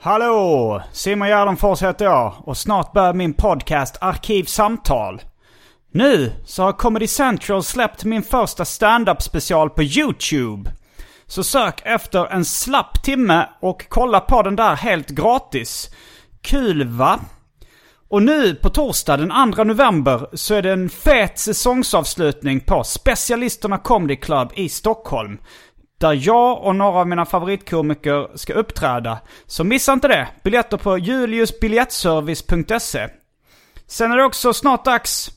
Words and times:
Hallå! 0.00 0.82
Simon 0.92 1.28
Gärdenfors 1.28 1.82
heter 1.82 2.04
jag 2.04 2.34
och 2.44 2.56
snart 2.56 2.92
börjar 2.92 3.14
min 3.14 3.34
podcast 3.34 3.96
Arkivsamtal. 4.00 5.22
Nu 5.92 6.32
så 6.44 6.62
har 6.62 6.72
Comedy 6.72 7.06
Central 7.06 7.62
släppt 7.62 8.04
min 8.04 8.22
första 8.22 8.64
stand-up 8.64 9.22
special 9.22 9.70
på 9.70 9.82
YouTube. 9.82 10.70
Så 11.26 11.44
sök 11.44 11.82
efter 11.84 12.26
en 12.26 12.44
slapp 12.44 13.02
timme 13.02 13.48
och 13.60 13.86
kolla 13.88 14.20
på 14.20 14.42
den 14.42 14.56
där 14.56 14.76
helt 14.76 15.08
gratis. 15.08 15.90
Kul 16.42 16.88
va? 16.88 17.20
Och 18.10 18.22
nu 18.22 18.54
på 18.54 18.70
torsdag 18.70 19.16
den 19.16 19.52
2 19.52 19.64
november 19.64 20.28
så 20.32 20.54
är 20.54 20.62
det 20.62 20.72
en 20.72 20.88
fet 20.88 21.38
säsongsavslutning 21.38 22.60
på 22.60 22.84
Specialisterna 22.84 23.78
Comedy 23.78 24.16
Club 24.16 24.52
i 24.54 24.68
Stockholm. 24.68 25.38
Där 25.98 26.26
jag 26.26 26.62
och 26.62 26.76
några 26.76 26.98
av 26.98 27.08
mina 27.08 27.26
favoritkomiker 27.26 28.36
ska 28.36 28.52
uppträda. 28.52 29.18
Så 29.46 29.64
missa 29.64 29.92
inte 29.92 30.08
det. 30.08 30.28
Biljetter 30.44 30.76
på 30.76 30.98
juliusbiljettservice.se. 30.98 33.08
Sen 33.86 34.12
är 34.12 34.16
det 34.16 34.24
också 34.24 34.52
snart 34.52 34.84
dags, 34.84 35.30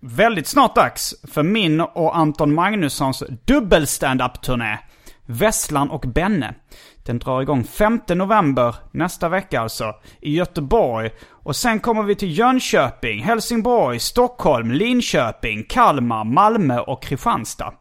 väldigt 0.00 0.46
snart 0.46 0.74
dags, 0.74 1.14
för 1.32 1.42
min 1.42 1.80
och 1.80 2.16
Anton 2.16 2.54
Magnussons 2.54 3.22
dubbel 3.46 3.86
stand-up 3.86 4.42
turné 4.42 4.78
Vesslan 5.26 5.90
och 5.90 6.00
Benne. 6.00 6.54
Den 7.10 7.18
drar 7.18 7.42
igång 7.42 7.64
5 7.64 8.00
november, 8.08 8.74
nästa 8.90 9.28
vecka 9.28 9.60
alltså, 9.60 9.94
i 10.20 10.34
Göteborg. 10.34 11.10
Och 11.30 11.56
sen 11.56 11.80
kommer 11.80 12.02
vi 12.02 12.14
till 12.14 12.38
Jönköping, 12.38 13.22
Helsingborg, 13.22 13.98
Stockholm, 13.98 14.70
Linköping, 14.70 15.64
Kalmar, 15.68 16.24
Malmö 16.24 16.80
och 16.80 17.02
Kristianstad. 17.02 17.72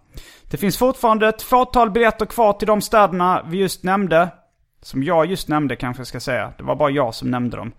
Det 0.49 0.57
finns 0.57 0.77
fortfarande 0.77 1.27
ett 1.27 1.41
fåtal 1.41 1.91
biljetter 1.91 2.25
kvar 2.25 2.53
till 2.53 2.67
de 2.67 2.81
städerna 2.81 3.45
vi 3.47 3.57
just 3.57 3.83
nämnde. 3.83 4.29
Som 4.81 5.03
jag 5.03 5.25
just 5.25 5.47
nämnde 5.47 5.75
kanske 5.75 6.01
jag 6.01 6.07
ska 6.07 6.19
säga. 6.19 6.53
Det 6.57 6.63
var 6.63 6.75
bara 6.75 6.89
jag 6.89 7.15
som 7.15 7.31
nämnde 7.31 7.57
dem. 7.57 7.71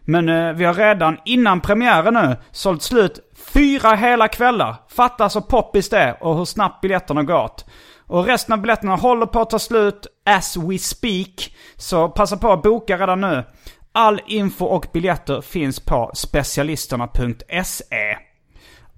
Men 0.00 0.28
eh, 0.28 0.52
vi 0.52 0.64
har 0.64 0.74
redan 0.74 1.18
innan 1.24 1.60
premiären 1.60 2.14
nu 2.14 2.36
sålt 2.50 2.82
slut 2.82 3.20
fyra 3.54 3.94
hela 3.94 4.28
kvällar. 4.28 4.74
Fatta 4.88 5.28
så 5.28 5.40
poppis 5.40 5.88
det 5.88 5.98
är 5.98 6.22
och 6.22 6.36
hur 6.36 6.44
snabbt 6.44 6.80
biljetterna 6.80 7.22
går 7.22 7.44
åt. 7.44 7.64
Och 8.12 8.26
resten 8.26 8.52
av 8.52 8.60
biljetterna 8.60 8.96
håller 8.96 9.26
på 9.26 9.40
att 9.40 9.50
ta 9.50 9.58
slut 9.58 10.06
as 10.26 10.56
we 10.56 10.78
speak. 10.78 11.54
Så 11.76 12.08
passa 12.08 12.36
på 12.36 12.52
att 12.52 12.62
boka 12.62 12.98
redan 12.98 13.20
nu. 13.20 13.44
All 13.92 14.20
info 14.26 14.64
och 14.64 14.86
biljetter 14.92 15.40
finns 15.40 15.80
på 15.80 16.10
specialisterna.se. 16.14 18.16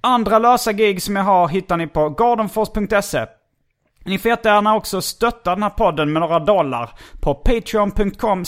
Andra 0.00 0.38
lösa 0.38 0.72
gig 0.72 1.02
som 1.02 1.16
jag 1.16 1.24
har 1.24 1.48
hittar 1.48 1.76
ni 1.76 1.86
på 1.86 2.08
gardenfors.se. 2.08 3.26
Ni 4.04 4.18
får 4.18 4.28
jättegärna 4.28 4.76
också 4.76 5.02
stötta 5.02 5.54
den 5.54 5.62
här 5.62 5.70
podden 5.70 6.12
med 6.12 6.20
några 6.20 6.38
dollar 6.38 6.90
på 7.20 7.34
patreon.com 7.34 8.44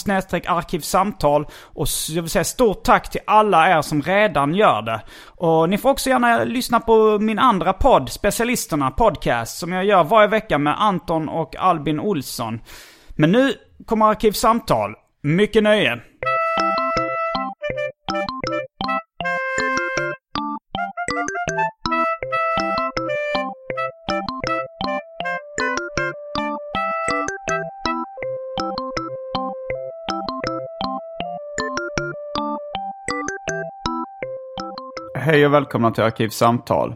arkivsamtal. 0.46 1.46
Och 1.62 1.86
jag 2.08 2.22
vill 2.22 2.30
säga 2.30 2.44
stort 2.44 2.84
tack 2.84 3.10
till 3.10 3.20
alla 3.26 3.78
er 3.78 3.82
som 3.82 4.02
redan 4.02 4.54
gör 4.54 4.82
det. 4.82 5.00
Och 5.26 5.68
ni 5.68 5.78
får 5.78 5.90
också 5.90 6.10
gärna 6.10 6.44
lyssna 6.44 6.80
på 6.80 7.18
min 7.18 7.38
andra 7.38 7.72
podd, 7.72 8.10
Specialisterna 8.10 8.90
Podcast, 8.90 9.58
som 9.58 9.72
jag 9.72 9.84
gör 9.84 10.04
varje 10.04 10.28
vecka 10.28 10.58
med 10.58 10.82
Anton 10.82 11.28
och 11.28 11.56
Albin 11.56 12.00
Olsson. 12.00 12.60
Men 13.08 13.32
nu 13.32 13.52
kommer 13.86 14.06
Arkivsamtal. 14.06 14.94
Mycket 15.22 15.62
nöje! 15.62 16.00
Hej 35.26 35.46
och 35.46 35.52
välkomna 35.52 35.90
till 35.90 36.04
Arkivsamtal. 36.04 36.94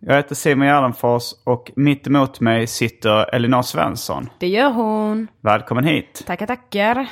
Jag 0.00 0.16
heter 0.16 0.34
Simon 0.34 0.66
Gärdenfors 0.66 1.22
och 1.44 1.72
mitt 1.76 2.06
emot 2.06 2.40
mig 2.40 2.66
sitter 2.66 3.34
Elinor 3.34 3.62
Svensson. 3.62 4.30
Det 4.38 4.48
gör 4.48 4.70
hon. 4.70 5.28
Välkommen 5.40 5.84
hit. 5.84 6.24
Tackar, 6.26 6.46
tackar. 6.46 7.06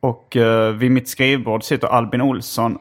Och 0.00 0.36
uh, 0.36 0.68
vid 0.70 0.90
mitt 0.90 1.08
skrivbord 1.08 1.64
sitter 1.64 1.88
Albin 1.88 2.20
Olsson. 2.20 2.78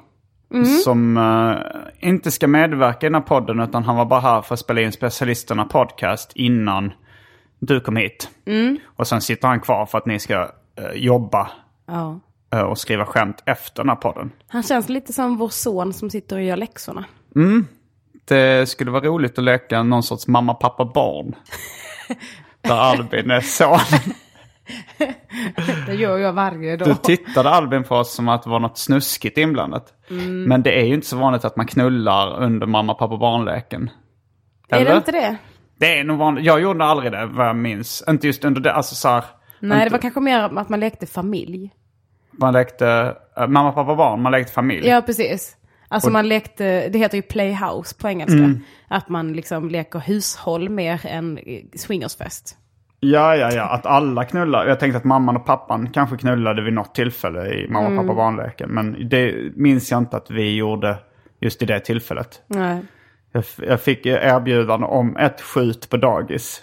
Som 0.84 1.18
uh, 1.18 1.58
inte 2.00 2.32
ska 2.32 2.48
medverka 2.48 3.06
i 3.06 3.10
den 3.10 3.16
här 3.16 3.22
podden 3.22 3.60
utan 3.60 3.84
han 3.84 3.96
var 3.96 4.06
bara 4.06 4.20
här 4.20 4.42
för 4.42 4.54
att 4.54 4.60
spela 4.60 4.82
in 4.82 4.92
Specialisterna 4.92 5.66
Podcast 5.66 6.32
innan 6.36 6.94
du 7.60 7.80
kom 7.80 7.96
hit. 7.96 8.30
Och 8.86 9.08
sen 9.08 9.22
sitter 9.22 9.48
han 9.48 9.60
kvar 9.60 9.86
för 9.86 9.98
att 9.98 10.06
ni 10.06 10.20
ska 10.20 10.42
uh, 10.42 10.48
jobba 10.96 11.50
Ja. 11.88 12.20
Uh, 12.56 12.62
och 12.62 12.78
skriva 12.78 13.06
skämt 13.06 13.44
efter 13.46 13.84
den 13.84 13.90
här 13.90 13.96
podden. 13.96 14.32
Han 14.48 14.64
känns 14.64 14.90
lite 14.90 15.14
som 15.14 15.38
vår 15.38 15.50
son 15.50 15.94
som 15.94 16.10
sitter 16.10 16.36
och 16.36 16.44
gör 16.44 16.58
läxorna. 16.58 17.06
Det 18.26 18.70
skulle 18.70 18.92
vara 18.92 19.04
roligt 19.04 19.38
att 19.38 19.44
leka 19.44 19.84
någon 19.84 20.04
sorts 20.04 20.28
mamma, 20.28 20.54
pappa, 20.54 20.86
barn. 20.86 21.36
Där 22.62 22.76
Albin 22.76 23.32
är 23.32 23.42
son. 23.42 23.80
Det 25.86 25.96
gör 25.96 26.18
jag 26.18 26.34
varje 26.34 26.78
dag. 26.78 26.88
Du 26.88 26.96
tittade 26.96 27.50
Albin 27.50 27.84
på 27.84 27.96
oss 27.96 28.14
som 28.14 28.30
att 28.30 28.44
det 28.44 28.50
var 28.50 28.60
något 28.60 28.78
snuskigt 28.78 29.38
inblandat. 29.38 29.94
Men 30.48 30.62
det 30.62 30.82
är 30.82 30.86
ju 30.86 30.94
inte 30.94 31.08
så 31.08 31.18
vanligt 31.18 31.46
att 31.46 31.56
man 31.56 31.66
knullar 31.68 32.44
under 32.44 32.68
mamma, 32.68 32.94
pappa, 32.94 33.18
barnleken. 33.18 33.90
är 34.70 34.78
Eller? 34.78 34.92
det 34.92 34.98
inte 34.98 35.12
det? 35.12 35.38
Det 35.80 36.00
är 36.00 36.04
nog 36.04 36.18
vanligt. 36.18 36.46
Jag 36.46 36.62
gjorde 36.62 36.86
aldrig 36.86 37.12
det 37.12 37.26
vad 37.26 37.48
jag 37.48 37.56
minns. 37.56 38.04
Inte 38.08 38.28
just 38.28 38.46
under 38.46 38.62
det. 38.62 38.74
Alltså 38.74 38.96
så 38.96 39.08
här, 39.08 39.24
Nej, 39.60 39.78
inte, 39.78 39.86
det 39.86 39.92
var 39.92 40.00
kanske 40.00 40.20
mer 40.20 40.40
att 40.40 40.70
man 40.70 40.80
lekte 40.80 41.06
familj. 41.06 41.72
Man 42.40 42.54
lekte 42.54 43.16
äh, 43.38 43.48
mamma, 43.48 43.72
pappa, 43.72 43.96
barn. 43.96 44.22
Man 44.22 44.32
lekte 44.32 44.54
familj. 44.54 44.88
Ja, 44.88 45.02
precis. 45.02 45.56
Alltså 45.92 46.10
man 46.10 46.28
lekte, 46.28 46.90
det 46.90 47.00
heter 47.00 47.16
ju 47.18 47.22
playhouse 47.22 47.96
på 47.96 48.08
engelska. 48.08 48.38
Mm. 48.38 48.60
Att 48.88 49.10
man 49.10 49.34
liksom 49.34 49.70
leker 49.70 50.00
hushåll 50.00 50.70
mer 50.70 51.06
än 51.06 51.38
eh, 51.38 51.64
swingersfest. 51.76 52.56
Ja, 53.00 53.36
ja, 53.36 53.52
ja. 53.52 53.64
Att 53.64 53.86
alla 53.86 54.26
knullar. 54.26 54.68
Jag 54.68 54.80
tänkte 54.80 54.98
att 54.98 55.04
mamman 55.04 55.36
och 55.38 55.46
pappan 55.46 55.90
kanske 55.90 56.18
knullade 56.18 56.62
vid 56.62 56.74
något 56.74 56.96
tillfälle 56.96 57.54
i 57.54 57.70
mamma, 57.70 57.88
Mm. 57.88 57.98
pappa, 57.98 58.16
barnleken. 58.16 58.70
Men 58.70 59.10
det 59.10 59.36
minns 59.56 59.92
jag 59.92 59.98
inte 59.98 60.18
att 60.18 60.32
vi 60.32 60.56
gjorde 60.56 60.98
just 61.40 61.62
i 61.62 61.66
det 61.66 61.80
tillfället. 61.80 62.42
Nej. 62.48 62.82
Jag, 63.32 63.44
jag 63.58 63.82
fick 63.82 64.06
erbjudande 64.06 64.88
om 64.88 65.18
ett 65.18 65.42
skjut 65.42 65.90
på 65.90 65.98
dagis. 65.98 66.62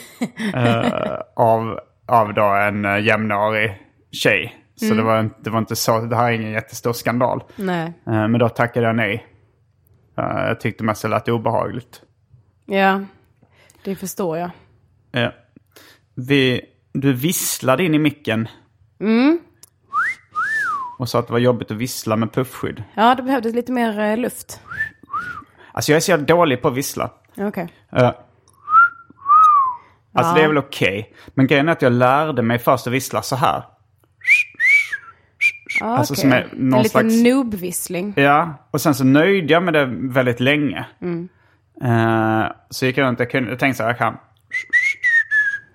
eh, 0.54 1.18
av, 1.36 1.78
av 2.06 2.34
då 2.34 2.44
en 2.44 2.84
uh, 2.84 3.00
jämnårig 3.06 3.76
tjej. 4.12 4.59
Så 4.80 4.84
Mm. 4.86 4.96
det, 4.96 5.02
var, 5.02 5.20
inte- 5.20 5.36
det 5.40 5.50
var 5.50 5.58
inte 5.58 5.76
så, 5.76 6.00
det 6.00 6.16
här 6.16 6.24
är 6.28 6.30
ingen 6.32 6.50
jättestor 6.52 6.92
skandal. 6.92 7.42
Nej. 7.56 7.84
Eh, 8.06 8.28
men 8.28 8.38
då 8.38 8.48
tackade 8.48 8.86
jag 8.86 8.96
nej. 8.96 9.26
Eh, 10.18 10.24
jag 10.46 10.60
tyckte 10.60 10.84
mest 10.84 11.02
det 11.02 11.08
lät 11.08 11.28
obehagligt. 11.28 12.02
Ja, 12.66 13.00
det 13.84 13.96
förstår 13.96 14.38
jag. 14.38 14.50
Eh, 15.12 15.30
vi, 16.14 16.60
du 16.92 17.12
visslade 17.12 17.84
in 17.84 17.94
i 17.94 17.98
micken. 17.98 18.48
Mm. 19.00 19.40
Och 20.98 21.08
sa 21.08 21.18
att 21.18 21.26
det 21.26 21.32
var 21.32 21.40
jobbigt 21.40 21.70
att 21.70 21.76
vissla 21.76 22.16
med 22.16 22.32
puffskydd. 22.32 22.82
Ja, 22.94 23.14
det 23.14 23.22
behövdes 23.22 23.54
lite 23.54 23.72
mer 23.72 24.16
luft. 24.16 24.60
Alltså 25.72 25.92
jag 25.92 25.96
är 25.96 26.00
så 26.00 26.16
dålig 26.16 26.62
på 26.62 26.68
att 26.68 26.74
vissla. 26.74 27.10
Okej. 27.36 27.68
Eh, 27.92 28.04
alltså 28.06 28.22
Ja. 30.12 30.34
det 30.34 30.42
är 30.42 30.48
väl 30.48 30.58
okej. 30.58 31.14
Men 31.34 31.46
grejen 31.46 31.68
är 31.68 31.72
att 31.72 31.82
jag 31.82 31.92
lärde 31.92 32.42
mig 32.42 32.58
först 32.58 32.86
att 32.86 32.92
vissla 32.92 33.22
så 33.22 33.36
här. 33.36 33.62
Ja, 35.80 35.86
Alltså 35.96 36.14
okej. 36.14 36.20
som 36.20 36.32
är 36.32 36.48
någon 36.52 36.78
en 36.78 36.84
slags- 36.88 37.14
noob-vissling. 37.22 38.12
Ja, 38.16 38.54
och 38.70 38.80
sen 38.80 38.94
så 38.94 39.04
nöjde 39.04 39.52
jag 39.52 39.62
med 39.62 39.74
det 39.74 39.84
väldigt 39.90 40.40
länge. 40.40 40.86
Eh, 41.84 42.44
så 42.70 42.86
gick 42.86 42.98
jag 42.98 43.04
runt, 43.04 43.18
jag, 43.18 43.30
kunde, 43.30 43.50
jag 43.50 43.58
tänkte 43.58 43.76
så 43.76 43.82
här, 43.82 43.90
jag 43.90 43.98
kan... 43.98 44.16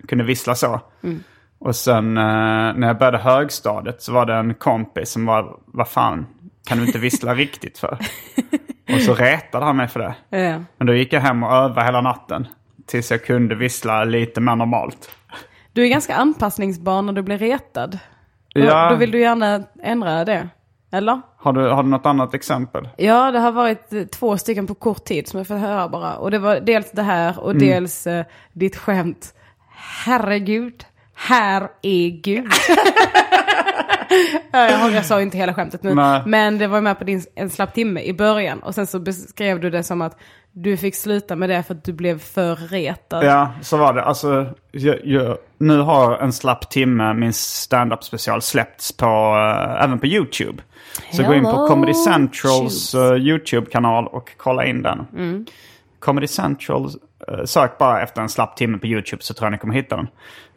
kunde 0.07 0.23
vissla 0.23 0.55
så. 0.55 0.81
Och 1.59 1.75
sen 1.75 2.17
eh, 2.17 2.23
när 2.75 2.87
jag 2.87 2.97
började 2.97 3.17
högstadiet 3.17 4.01
så 4.01 4.11
var 4.13 4.25
det 4.25 4.33
en 4.33 4.53
kompis 4.53 5.09
som 5.09 5.25
var, 5.25 5.57
vad 5.65 5.87
fan, 5.87 6.25
kan 6.67 6.77
du 6.77 6.85
inte 6.85 6.99
vissla 6.99 7.33
riktigt 7.35 7.77
för? 7.77 7.97
Och 8.93 9.01
så 9.01 9.13
retade 9.13 9.65
han 9.65 9.77
mig 9.77 9.87
för 9.87 9.99
det. 9.99 10.15
Ja. 10.37 10.59
Men 10.77 10.87
då 10.87 10.93
gick 10.93 11.13
jag 11.13 11.21
hem 11.21 11.43
och 11.43 11.53
övade 11.53 11.85
hela 11.85 12.01
natten. 12.01 12.47
Tills 12.87 13.11
jag 13.11 13.25
kunde 13.25 13.55
vissla 13.55 14.03
lite 14.03 14.41
mer 14.41 14.55
normalt. 14.55 15.11
Du 15.73 15.83
är 15.83 15.87
ganska 15.87 16.15
anpassningsbar 16.15 17.01
när 17.01 17.13
du 17.13 17.21
blir 17.21 17.37
retad. 17.37 17.99
Ja. 18.59 18.89
Då 18.89 18.95
vill 18.95 19.11
du 19.11 19.19
gärna 19.19 19.63
ändra 19.83 20.25
det. 20.25 20.49
Eller? 20.91 21.21
Har 21.37 21.53
du, 21.53 21.61
har 21.69 21.83
du 21.83 21.89
något 21.89 22.05
annat 22.05 22.33
exempel? 22.33 22.89
Ja, 22.97 23.31
det 23.31 23.39
har 23.39 23.51
varit 23.51 23.93
eh, 23.93 24.03
två 24.03 24.37
stycken 24.37 24.67
på 24.67 24.75
kort 24.75 25.05
tid 25.05 25.27
som 25.27 25.37
jag 25.37 25.47
får 25.47 25.55
höra 25.55 25.89
bara. 25.89 26.15
Och 26.15 26.31
det 26.31 26.39
var 26.39 26.59
dels 26.59 26.91
det 26.91 27.01
här 27.01 27.39
och 27.39 27.55
dels 27.55 28.07
eh, 28.07 28.25
ditt 28.53 28.75
skämt. 28.75 29.33
Herregud, 30.05 30.85
här 31.15 31.69
är 31.81 32.09
Gud. 32.09 32.51
Ja, 34.51 34.69
jag, 34.69 34.91
jag 34.91 35.05
sa 35.05 35.21
inte 35.21 35.37
hela 35.37 35.53
skämtet 35.53 35.83
nu. 35.83 35.93
Nej. 35.93 36.21
Men 36.25 36.57
det 36.57 36.67
var 36.67 36.81
med 36.81 36.97
på 36.97 37.03
din 37.03 37.23
en 37.35 37.49
slapp 37.49 37.73
timme 37.73 38.01
i 38.01 38.13
början. 38.13 38.59
Och 38.59 38.75
sen 38.75 38.87
så 38.87 38.99
beskrev 38.99 39.59
du 39.59 39.69
det 39.69 39.83
som 39.83 40.01
att 40.01 40.17
du 40.57 40.77
fick 40.77 40.95
sluta 40.95 41.35
med 41.35 41.49
det 41.49 41.63
för 41.63 41.73
att 41.73 41.83
du 41.83 41.93
blev 41.93 42.19
för 42.19 42.55
retad. 42.55 43.25
Ja, 43.25 43.51
så 43.61 43.77
var 43.77 43.93
det. 43.93 44.03
Alltså, 44.03 44.45
jag, 44.71 45.05
jag, 45.05 45.37
nu 45.57 45.79
har 45.79 46.17
en 46.17 46.33
slapp 46.33 46.69
timme, 46.69 47.13
min 47.13 47.33
stand-up 47.33 48.03
special, 48.03 48.41
släppts 48.41 48.97
på, 48.97 49.05
eh, 49.05 49.83
även 49.83 49.99
på 49.99 50.05
YouTube. 50.05 50.63
Så 51.11 51.23
gå 51.23 51.33
in 51.33 51.43
på 51.43 51.49
Hello, 51.49 51.67
Comedy 51.67 51.93
Centrals 51.93 52.95
eh, 52.95 53.13
YouTube-kanal 53.13 54.07
och 54.07 54.31
kolla 54.37 54.65
in 54.65 54.81
den. 54.81 55.05
Comedy 55.99 56.27
Central, 56.27 56.89
eh, 57.27 57.43
sök 57.45 57.77
bara 57.77 58.01
efter 58.01 58.21
en 58.21 58.29
slapp 58.29 58.57
timme 58.57 58.77
på 58.77 58.87
YouTube 58.87 59.23
så 59.23 59.33
tror 59.33 59.45
jag 59.45 59.51
ni 59.51 59.57
kommer 59.57 59.73
hitta 59.73 59.95
den. 59.95 60.07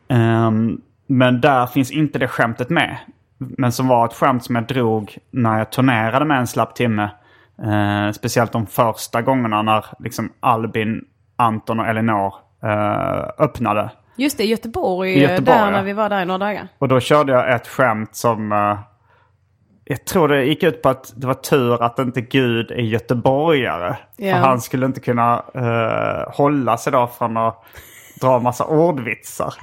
Ehm, 0.08 0.80
men 1.06 1.40
där 1.40 1.66
finns 1.66 1.90
inte 1.90 2.18
det 2.18 2.28
skämtet 2.28 2.70
med. 2.70 2.96
Men 3.38 3.72
som 3.72 3.88
var 3.88 4.06
ett 4.06 4.14
skämt 4.14 4.44
som 4.44 4.54
jag 4.54 4.66
drog 4.66 5.18
när 5.30 5.58
jag 5.58 5.72
turnerade 5.72 6.24
med 6.24 6.38
en 6.38 6.46
slapp 6.46 6.74
timme. 6.74 7.10
Eh, 7.62 8.12
speciellt 8.12 8.52
de 8.52 8.66
första 8.66 9.22
gångerna 9.22 9.62
när 9.62 9.84
liksom 9.98 10.32
Albin, 10.40 11.04
Anton 11.36 11.80
och 11.80 11.86
Elinor 11.86 12.34
eh, 12.62 13.28
öppnade. 13.38 13.90
Just 14.16 14.38
det, 14.38 14.44
Göteborg, 14.44 15.10
I 15.10 15.22
Göteborg, 15.22 15.58
där 15.58 15.64
ja. 15.64 15.70
när 15.70 15.82
vi 15.82 15.92
var 15.92 16.08
där 16.08 16.22
i 16.22 16.24
några 16.24 16.38
dagar. 16.38 16.68
Och 16.78 16.88
då 16.88 17.00
körde 17.00 17.32
jag 17.32 17.54
ett 17.54 17.66
skämt 17.66 18.16
som... 18.16 18.52
eh, 18.52 18.78
jag 19.84 20.04
tror 20.04 20.28
det 20.28 20.44
gick 20.44 20.62
ut 20.62 20.82
på 20.82 20.88
att 20.88 21.12
det 21.16 21.26
var 21.26 21.34
tur 21.34 21.82
att 21.82 21.98
inte 21.98 22.20
Gud 22.20 22.70
är 22.70 22.82
göteborgare. 22.82 23.96
Ja. 24.16 24.34
För 24.34 24.40
han 24.40 24.60
skulle 24.60 24.86
inte 24.86 25.00
kunna 25.00 25.42
eh, 25.54 26.34
hålla 26.34 26.76
sig 26.76 26.92
då 26.92 27.06
från 27.06 27.36
att 27.36 27.64
dra 28.20 28.38
massa 28.38 28.64
ordvitsar. 28.64 29.54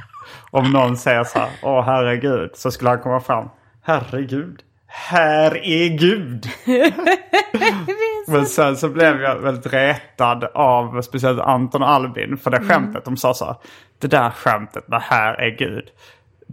Om 0.52 0.72
någon 0.72 0.98
säger 0.98 1.24
så 1.24 1.40
här, 1.40 1.50
åh 1.64 1.82
herregud, 1.82 2.52
så 2.54 2.72
skulle 2.72 2.90
han 2.90 3.00
komma 3.00 3.20
fram. 3.20 3.50
Herregud, 3.82 4.62
här 4.96 5.58
är 5.66 5.90
Gud. 5.90 6.50
Men 8.28 8.46
sen 8.46 8.78
så 8.78 8.90
blev 8.90 9.22
jag 9.22 9.36
väldigt 9.36 9.74
retad 9.74 10.44
av 10.44 11.02
speciellt 11.02 11.40
Anton 11.40 11.84
och 11.84 11.90
Albin 11.90 12.38
för 12.38 12.52
det 12.52 12.60
skämtet. 12.60 13.06
De 13.06 13.18
sa 13.18 13.34
så 13.34 13.46
här, 13.46 13.56
det 14.00 14.08
där 14.08 14.30
skämtet 14.30 14.88
med 14.88 15.02
här 15.02 15.34
är 15.34 15.58
Gud. 15.58 15.90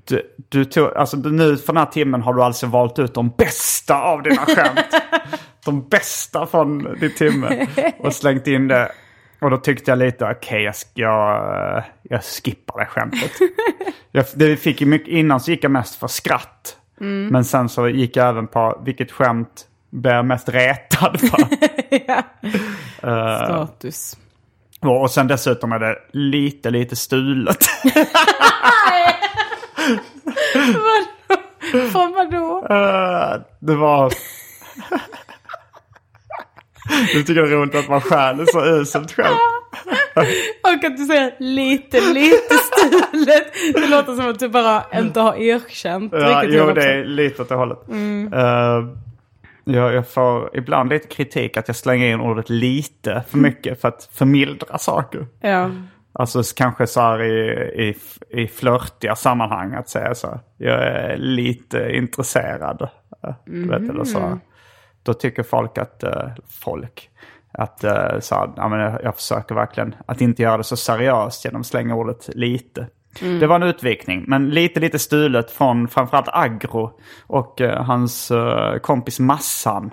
Du, 0.05 0.35
du 0.49 0.65
tog, 0.65 0.97
alltså 0.97 1.17
nu 1.17 1.57
för 1.57 1.73
den 1.73 1.77
här 1.77 1.87
timmen 1.93 2.23
har 2.23 2.35
du 2.35 2.43
alltså 2.43 2.67
valt 2.67 2.99
ut 2.99 3.15
de 3.15 3.31
bästa 3.31 4.03
av 4.03 4.23
dina 4.23 4.47
skämt. 4.47 5.03
de 5.65 5.89
bästa 5.89 6.47
från 6.47 6.99
din 7.01 7.15
timme. 7.15 7.67
Och 7.99 8.15
slängt 8.15 8.47
in 8.47 8.69
det. 8.69 8.93
Och 9.41 9.51
då 9.51 9.57
tyckte 9.57 9.91
jag 9.91 9.99
lite, 9.99 10.25
okej 10.25 10.63
jag, 10.63 10.73
sk- 10.73 10.93
jag, 10.95 11.83
jag 12.03 12.25
skippar 12.25 12.79
det 12.79 12.87
skämtet. 12.87 13.33
jag, 14.11 14.25
det 14.35 14.57
fick 14.57 14.81
mycket, 14.81 15.09
innan 15.09 15.41
så 15.41 15.51
gick 15.51 15.65
jag 15.65 15.71
mest 15.71 15.95
för 15.95 16.07
skratt. 16.07 16.77
Men 17.09 17.45
sen 17.45 17.69
så 17.69 17.89
gick 17.89 18.17
jag 18.17 18.29
även 18.29 18.47
på 18.47 18.83
vilket 18.85 19.13
skämt 19.13 19.67
blev 19.91 20.15
jag 20.15 20.25
mest 20.27 20.49
retad 20.49 21.21
för. 21.21 21.39
Status. 23.47 24.17
och 24.81 25.11
sen 25.11 25.27
dessutom 25.29 25.73
är 25.73 25.79
det 25.79 25.99
lite, 26.13 26.71
lite 26.71 26.97
stulet. 26.97 27.65
Från 31.93 32.13
vadå? 32.15 32.67
Eh, 32.71 33.41
det 33.59 33.75
var... 33.75 34.13
Du 37.13 37.23
tycker 37.23 37.43
det 37.43 37.49
är 37.49 37.57
roligt 37.57 37.75
att 37.75 37.89
man 37.89 38.01
stjäl 38.01 38.47
så 38.47 38.65
uselt 38.65 39.13
själv. 39.13 39.37
Och 40.63 40.85
att 40.85 40.97
du 40.97 41.05
säger 41.05 41.35
lite, 41.39 42.01
lite 42.13 42.55
stulet. 42.55 43.53
Det 43.75 43.87
låter 43.91 44.15
som 44.15 44.31
att 44.31 44.39
du 44.39 44.49
bara 44.49 44.83
inte 44.95 45.21
har 45.21 45.35
erkänt 45.35 46.13
Ja, 46.17 46.45
jo, 46.45 46.73
det 46.73 46.93
är 46.93 47.05
lite 47.05 47.43
åt 47.43 47.49
det 47.49 47.55
hållet. 47.55 47.79
Eh, 48.33 48.89
jag, 49.65 49.95
jag 49.95 50.09
får 50.09 50.57
ibland 50.57 50.89
lite 50.91 51.09
kritik 51.09 51.57
att 51.57 51.69
jag 51.69 51.77
slänger 51.77 52.07
in 52.07 52.21
ordet 52.21 52.51
lite 52.51 53.23
för 53.31 53.39
mycket 53.39 53.81
för 53.81 53.89
att 53.89 54.09
förmildra 54.13 54.79
saker. 54.79 55.27
Ja. 55.41 55.71
Alltså 56.15 56.43
kanske 56.57 56.87
så 56.87 57.01
här 57.01 57.23
i, 57.23 57.51
i, 57.89 57.97
i 58.43 58.49
flörtiga 58.49 59.17
sammanhang 59.17 59.75
att 59.75 59.89
säga 59.89 60.15
så. 60.15 60.27
här, 60.27 60.39
Jag 60.57 60.83
är 60.87 61.17
lite 61.17 61.91
intresserad. 61.93 62.83
eh, 63.27 63.35
Vet, 63.45 63.91
eller 63.91 64.05
så. 64.05 64.39
Då 65.03 65.15
tycker 65.15 65.43
folk 65.43 65.79
att, 65.79 66.03
eh, 66.03 66.29
folk, 66.49 67.11
att 67.53 67.85
eh, 67.85 68.19
så 68.21 68.35
här, 68.35 68.51
ja, 68.57 68.69
men 68.69 68.79
jag, 68.81 69.03
jag 69.05 69.15
försöker 69.17 69.55
verkligen 69.55 69.95
att 70.07 70.21
inte 70.21 70.43
göra 70.43 70.57
det 70.57 70.65
så 70.65 70.77
seriöst 70.77 71.45
genom 71.45 71.61
att 71.61 71.67
slänga 71.67 71.95
ordet 71.95 72.29
lite. 72.35 72.87
Det 73.41 73.47
var 73.47 73.57
en 73.57 73.63
utvikning, 73.63 74.25
men 74.29 74.51
lite 74.51 74.81
lite 74.81 74.99
stulet 74.99 75.51
från 75.51 75.89
framförallt 75.89 76.29
Agro 76.33 76.91
och 77.27 77.61
eh, 77.61 77.83
hans 77.85 78.31
eh, 78.31 78.79
kompis 78.79 79.21
Massan. 79.21 79.91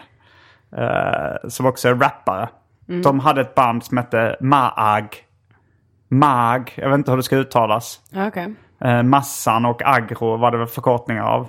eh, 0.78 1.50
som 1.50 1.66
också 1.66 1.90
är 1.90 1.96
rappare. 1.96 2.50
De 3.04 3.20
hade 3.20 3.42
ett 3.42 3.56
band 3.56 3.83
som 3.83 3.98
hette 3.98 4.38
Maag. 4.42 5.26
Mag, 6.07 6.74
jag 6.76 6.90
vet 6.90 6.98
inte 6.98 7.12
hur 7.12 7.18
det 7.18 7.24
ska 7.24 7.36
uttalas. 7.36 8.00
Okej. 8.16 8.54
Eh, 8.81 9.04
massan 9.04 9.66
och 9.66 9.81
agro 9.86 10.38
var 10.38 10.52
det 10.52 10.57
väl 10.57 10.68
förkortningar 10.68 11.24
av. 11.24 11.48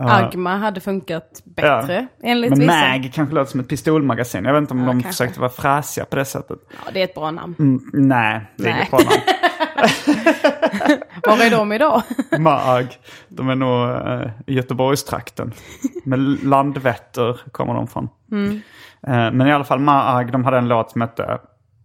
Agma 0.00 0.56
hade 0.56 0.80
funkat 0.80 1.42
bättre 1.44 2.06
enligt 2.22 2.50
Men 2.50 2.58
vissa. 2.60 2.72
mag 2.72 3.10
kanske 3.14 3.34
låter 3.34 3.50
som 3.50 3.60
ett 3.60 3.68
pistolmagasin. 3.68 4.44
Jag 4.44 4.52
vet 4.52 4.60
inte 4.60 4.74
om 4.74 4.80
de 4.86 4.86
kanske. 4.86 5.08
försökte 5.08 5.40
vara 5.40 5.50
fräsiga 5.50 6.04
på 6.04 6.16
det 6.16 6.24
sättet. 6.24 6.58
Ja, 6.70 6.90
det 6.92 7.00
är 7.00 7.04
ett 7.04 7.14
bra 7.14 7.30
namn. 7.30 7.54
Mm, 7.58 7.80
nej, 7.92 8.40
det 8.56 8.68
är 8.68 8.74
inget 8.76 8.90
bra 8.90 8.98
namn. 8.98 9.10
Var 11.26 11.44
är 11.46 11.50
de 11.50 11.72
idag? 11.72 12.02
Mag, 12.38 12.86
de 13.28 13.48
är 13.48 13.54
nog 13.54 13.90
eh, 13.90 14.30
i 14.46 14.54
Göteborgstrakten. 14.54 15.52
Med 16.04 16.44
Landvetter 16.44 17.40
kommer 17.52 17.74
de 17.74 17.86
från. 17.86 18.04
Eh, 19.06 19.32
men 19.32 19.46
i 19.46 19.52
alla 19.52 19.64
fall 19.64 19.78
Maag, 19.80 20.32
de 20.32 20.44
hade 20.44 20.58
en 20.58 20.68
låt 20.68 20.90
som 20.90 21.00
hette 21.00 21.38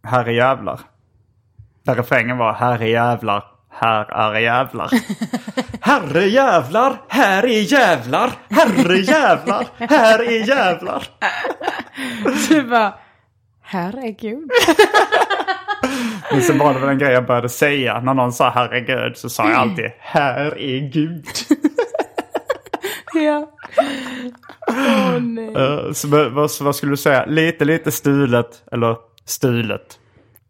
Herre 0.03 0.33
jävlar. 0.33 0.79
Där 1.85 1.95
refrängen 1.95 2.37
var 2.37 2.53
Herre 2.53 2.89
jävlar, 2.89 3.43
här 3.71 4.33
är 4.35 4.39
jävlar. 4.39 4.89
Herre 5.81 6.25
jävlar, 6.25 7.01
här 7.07 7.43
är 7.45 7.73
jävlar. 7.73 8.31
Herre 8.49 8.97
jävlar, 8.97 9.67
här 9.77 10.19
är 10.19 10.47
jävlar. 10.47 11.03
Du 12.49 12.63
bara, 12.63 12.93
herregud. 13.61 14.49
Men 16.31 16.41
sen 16.41 16.57
var 16.57 16.73
det 16.73 16.79
väl 16.79 16.89
en 16.89 16.97
grej 16.97 17.13
jag 17.13 17.25
började 17.25 17.49
säga. 17.49 18.01
När 18.01 18.13
någon 18.13 18.33
sa 18.33 18.49
herregud 18.49 19.17
så 19.17 19.29
sa 19.29 19.49
jag 19.49 19.57
alltid 19.57 19.91
här 19.99 20.57
är 20.59 20.79
Gud. 20.79 21.25
Ja. 23.13 23.51
Åh 24.67 25.19
nej. 25.19 25.53
Eh, 25.55 25.91
så 25.93 26.07
vad, 26.07 26.31
vad, 26.31 26.49
vad 26.61 26.75
skulle 26.75 26.91
du 26.91 26.97
säga? 26.97 27.25
Lite, 27.25 27.65
lite 27.65 27.91
stulet 27.91 28.63
eller 28.71 28.95
stulet? 29.25 29.99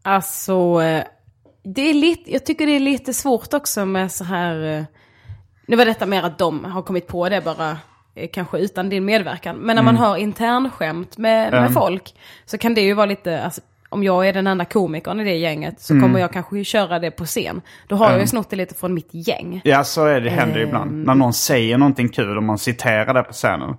Alltså, 0.04 0.82
eh, 0.82 1.04
det 1.64 1.90
är 1.90 1.94
lite, 1.94 2.32
jag 2.32 2.46
tycker 2.46 2.68
det 2.68 2.76
är 2.76 2.80
lite 2.80 3.14
svårt 3.14 3.54
också 3.54 3.86
med 3.86 4.12
så 4.12 4.24
här... 4.24 4.78
eh, 4.78 4.84
Nu 5.66 5.76
var 5.76 5.86
detta 5.86 6.06
mer 6.06 6.24
att 6.24 6.38
de 6.38 6.66
har 6.66 6.82
kommit 6.82 7.08
på 7.08 7.30
det 7.30 7.42
bara, 7.42 7.78
eh, 8.16 8.30
kanske 8.34 8.58
utan 8.60 8.90
din 8.90 9.06
medverkan. 9.06 9.56
Men 9.56 9.76
när 9.76 9.84
man 9.84 9.98
har 9.98 10.18
internskämt 10.18 11.18
med, 11.18 11.52
med 11.62 11.74
folk 11.74 12.16
så 12.46 12.58
kan 12.58 12.74
det 12.74 12.82
ju 12.82 12.94
vara 12.94 13.06
lite, 13.06 13.44
alltså, 13.44 13.62
om 13.92 14.04
jag 14.04 14.28
är 14.28 14.34
den 14.34 14.48
enda 14.48 14.66
komikern 14.66 15.20
i 15.20 15.24
det 15.24 15.36
gänget 15.38 15.82
så 15.82 15.94
Mm. 15.94 16.04
kommer 16.04 16.20
jag 16.20 16.34
kanske 16.34 16.64
köra 16.64 17.00
det 17.00 17.12
på 17.12 17.26
scen. 17.26 17.62
Då 17.88 17.96
har 17.96 18.12
jag 18.12 18.20
ju 18.22 18.28
snott 18.28 18.50
det 18.50 18.56
lite 18.56 18.76
från 18.76 18.94
mitt 18.94 19.10
gäng. 19.12 19.62
Ja, 19.64 19.84
så 19.84 20.06
är 20.06 20.22
det, 20.22 20.30
händer 20.30 20.60
Ehm. 20.62 20.68
ibland. 20.68 21.06
När 21.06 21.16
någon 21.16 21.34
säger 21.34 21.78
någonting 21.78 22.10
kul 22.10 22.38
och 22.38 22.44
man 22.44 22.58
citerar 22.58 23.14
det 23.14 23.24
på 23.24 23.34
scenen. 23.34 23.78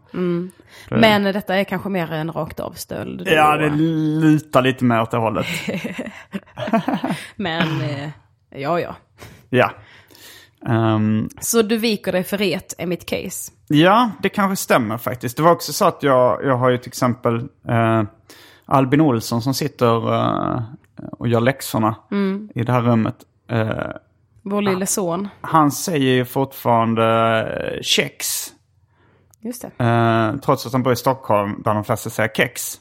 Men 0.91 1.23
detta 1.23 1.55
är 1.57 1.65
kanske 1.65 1.89
mer 1.89 2.13
en 2.13 2.33
rakt 2.33 2.61
av 2.61 2.73
stöld. 2.73 3.23
Ja, 3.27 3.57
det 3.57 3.71
lutar 3.71 4.63
lite 4.63 4.85
mer 4.85 5.01
åt 5.03 5.11
det 5.11 5.17
hållet. 5.17 5.47
Men, 7.37 7.81
eh, 7.81 8.09
ja 8.51 8.81
ja. 8.81 8.97
Ja. 9.51 9.71
Ehm, 10.69 11.29
Så 11.41 11.63
du 11.63 11.77
viker 11.77 12.13
dig 12.13 12.25
för 12.25 12.39
ret 12.39 12.75
är 12.79 12.87
mitt 12.87 13.07
case. 13.07 13.53
ja, 13.69 14.11
det 14.23 14.29
kanske 14.29 14.57
stämmer 14.63 14.99
faktiskt. 14.99 15.37
Det 15.37 15.43
var 15.43 15.51
också 15.53 15.73
så 15.73 15.85
att 15.85 16.03
jag, 16.03 16.45
jag 16.45 16.57
har 16.57 16.71
ju 16.71 16.79
till 16.79 16.89
exempel 16.89 17.35
eh, 17.69 18.03
Albin 18.73 19.01
Olsson 19.01 19.43
som 19.43 19.55
sitter 19.55 20.15
eh, 20.15 20.63
och 21.13 21.29
gör 21.29 21.41
läxorna 21.41 21.95
i 22.55 22.63
det 22.63 22.73
här 22.73 22.83
rummet. 22.83 23.17
Eh, 23.51 23.69
Vår 24.43 24.63
lille 24.63 24.87
son. 24.87 25.29
han 25.41 25.71
säger 25.71 26.13
ju 26.15 26.25
fortfarande 26.25 27.05
eh, 27.77 27.83
kex. 27.83 28.27
Just 29.41 29.63
det. 29.77 29.85
Eh, 29.85 30.41
trots 30.41 30.67
att 30.67 30.73
han 30.73 30.83
bor 30.83 30.93
i 30.93 30.97
Stockholm 30.97 31.63
där 31.65 31.75
de 31.75 31.85
flesta 31.85 32.11
säger 32.11 32.31
kex. 32.35 32.81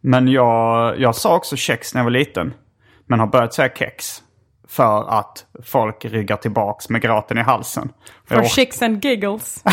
Men 0.00 0.28
jag, 0.28 1.00
jag 1.00 1.14
sa 1.14 1.36
också 1.36 1.56
kex 1.56 1.94
när 1.94 2.00
jag 2.00 2.04
var 2.04 2.10
liten. 2.10 2.54
Men 3.06 3.20
har 3.20 3.26
börjat 3.26 3.54
säga 3.54 3.68
kex. 3.68 4.22
För 4.68 5.18
att 5.18 5.46
folk 5.64 6.04
ryggar 6.04 6.36
tillbaks 6.36 6.88
med 6.88 7.02
gråten 7.02 7.38
i 7.38 7.42
halsen. 7.42 7.92
For 8.28 8.36
jag 8.36 8.50
chicks 8.50 8.82
and 8.82 9.04
giggles. 9.04 9.64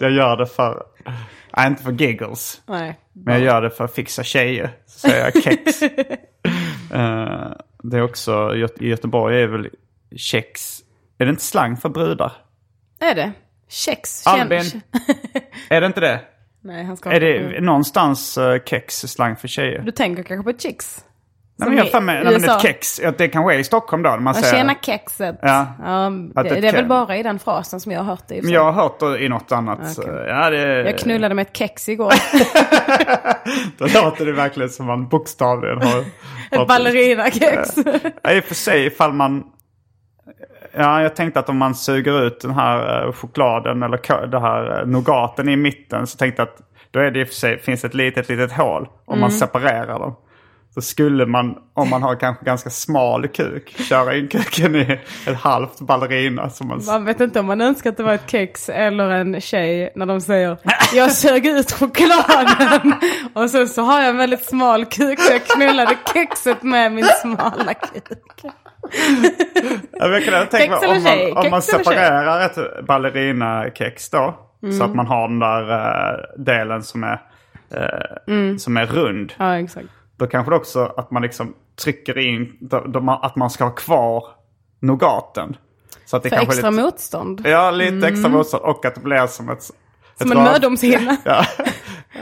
jag 0.00 0.10
gör 0.10 0.36
det 0.36 0.46
för... 0.46 0.82
Nej, 1.56 1.66
inte 1.66 1.82
för 1.82 1.92
giggles. 1.92 2.62
Nej. 2.66 2.98
Men 3.12 3.34
jag 3.34 3.42
gör 3.42 3.62
det 3.62 3.70
för 3.70 3.84
att 3.84 3.94
fixa 3.94 4.24
tjejer. 4.24 4.70
Så 4.86 4.98
säger 4.98 5.24
jag 5.24 5.42
kex. 5.42 5.82
Eh, 6.94 7.52
det 7.82 7.96
är 7.96 8.02
också, 8.02 8.54
i 8.80 8.88
Göteborg 8.88 9.42
är 9.42 9.46
väl 9.46 9.68
kex... 10.16 10.80
Är 11.18 11.24
det 11.24 11.30
inte 11.30 11.42
slang 11.42 11.76
för 11.76 11.88
brudar? 11.88 12.32
Är 13.00 13.14
det? 13.14 13.32
Kex? 13.68 14.26
Albin. 14.26 14.80
Är 15.68 15.80
det 15.80 15.86
inte 15.86 16.00
det? 16.00 16.20
Nej, 16.60 16.84
han 16.84 16.96
ska 16.96 17.12
Är 17.12 17.20
det 17.20 17.60
någonstans 17.60 18.38
uh, 18.38 18.58
kex 18.64 18.94
slang 19.00 19.36
för 19.36 19.48
tjejer? 19.48 19.82
Du 19.82 19.90
tänker 19.90 20.22
kanske 20.22 20.52
på 20.52 20.58
chicks? 20.58 21.04
Nej, 21.60 21.68
men 21.68 21.78
jag 21.78 21.92
har 21.92 22.00
mig, 22.00 22.24
nej, 22.24 22.38
men 22.40 22.50
ett 22.50 22.62
kex, 22.62 23.00
ja, 23.02 23.12
det 23.18 23.28
kanske 23.28 23.54
är 23.54 23.58
i 23.58 23.64
Stockholm 23.64 24.02
då. 24.02 24.10
Man 24.10 24.34
Ja, 24.36 24.42
säger, 24.42 24.54
Tjena 24.54 24.74
kexet. 24.82 25.38
Ja. 25.42 25.66
det, 25.78 26.40
Att 26.40 26.48
det 26.48 26.56
ett 26.56 26.64
är 26.64 26.72
väl 26.72 26.86
bara 26.86 27.16
i 27.16 27.22
den 27.22 27.38
frasen 27.38 27.80
som 27.80 27.92
jag 27.92 28.00
har 28.00 28.04
hört 28.04 28.24
det. 28.28 28.42
Men 28.42 28.52
jag 28.52 28.64
har 28.72 28.82
hört 28.82 29.00
det 29.00 29.18
i 29.24 29.28
något 29.28 29.52
annat. 29.52 29.92
Så, 29.92 30.02
Ja, 30.28 30.50
det, 30.50 30.58
jag 30.82 30.98
knullade 30.98 31.34
med 31.34 31.42
ett 31.46 31.56
kex 31.56 31.88
igår. 31.88 32.12
Då 33.78 33.86
låter 34.02 34.26
det 34.26 34.32
verkligen 34.32 34.70
som 34.70 34.86
man 34.86 35.08
bokstavligen 35.08 35.82
har... 35.82 36.00
ett 36.50 36.68
ballerinakex. 36.68 37.70
Ja, 38.22 38.32
I 38.32 38.40
och 38.40 38.44
för 38.44 38.54
sig 38.54 38.86
ifall 38.86 39.12
man... 39.12 39.44
Ja, 40.72 41.02
jag 41.02 41.16
tänkte 41.16 41.40
att 41.40 41.48
om 41.48 41.56
man 41.56 41.74
suger 41.74 42.22
ut 42.26 42.40
den 42.40 42.50
här 42.50 43.06
eh, 43.06 43.12
chokladen 43.12 43.82
eller 43.82 44.26
det 44.26 44.40
här 44.40 44.80
eh, 44.80 44.86
nougaten 44.86 45.48
i 45.48 45.56
mitten 45.56 46.06
så 46.06 46.18
tänkte 46.18 46.42
jag 46.42 46.48
att 46.48 46.58
då 46.90 47.00
är 47.00 47.10
det 47.10 47.20
i 47.20 47.24
och 47.24 47.28
för 47.28 47.34
sig, 47.34 47.58
finns 47.58 47.84
ett 47.84 47.94
litet, 47.94 48.28
litet 48.28 48.52
hål 48.52 48.82
om 49.04 49.12
Mm. 49.14 49.20
man 49.20 49.30
separerar 49.30 49.98
dem. 49.98 50.16
Så 50.74 50.80
skulle 50.80 51.26
man, 51.26 51.54
om 51.74 51.90
man 51.90 52.02
har 52.02 52.16
kanske 52.16 52.44
ganska 52.44 52.70
smal 52.70 53.28
kuk, 53.28 53.68
köra 53.88 54.16
in 54.16 54.28
kuken 54.28 54.76
i 54.76 54.98
ett 55.26 55.36
halvt 55.36 55.80
ballerina. 55.80 56.50
Som 56.50 56.68
man, 56.68 56.80
Man 56.86 57.04
vet 57.04 57.20
inte 57.20 57.40
om 57.40 57.46
man 57.46 57.60
önskar 57.60 57.90
att 57.90 57.96
det 57.96 58.02
var 58.02 58.14
ett 58.14 58.30
kex 58.30 58.68
eller 58.68 59.10
en 59.10 59.40
tjej 59.40 59.92
när 59.96 60.06
de 60.06 60.20
säger 60.20 60.58
jag 60.94 61.12
sög 61.12 61.46
ut 61.46 61.72
chokladen 61.72 62.94
och 63.34 63.50
sen 63.50 63.68
så 63.68 63.82
har 63.82 64.00
jag 64.00 64.08
en 64.10 64.16
väldigt 64.16 64.44
smal 64.44 64.84
kuk 64.84 65.20
så 65.20 65.32
jag 65.32 65.46
knullade 65.46 65.96
kexet 66.14 66.62
med 66.62 66.92
min 66.92 67.06
smala 67.22 67.74
kuk. 67.74 68.18
Jag 69.92 70.24
kan 70.24 70.46
tänka 70.46 70.80
mig, 70.80 70.88
om 70.88 71.02
man, 71.34 71.44
om 71.44 71.50
man 71.50 71.62
separerar 71.62 72.46
ett 72.46 72.86
ballerinakex 72.86 74.10
då. 74.10 74.38
Så 74.60 74.66
Mm. 74.66 74.82
att 74.82 74.94
man 74.94 75.06
har 75.06 75.28
den 75.28 75.38
där 75.38 75.70
eh, 75.72 76.42
delen 76.44 76.82
som 76.82 77.04
är, 77.04 77.20
eh, 77.74 78.32
Mm. 78.34 78.58
som 78.58 78.76
är 78.76 78.86
rund. 78.86 79.32
Ja 79.38 79.58
exakt. 79.58 79.86
Då 80.20 80.26
kanske 80.26 80.52
det 80.52 80.56
också 80.56 80.92
att 80.96 81.10
man 81.10 81.22
liksom 81.22 81.54
trycker 81.82 82.18
in, 82.18 82.70
att 83.22 83.36
man 83.36 83.50
ska 83.50 83.64
ha 83.64 83.70
kvar 83.70 84.24
nougaten. 84.80 85.56
Så 86.04 86.16
att 86.16 86.22
det 86.22 86.28
För 86.28 86.36
kanske 86.36 86.52
extra 86.52 86.70
lite, 86.70 86.82
motstånd. 86.82 87.42
Ja, 87.44 87.70
lite 87.70 88.08
extra 88.08 88.28
motstånd 88.28 88.62
och 88.62 88.84
att 88.84 88.94
det 88.94 89.00
blir 89.00 89.26
som 89.26 89.48
ett... 89.48 89.62
Som 89.62 90.32
ett 90.32 90.38
en 90.38 90.44
mödomshinna. 90.44 91.16
Ja, 91.24 91.44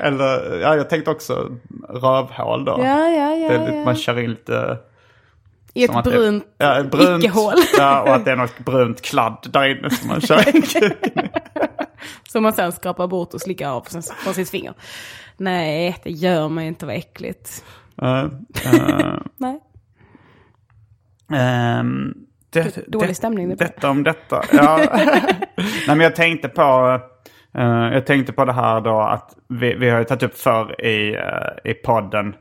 eller 0.03 0.61
ja, 0.61 0.77
jag 0.77 0.91
tänkte 0.91 1.11
också 1.11 1.49
rövhål 1.89 2.65
då. 2.65 2.81
Ja, 2.85 3.09
ja, 3.09 3.35
ja. 3.35 3.49
det 3.59 3.77
ja. 3.77 3.85
Man 3.85 3.97
kör 3.97 4.19
in 4.19 4.31
lite... 4.31 4.79
I 5.75 5.85
ett 5.85 5.91
att 5.91 6.05
det- 6.05 6.11
brunt, 6.11 6.45
ja, 6.59 6.83
brunt 6.83 7.25
icke-hål. 7.25 7.55
Ja, 7.79 8.03
och 8.03 8.15
att 8.15 8.25
det 8.25 8.31
är 8.31 8.37
något 8.37 8.59
brunt 8.59 9.03
kladd 9.03 9.47
där 9.53 9.79
inne 9.79 9.91
som 9.91 10.09
man 10.09 10.21
kör 10.21 10.57
in. 10.57 10.63
Som 12.29 12.43
man 12.43 12.53
sen 12.53 12.73
skrapar 12.73 13.07
bort 13.07 13.35
och 13.35 13.41
slickar 13.41 13.71
av 13.71 13.81
från, 14.25 14.35
sitt 14.35 14.51
finger. 14.51 14.75
Nej, 15.37 15.97
det 16.05 16.11
gör 16.11 16.49
man 16.49 16.65
inte, 16.65 16.87
vad 16.87 16.95
äckligt. 16.95 17.65
Eh, 18.03 18.21
eh, 18.65 19.15
Nej. 19.37 19.61
Ehm, 21.33 22.15
det, 22.51 22.89
Dålig 22.93 23.09
det- 23.09 23.15
stämning 23.15 23.49
det. 23.49 23.55
Detta 23.55 23.91
om 23.91 24.03
detta. 24.05 24.43
Ja. 24.53 24.77
Nej, 25.57 25.87
men 25.87 26.01
jag 26.01 26.17
tänkte 26.17 26.49
på... 26.49 27.01
eh, 27.55 27.65
jag 27.93 28.07
tänkte 28.07 28.33
på 28.33 28.45
det 28.45 28.53
här 28.53 28.81
då 28.81 29.01
att 29.01 29.35
vi, 29.49 29.75
vi 29.75 29.91
har 29.91 29.99
ju 29.99 30.05
tagit 30.05 30.23
upp 30.23 30.39
förr 30.39 30.81
i, 30.87 31.15
eh, 31.15 31.71
i 31.71 31.75
podden 31.75 32.35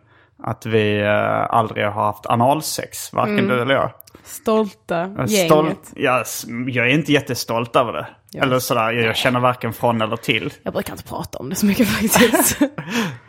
att 0.44 0.66
vi 0.66 1.04
aldrig 1.50 1.86
har 1.86 1.92
haft 2.04 2.26
analsex. 2.26 3.14
Varken 3.14 3.40
Mm. 3.40 3.48
du 3.48 3.62
eller 3.62 3.74
jag. 3.76 3.92
Stolta 4.24 5.00
gänget. 5.28 5.46
Stolt, 5.46 5.92
jag, 5.96 6.26
jag 6.68 6.86
är 6.86 6.90
inte 6.94 7.12
jättestolt 7.14 7.76
över 7.76 7.94
det. 7.94 8.08
Eller 8.36 8.60
sådär, 8.60 8.92
jag, 8.92 9.06
jag 9.06 9.16
känner 9.16 9.40
varken 9.40 9.74
från 9.74 10.02
eller 10.02 10.16
till. 10.18 10.54
Jag 10.64 10.74
brukar 10.74 10.94
inte 10.94 11.04
prata 11.04 11.38
om 11.38 11.50
det 11.50 11.56
så 11.56 11.66
mycket 11.66 11.88
faktiskt. 11.88 12.60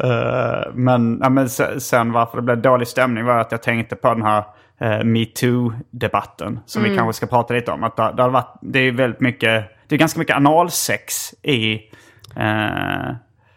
Eh, 0.04 0.72
men, 0.74 1.18
ja, 1.22 1.28
men 1.28 1.48
se- 1.48 1.80
sen 1.80 2.12
varför 2.12 2.36
det 2.36 2.42
blev 2.42 2.62
dålig 2.62 2.88
stämning 2.88 3.24
var 3.24 3.38
att 3.38 3.52
jag 3.52 3.62
tänkte 3.62 3.96
på 3.96 4.08
den 4.14 4.22
här 4.22 4.44
uh, 4.82 5.04
metoo-debatten. 5.04 6.60
Som 6.66 6.80
Mm. 6.82 6.92
vi 6.92 6.98
kanske 6.98 7.16
ska 7.16 7.26
prata 7.26 7.54
lite 7.54 7.70
om. 7.72 7.84
Att 7.84 7.96
det, 7.96 8.12
det, 8.16 8.22
har 8.22 8.30
varit, 8.30 8.58
det 8.62 8.78
är 8.78 8.92
väldigt 8.92 9.20
mycket, 9.20 9.64
det 9.88 9.94
är 9.94 9.98
ganska 9.98 10.18
mycket 10.18 10.36
analsex 10.36 11.34
i... 11.42 11.72
eh, 12.36 13.14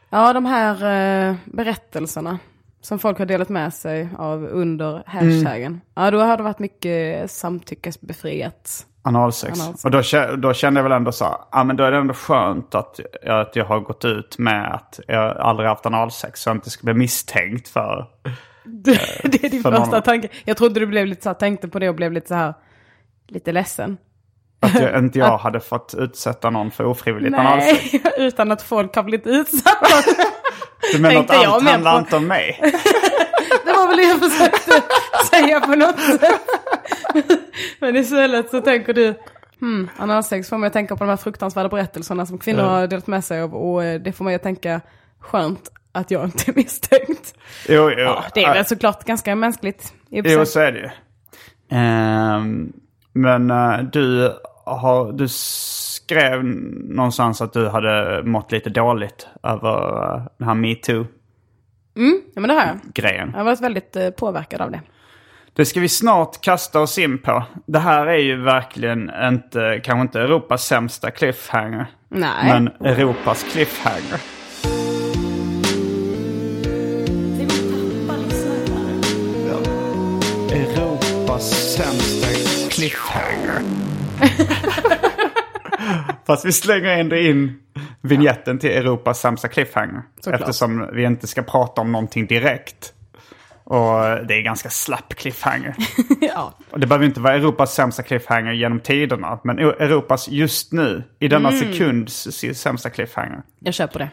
ja, 0.10 0.33
de 0.33 0.45
här 0.45 1.36
berättelserna 1.45 2.39
som 2.81 3.00
folk 3.00 3.17
har 3.19 3.25
delat 3.25 3.50
med 3.50 3.74
sig 3.74 4.10
av 4.17 4.45
under 4.45 5.03
hashtaggen. 5.05 5.81
Ja, 5.95 6.12
då 6.12 6.19
har 6.19 6.38
det 6.38 6.43
varit 6.43 6.60
mycket 6.60 7.31
samtyckesbefriat. 7.31 8.86
Analsex. 9.03 9.60
Analsex. 9.62 9.86
Och 9.86 9.91
då, 9.91 10.48
då 10.48 10.53
kände 10.53 10.79
jag 10.79 10.84
väl 10.84 10.91
ändå 10.91 11.12
så, 11.12 11.46
ja 11.51 11.63
men 11.63 11.75
då 11.77 11.84
är 11.84 11.91
det 11.91 11.98
ändå 11.98 12.13
skönt 12.13 12.75
att, 12.75 13.00
att 13.27 13.55
jag 13.55 13.65
har 13.65 13.79
gått 13.79 14.05
ut 14.05 14.38
med 14.38 14.74
att 14.74 15.00
jag 15.08 15.38
aldrig 15.38 15.70
haft 15.70 15.86
analsex. 15.86 16.41
Så 16.41 16.50
jag 16.50 16.58
inte 16.58 16.70
ska 16.70 16.84
bli 16.84 16.93
misstänkt 16.93 17.67
för... 17.67 18.05
Det, 18.63 18.91
det 19.24 19.43
är 19.43 19.50
din 19.50 19.63
för 19.63 19.72
första 19.72 19.91
någon- 19.91 20.01
tanke. 20.01 20.27
Jag 20.46 20.58
trodde 20.58 20.79
du 20.79 20.86
blev 20.86 21.05
lite 21.08 21.24
så 21.24 21.29
här, 21.29 21.34
tänkte 21.34 21.67
på 21.67 21.79
det 21.79 21.89
och 21.89 21.96
blev 21.96 22.12
lite 22.12 22.27
så 22.27 22.36
här, 22.36 22.53
lite 23.27 23.51
ledsen. 23.51 23.98
Att 24.60 24.81
jag, 24.81 25.00
inte 25.00 25.20
jag 25.20 25.38
hade 25.38 25.60
fått 25.60 25.93
utsätta 25.98 26.50
någon 26.50 26.72
för 26.72 26.86
ofrivilligt 26.86 27.38
analsex. 27.38 27.93
Nej, 27.93 28.01
utan 28.17 28.51
att 28.51 28.62
folk 28.62 28.96
har 28.96 29.03
blivit 29.03 29.27
utsatta. 29.27 29.88
Du 30.93 31.00
menar 31.01 31.20
att 31.20 31.31
allt 31.31 31.63
handlar 31.70 31.93
på. 31.93 32.00
inte 32.00 32.15
om 32.15 32.27
mig? 32.27 32.62
Var 33.81 33.88
väl 33.88 33.97
det 33.97 34.03
jag 34.03 34.19
försökte 34.19 34.83
säga 35.31 35.59
på 35.59 35.75
något 35.75 36.00
sätt. 36.00 36.41
Men 37.79 37.95
istället 37.95 38.50
så 38.50 38.61
tänker 38.61 38.93
du, 38.93 39.13
hmm, 39.59 39.89
analsex 39.97 40.50
får 40.50 40.57
mig 40.57 40.67
att 40.67 40.73
tänka 40.73 40.95
på 40.95 41.03
de 41.03 41.09
här 41.09 41.17
fruktansvärda 41.17 41.69
berättelserna 41.69 42.25
som 42.25 42.38
kvinnor 42.38 42.61
har 42.61 42.88
delat 42.88 43.07
med 43.07 43.23
sig 43.23 43.41
av. 43.41 43.55
Och 43.55 43.83
eh, 43.83 44.01
det 44.01 44.11
får 44.11 44.25
mig 44.25 44.35
att 44.35 44.43
tänka, 44.43 44.81
skönt 45.19 45.71
att 45.91 46.11
jag 46.11 46.23
inte 46.25 46.51
är 46.51 46.55
misstänkt. 46.55 47.33
Jo, 47.69 47.91
jo. 47.91 48.00
Ja, 48.00 48.23
det 48.33 48.43
är 48.43 48.53
väl 48.53 48.65
såklart 48.65 49.03
ganska 49.03 49.35
mänskligt. 49.35 49.93
Jo, 50.09 50.45
så 50.45 50.59
är 50.59 50.71
det 50.71 50.79
ju. 50.79 50.89
Ehm, 51.77 52.73
men 53.13 53.51
eh, 53.51 53.79
du, 53.79 54.33
har, 54.65 55.11
du 55.11 55.27
skrev 55.27 56.43
någonstans 56.43 57.41
att 57.41 57.53
du 57.53 57.67
hade 57.67 58.23
mått 58.23 58.51
lite 58.51 58.69
dåligt 58.69 59.27
över 59.43 60.15
uh, 60.15 60.23
den 60.38 60.47
här 60.47 60.55
metoo-grejen. 61.93 62.21
Ja 62.36 62.41
men 62.41 62.48
det 62.48 62.53
har 62.53 62.62
jag. 62.62 63.27
Jag 63.33 63.38
har 63.38 63.43
varit 63.43 63.62
väldigt 63.62 63.95
eh, 63.95 64.10
påverkad 64.10 64.62
av 64.62 64.71
det. 64.71 64.81
Det 65.53 65.65
ska 65.65 65.79
vi 65.79 65.89
snart 65.89 66.41
kasta 66.41 66.79
oss 66.79 66.98
in 66.98 67.17
på. 67.17 67.43
Det 67.65 67.79
här 67.79 68.07
är 68.07 68.17
ju 68.17 68.41
verkligen 68.41 69.12
inte, 69.24 69.81
kanske 69.83 70.01
inte 70.01 70.19
Europas 70.19 70.65
sämsta 70.65 71.12
cliffhanger. 71.12 71.86
Nej. 72.10 72.48
Men 72.48 72.67
Europas 72.67 73.43
cliffhanger. 73.43 74.19
Europas 80.51 81.75
sämsta 81.75 82.27
cliffhanger. 82.69 83.62
Fast 86.25 86.45
vi 86.45 86.51
slänger 86.51 86.89
ändå 87.00 87.15
in 87.15 87.60
vignetten 88.01 88.60
till 88.60 88.70
Europas 88.70 89.20
sämsta 89.20 89.48
cliffhanger. 89.48 90.01
Såklart. 90.20 90.41
Eftersom 90.41 90.89
vi 90.93 91.03
inte 91.03 91.27
ska 91.27 91.41
prata 91.41 91.81
om 91.81 91.91
någonting 91.91 92.27
direkt. 92.27 92.93
Och 93.63 94.00
det 94.27 94.34
är 94.34 94.41
ganska 94.41 94.70
slapp 94.70 95.15
cliffhanger. 95.15 95.75
ja. 96.22 96.53
Och 96.72 96.79
det 96.79 96.88
behöver 96.88 97.05
inte 97.05 97.20
vara 97.20 97.34
Europas 97.36 97.74
sämsta 97.74 98.03
cliffhanger 98.03 98.51
genom 98.51 98.79
tiderna. 98.79 99.39
Men 99.43 99.60
Europas 99.60 100.29
just 100.29 100.72
nu, 100.72 101.03
i 101.20 101.27
denna 101.27 101.50
Mm. 101.50 101.60
sekunds 101.60 102.27
sämsta 102.53 102.89
cliffhanger. 102.89 103.41
Jag 103.60 103.74
köper 103.74 104.00
det. 104.00 104.10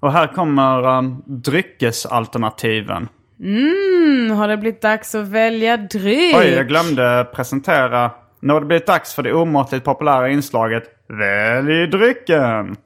Och 0.00 0.12
här 0.12 0.26
kommer 0.26 0.98
um, 0.98 1.22
dryckesalternativen. 1.26 3.08
Mm, 3.40 4.30
har 4.30 4.48
det 4.48 4.56
blivit 4.56 4.82
dags 4.82 5.14
att 5.14 5.28
välja 5.28 5.76
dryck? 5.76 6.36
Oj, 6.36 6.48
jag 6.48 6.68
glömde 6.68 7.26
presentera. 7.34 8.10
Nu 8.40 8.52
har 8.52 8.60
det 8.60 8.66
blivit 8.66 8.86
dags 8.86 9.14
för 9.14 9.22
det 9.22 9.32
omåttligt 9.32 9.84
populära 9.84 10.28
inslaget 10.28 10.82
Välj 11.08 11.86
drycken! 11.86 12.76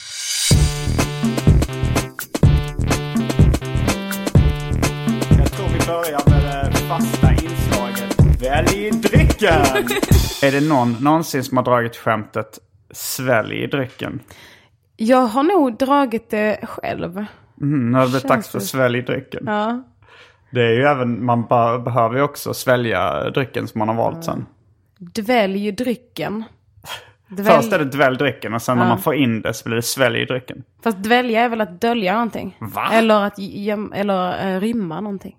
Jag 5.39 5.53
tror 5.53 5.69
vi 5.69 5.87
börjar 5.87 6.31
med 6.31 6.73
det 6.73 6.79
fasta 6.79 7.33
inslaget 7.33 8.43
Välj 8.43 8.91
drycken! 8.91 9.61
är 10.43 10.53
det 10.53 10.69
någon 10.69 10.97
någonsin 11.01 11.45
som 11.45 11.57
har 11.57 11.65
dragit 11.65 11.97
skämtet 11.97 12.59
Svälj 12.91 13.67
drycken? 13.67 14.21
Jag 14.97 15.27
har 15.27 15.43
nog 15.43 15.79
dragit 15.79 16.31
det 16.31 16.59
själv. 16.63 17.17
Mm, 17.61 17.91
nu 17.91 17.99
har 17.99 18.05
det 18.05 18.11
blivit 18.11 18.29
dags 18.29 18.49
för. 18.49 18.61
Svälj 18.61 19.03
drycken. 19.03 19.43
Ja. 19.47 19.83
Det 20.51 20.63
är 20.63 20.73
ju 20.73 20.83
även, 20.83 21.25
man 21.25 21.47
behöver 21.85 22.17
ju 22.17 22.23
också 22.23 22.55
svälja 22.55 23.31
drycken 23.31 23.69
som 23.69 23.79
man 23.79 23.89
har 23.89 23.95
valt 23.95 24.25
sen. 24.25 24.47
Dvälj 25.15 25.73
drycken. 25.73 26.45
Dvälj... 27.29 27.49
Först 27.57 27.73
är 27.73 27.79
det 27.79 27.85
dvälj 27.85 28.17
drycken 28.17 28.55
och 28.55 28.63
sen 28.63 28.79
när 28.79 28.89
man 28.89 28.99
får 28.99 29.15
in 29.15 29.43
det 29.43 29.55
så 29.55 29.65
blir 29.69 29.77
det 29.77 29.83
svälj 29.83 30.27
drycken. 30.27 30.63
Fast 30.85 30.99
dvälja 30.99 31.41
är 31.41 31.49
väl 31.49 31.61
att 31.61 31.81
dölja 31.81 32.13
någonting? 32.13 32.57
Va? 32.61 32.89
Eller 32.93 33.25
att 33.25 33.39
göm... 33.39 33.93
eller 33.95 34.55
uh, 34.57 34.61
rymma 34.61 35.01
någonting. 35.01 35.37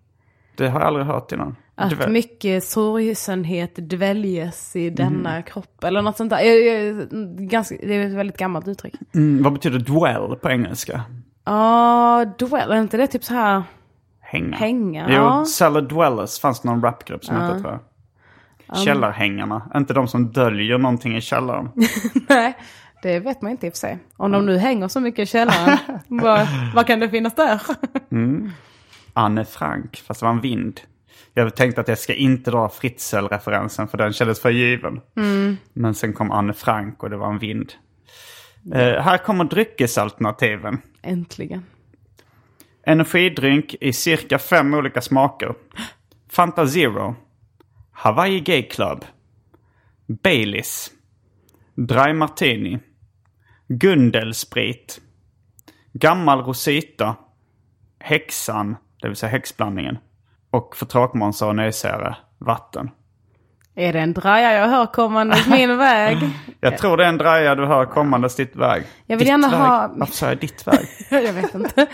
Det 0.55 0.67
har 0.67 0.79
jag 0.79 0.87
aldrig 0.87 1.05
hört 1.05 1.31
innan. 1.31 1.55
Att 1.75 1.89
Dvälj. 1.89 2.11
mycket 2.11 2.63
sorgsenhet 2.63 3.75
dväljes 3.75 4.75
i 4.75 4.89
denna 4.89 5.29
Mm. 5.31 5.43
kropp. 5.43 5.83
Eller 5.83 6.01
något 6.01 6.17
sånt 6.17 6.29
där. 6.29 6.39
Jag, 6.39 6.63
jag, 6.65 7.07
ganska, 7.37 7.75
det 7.83 7.95
är 7.95 8.05
ett 8.07 8.13
väldigt 8.13 8.37
gammalt 8.37 8.67
uttryck. 8.67 8.93
Mm, 9.15 9.43
vad 9.43 9.53
betyder 9.53 9.79
dwell 9.79 10.35
på 10.35 10.49
engelska? 10.49 11.01
Ja, 11.45 12.25
dwell, 12.39 12.71
är 12.71 12.75
inte 12.81 12.97
det 12.97 13.07
typ 13.07 13.23
så 13.23 13.33
här? 13.33 13.63
Hänga. 14.21 14.57
Hänga, 14.57 15.05
Jo, 15.09 15.15
ja. 15.15 15.45
Cellar 15.45 15.81
Dwellers 15.81 16.39
fanns 16.39 16.59
det 16.61 16.69
någon 16.69 16.81
rapgrupp 16.83 17.25
som 17.25 17.35
hette 17.35 17.59
tror 17.59 17.71
jag. 17.71 17.79
Källarhängarna. 18.75 19.71
Inte 19.75 19.93
de 19.93 20.07
som 20.07 20.31
döljer 20.31 20.77
någonting 20.77 21.17
i 21.17 21.21
källaren. 21.21 21.69
Nej, 22.29 22.57
det 23.01 23.19
vet 23.19 23.41
man 23.41 23.51
inte 23.51 23.67
i 23.67 23.69
och 23.69 23.73
för 23.73 23.77
sig. 23.77 23.97
Om 24.17 24.31
de 24.31 24.45
nu 24.45 24.57
hänger 24.57 24.87
så 24.87 24.99
mycket 24.99 25.19
i 25.19 25.25
källaren, 25.25 25.77
vad, 26.07 26.47
vad 26.75 26.87
kan 26.87 26.99
det 26.99 27.09
finnas 27.09 27.35
där? 27.35 27.61
Anne 29.13 29.45
Frank, 29.45 30.03
fast 30.07 30.19
det 30.19 30.25
var 30.25 30.33
en 30.33 30.41
vind. 30.41 30.81
Jag 31.33 31.55
tänkte 31.55 31.81
att 31.81 31.87
jag 31.87 31.97
ska 31.97 32.13
inte 32.13 32.51
dra 32.51 32.69
Fritzl-referensen 32.69 33.87
för 33.87 33.97
den 33.97 34.13
kändes 34.13 34.41
för 34.41 34.49
given. 34.49 35.01
Men 35.73 35.95
sen 35.95 36.13
kom 36.13 36.31
Anne 36.31 36.53
Frank 36.53 37.03
och 37.03 37.09
det 37.09 37.17
var 37.17 37.29
en 37.29 37.39
vind. 37.39 37.73
Eh, 38.73 39.01
här 39.01 39.17
kommer 39.17 39.43
dryckesalternativen. 39.43 40.81
Äntligen. 41.01 41.65
Energidryck 42.85 43.75
i 43.81 43.93
cirka 43.93 44.39
fem 44.39 44.73
olika 44.73 45.01
smaker. 45.01 45.55
Fanta 46.31 46.67
Zero. 46.67 47.15
Hawaii 47.93 48.39
Gay 48.39 48.63
Club. 48.63 49.05
Baileys. 50.07 50.91
Dry 51.75 52.13
Martini. 52.13 52.79
Gundelsprit. 53.67 55.01
Gammal 55.93 56.39
Rosita. 56.43 57.15
Häxan, 57.99 58.75
det 59.01 59.07
vill 59.07 59.17
säga 59.17 59.29
häxblandningen. 59.29 59.97
Och 60.51 60.75
för 60.75 60.85
tråkmånsar 60.85 61.47
och 61.47 61.55
nöjesare, 61.55 62.15
vatten. 62.37 62.89
Är 63.75 63.93
det 63.93 63.99
en 63.99 64.13
draja 64.13 64.53
jag 64.53 64.67
hör 64.67 64.85
kommandes 64.85 65.47
min 65.47 65.77
väg? 65.77 66.17
Jag 66.61 66.77
tror 66.77 66.97
det 66.97 67.05
är 67.05 67.09
en 67.09 67.17
draja 67.17 67.55
du 67.55 67.65
hör 67.65 67.85
kommandes 67.85 68.35
ditt 68.35 68.55
väg. 68.55 68.83
Jag 69.05 69.17
vill 69.17 69.19
ditt 69.19 69.27
gärna 69.27 69.49
väg. 69.49 69.59
ha- 69.59 69.91
Varför 69.95 70.13
sa 70.13 70.27
jag 70.27 70.37
ditt 70.37 70.67
väg? 70.67 70.87
jag 71.09 71.33
vet 71.33 71.55
inte. 71.55 71.87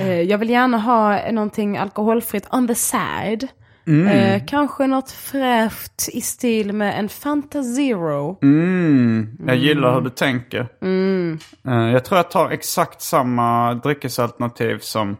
Eh, 0.00 0.20
jag 0.22 0.38
vill 0.38 0.50
gärna 0.50 0.78
ha 0.78 1.30
någonting 1.32 1.76
alkoholfritt 1.78 2.48
on 2.54 2.68
the 2.68 2.74
side. 2.74 3.48
Eh, 3.90 4.42
kanske 4.46 4.86
något 4.86 5.10
fräscht 5.10 6.08
i 6.12 6.20
stil 6.20 6.72
med 6.72 6.98
en 6.98 7.08
Fanta 7.08 7.62
Zero. 7.62 8.38
Mm, 8.42 9.36
jag 9.46 9.56
gillar 9.56 9.94
hur 9.94 10.00
du 10.00 10.10
tänker. 10.10 10.68
Eh, 11.66 11.92
jag 11.92 12.04
tror 12.04 12.18
jag 12.18 12.30
tar 12.30 12.50
exakt 12.50 13.02
samma 13.02 13.74
dryckesalternativ 13.74 14.78
som 14.78 15.16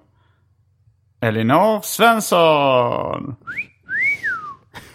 Elinor 1.21 1.81
Svensson. 1.83 3.37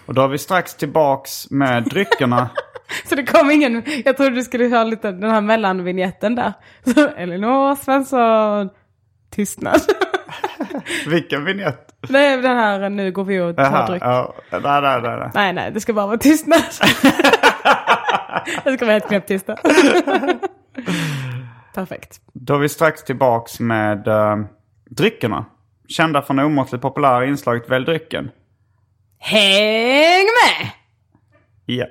Och 0.05 0.13
då 0.13 0.21
är 0.21 0.27
vi 0.27 0.37
strax 0.37 0.75
tillbaks 0.75 1.51
med 1.51 1.83
dryckerna. 1.83 2.49
Så 3.09 3.15
det 3.15 3.23
kom 3.23 3.51
ingen, 3.51 3.83
jag 4.05 4.17
trodde 4.17 4.35
du 4.35 4.43
skulle 4.43 4.67
ha 4.77 4.83
lite 4.83 5.11
den 5.11 5.31
här 5.31 5.41
mellanvinjetten 5.41 6.35
där. 6.35 6.53
Så 6.93 7.07
Elinor 7.07 7.75
Svensson, 7.75 8.69
tystnad. 9.29 9.81
Vilken 11.07 11.45
vignett? 11.45 11.95
Nej, 12.09 12.37
den 12.37 12.57
här 12.57 12.89
nu 12.89 13.11
går 13.11 13.23
vi 13.23 13.39
och 13.39 13.55
tar 13.55 13.63
Jaha, 13.63 13.87
dryck. 13.87 14.03
ja, 14.03 14.35
nej, 14.51 14.61
nej, 14.63 14.81
nej, 15.01 15.01
nej. 15.19 15.29
Nej, 15.33 15.53
nej, 15.53 15.71
det 15.71 15.81
ska 15.81 15.93
bara 15.93 16.07
vara 16.07 16.17
tystnad. 16.17 16.61
det 18.63 18.73
ska 18.73 18.85
vara 18.85 18.93
helt 18.93 19.07
knäpptysta. 19.07 19.55
Perfekt. 21.75 22.21
Då 22.33 22.53
är 22.53 22.59
vi 22.59 22.69
strax 22.69 23.03
tillbaks 23.03 23.59
med 23.59 24.07
uh, 24.07 24.45
dryckerna. 24.89 25.45
Kända 25.87 26.21
från 26.21 26.35
det 26.35 26.43
omåttligt 26.43 26.81
populära 26.81 27.25
inslaget 27.25 27.69
Välj 27.69 27.85
drycken. 27.85 28.31
Häng 29.19 30.25
med! 30.25 30.69
Ja. 31.65 31.85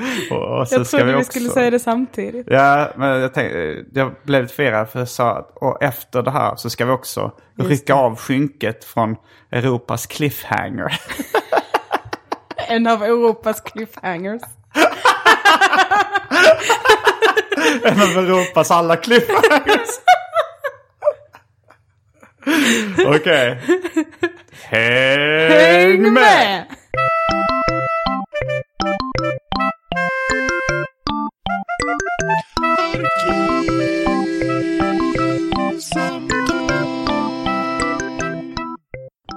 och, 0.30 0.60
och 0.60 0.66
Jag 0.70 0.86
trodde 0.86 1.04
vi, 1.04 1.14
också... 1.14 1.30
skulle 1.30 1.50
säga 1.50 1.70
det 1.70 1.78
samtidigt. 1.78 2.46
Ja, 2.50 2.88
men 2.96 3.20
jag, 3.20 3.34
tänkte, 3.34 3.84
jag 3.92 4.14
blev 4.24 4.42
lite 4.42 4.54
förvirrad 4.54 4.88
för 4.88 4.98
jag 4.98 5.08
sa 5.08 5.38
att 5.38 5.56
och 5.56 5.82
efter 5.82 6.22
det 6.22 6.30
här 6.30 6.56
så 6.56 6.70
ska 6.70 6.84
vi 6.84 6.92
också 6.92 7.32
rycka 7.58 7.94
av 7.94 8.16
skynket 8.16 8.84
från 8.84 9.16
Europas 9.50 10.06
cliffhanger. 10.06 11.00
En 12.68 12.86
av 12.86 13.02
Europas 13.02 13.60
cliffhangers. 13.60 14.42
en 17.84 18.00
av 18.00 18.24
Europas 18.24 18.70
alla 18.70 18.96
cliffhangers. 18.96 19.88
Okej. 23.06 23.60
Häng 24.62 26.12
med! 26.12 26.66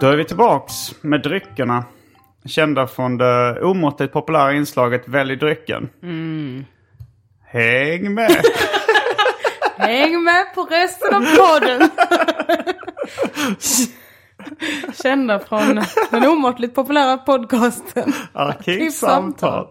Då 0.04 0.08
är 0.10 0.16
vi 0.18 0.26
tillbaks 0.26 0.74
med 1.02 1.22
dryckerna. 1.22 1.86
Kända 2.46 2.88
från 2.88 3.18
det 3.18 3.62
omåttligt 3.62 4.14
populära 4.14 4.54
inslaget 4.54 5.08
Välj 5.08 5.36
drycken. 5.36 5.90
Häng 7.46 8.14
med! 8.14 8.32
Häng 9.78 10.24
med 10.24 10.56
på 10.56 10.64
resten 10.64 11.16
av 11.16 11.22
podden. 11.36 11.90
Kända 15.04 15.40
från 15.40 15.82
den 16.12 16.26
omåttligt 16.26 16.76
populära 16.76 17.18
podcasten. 17.18 18.14
Arkivsamtal. 18.34 19.68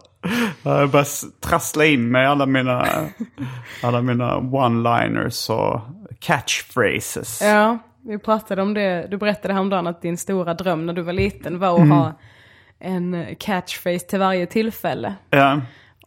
Jag 0.63 0.89
börjar 0.89 1.39
trassla 1.39 1.85
in 1.85 2.11
med 2.11 2.29
alla 2.29 2.45
mina, 2.45 2.87
alla 3.83 4.01
mina 4.01 4.37
one-liners 4.37 5.49
och 5.49 5.81
catchphrases. 6.19 7.41
Ja, 7.41 7.77
vi 8.01 8.19
pratade 8.19 8.61
om 8.61 8.73
det. 8.73 9.07
Du 9.11 9.17
berättade 9.17 9.53
häromdagen 9.53 9.87
att 9.87 10.01
din 10.01 10.17
stora 10.17 10.53
dröm 10.53 10.85
när 10.85 10.93
du 10.93 11.01
var 11.01 11.13
liten 11.13 11.59
var 11.59 11.81
att 11.81 11.89
ha 11.89 12.13
en 12.79 13.35
catchphrase 13.39 14.05
till 14.07 14.19
varje 14.19 14.45
tillfälle. 14.45 15.15
Ja. 15.29 15.61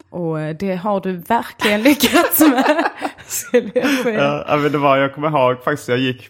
Och 0.09 0.39
eh, 0.39 0.55
det 0.55 0.75
har 0.75 1.01
du 1.01 1.17
verkligen 1.17 1.81
lyckats 1.81 2.39
med. 2.39 2.85
Skulle 3.25 3.71
jag 3.73 3.89
säga. 3.89 4.43
Ja, 4.47 4.57
det 4.57 4.77
var, 4.77 4.97
jag 4.97 5.13
kommer 5.13 5.29
ihåg 5.29 5.63
faktiskt, 5.63 5.89
jag 5.89 5.97
gick, 5.97 6.29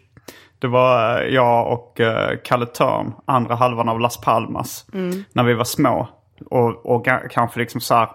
det 0.59 0.67
var 0.67 1.21
eh, 1.21 1.27
jag 1.27 1.73
och 1.73 1.99
eh, 1.99 2.37
Kalle 2.43 2.65
Törn, 2.65 3.13
andra 3.25 3.55
halvan 3.55 3.89
av 3.89 3.99
Las 3.99 4.21
Palmas, 4.21 4.85
när 5.33 5.43
vi 5.43 5.53
var 5.53 5.63
små. 5.63 6.09
Och, 6.45 6.85
och 6.85 7.07
kanske 7.31 7.59
liksom 7.59 7.81
så 7.81 7.95
här, 7.95 8.09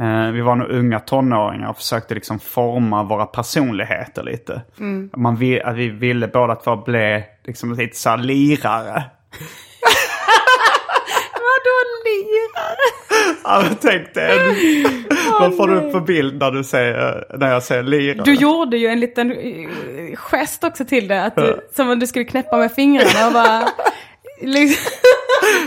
eh, 0.00 0.32
vi 0.32 0.40
var 0.40 0.56
nog 0.56 0.68
unga 0.70 1.00
tonåringar 1.00 1.68
och 1.70 1.76
försökte 1.76 2.14
liksom 2.14 2.38
forma 2.38 3.02
våra 3.02 3.26
personligheter 3.26 4.22
lite. 4.22 4.62
Man 5.16 5.36
vill, 5.36 5.62
att 5.62 5.76
vi 5.76 5.88
ville 5.88 6.28
båda 6.28 6.54
två 6.54 6.76
bli 6.76 7.24
liksom 7.44 7.72
lite 7.74 7.96
så 7.96 8.10
här 8.10 8.18
lirare. 8.18 9.02
Vadå 11.32 11.76
lirare? 12.04 12.86
Ja, 13.44 13.62
men 13.62 13.76
tänk 13.80 14.14
dig 14.14 14.38
en, 14.38 15.04
Vad 15.40 15.56
får 15.56 15.68
du 15.68 15.74
nej. 15.74 15.86
upp 15.86 15.92
för 15.92 16.00
bild 16.00 16.40
när, 16.40 16.50
du 16.50 16.64
säger, 16.64 17.24
när 17.38 17.52
jag 17.52 17.62
säger 17.62 17.82
lirare? 17.82 18.24
Du 18.24 18.34
gjorde 18.34 18.76
ju 18.76 18.86
en 18.86 19.00
liten 19.00 19.32
eh, 19.32 20.16
gest 20.16 20.64
också 20.64 20.84
till 20.84 21.08
det. 21.08 21.24
Att 21.24 21.36
du, 21.36 21.60
som 21.76 21.90
om 21.90 21.98
du 21.98 22.06
skulle 22.06 22.24
knäppa 22.24 22.56
med 22.56 22.72
fingrarna 22.72 23.26
och 23.26 23.32
bara... 23.32 23.68
Liksom, 24.40 24.92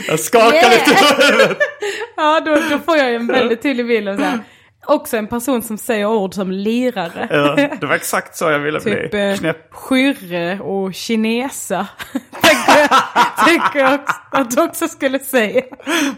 Jag 0.07 0.19
skakar 0.19 0.53
Yeah! 0.53 0.71
lite 0.71 0.91
på 1.03 1.21
huvudet. 1.23 1.57
ja, 2.17 2.39
då, 2.45 2.55
då 2.69 2.79
får 2.79 2.97
jag 2.97 3.15
en 3.15 3.27
väldigt 3.27 3.61
tydlig 3.61 3.87
bild 3.87 4.09
av 4.09 4.15
så 4.17 4.23
här. 4.23 4.39
Också 4.85 5.17
en 5.17 5.27
person 5.27 5.61
som 5.61 5.77
säger 5.77 6.05
ord 6.05 6.33
som 6.33 6.51
lirare. 6.51 7.27
Ja, 7.29 7.69
det 7.81 7.85
var 7.85 7.95
exakt 7.95 8.35
så 8.37 8.51
jag 8.51 8.59
ville 8.59 8.79
Typ 8.81 9.11
bli. 9.11 9.29
eh, 9.31 9.37
Knäpp. 9.37 9.73
skyrre 9.73 10.59
och 10.59 10.93
kinesa. 10.93 11.87
tänker, 13.45 13.79
jag, 13.79 13.99
att 14.31 14.51
du 14.51 14.61
också 14.63 14.87
skulle 14.87 15.19
säga. 15.19 15.61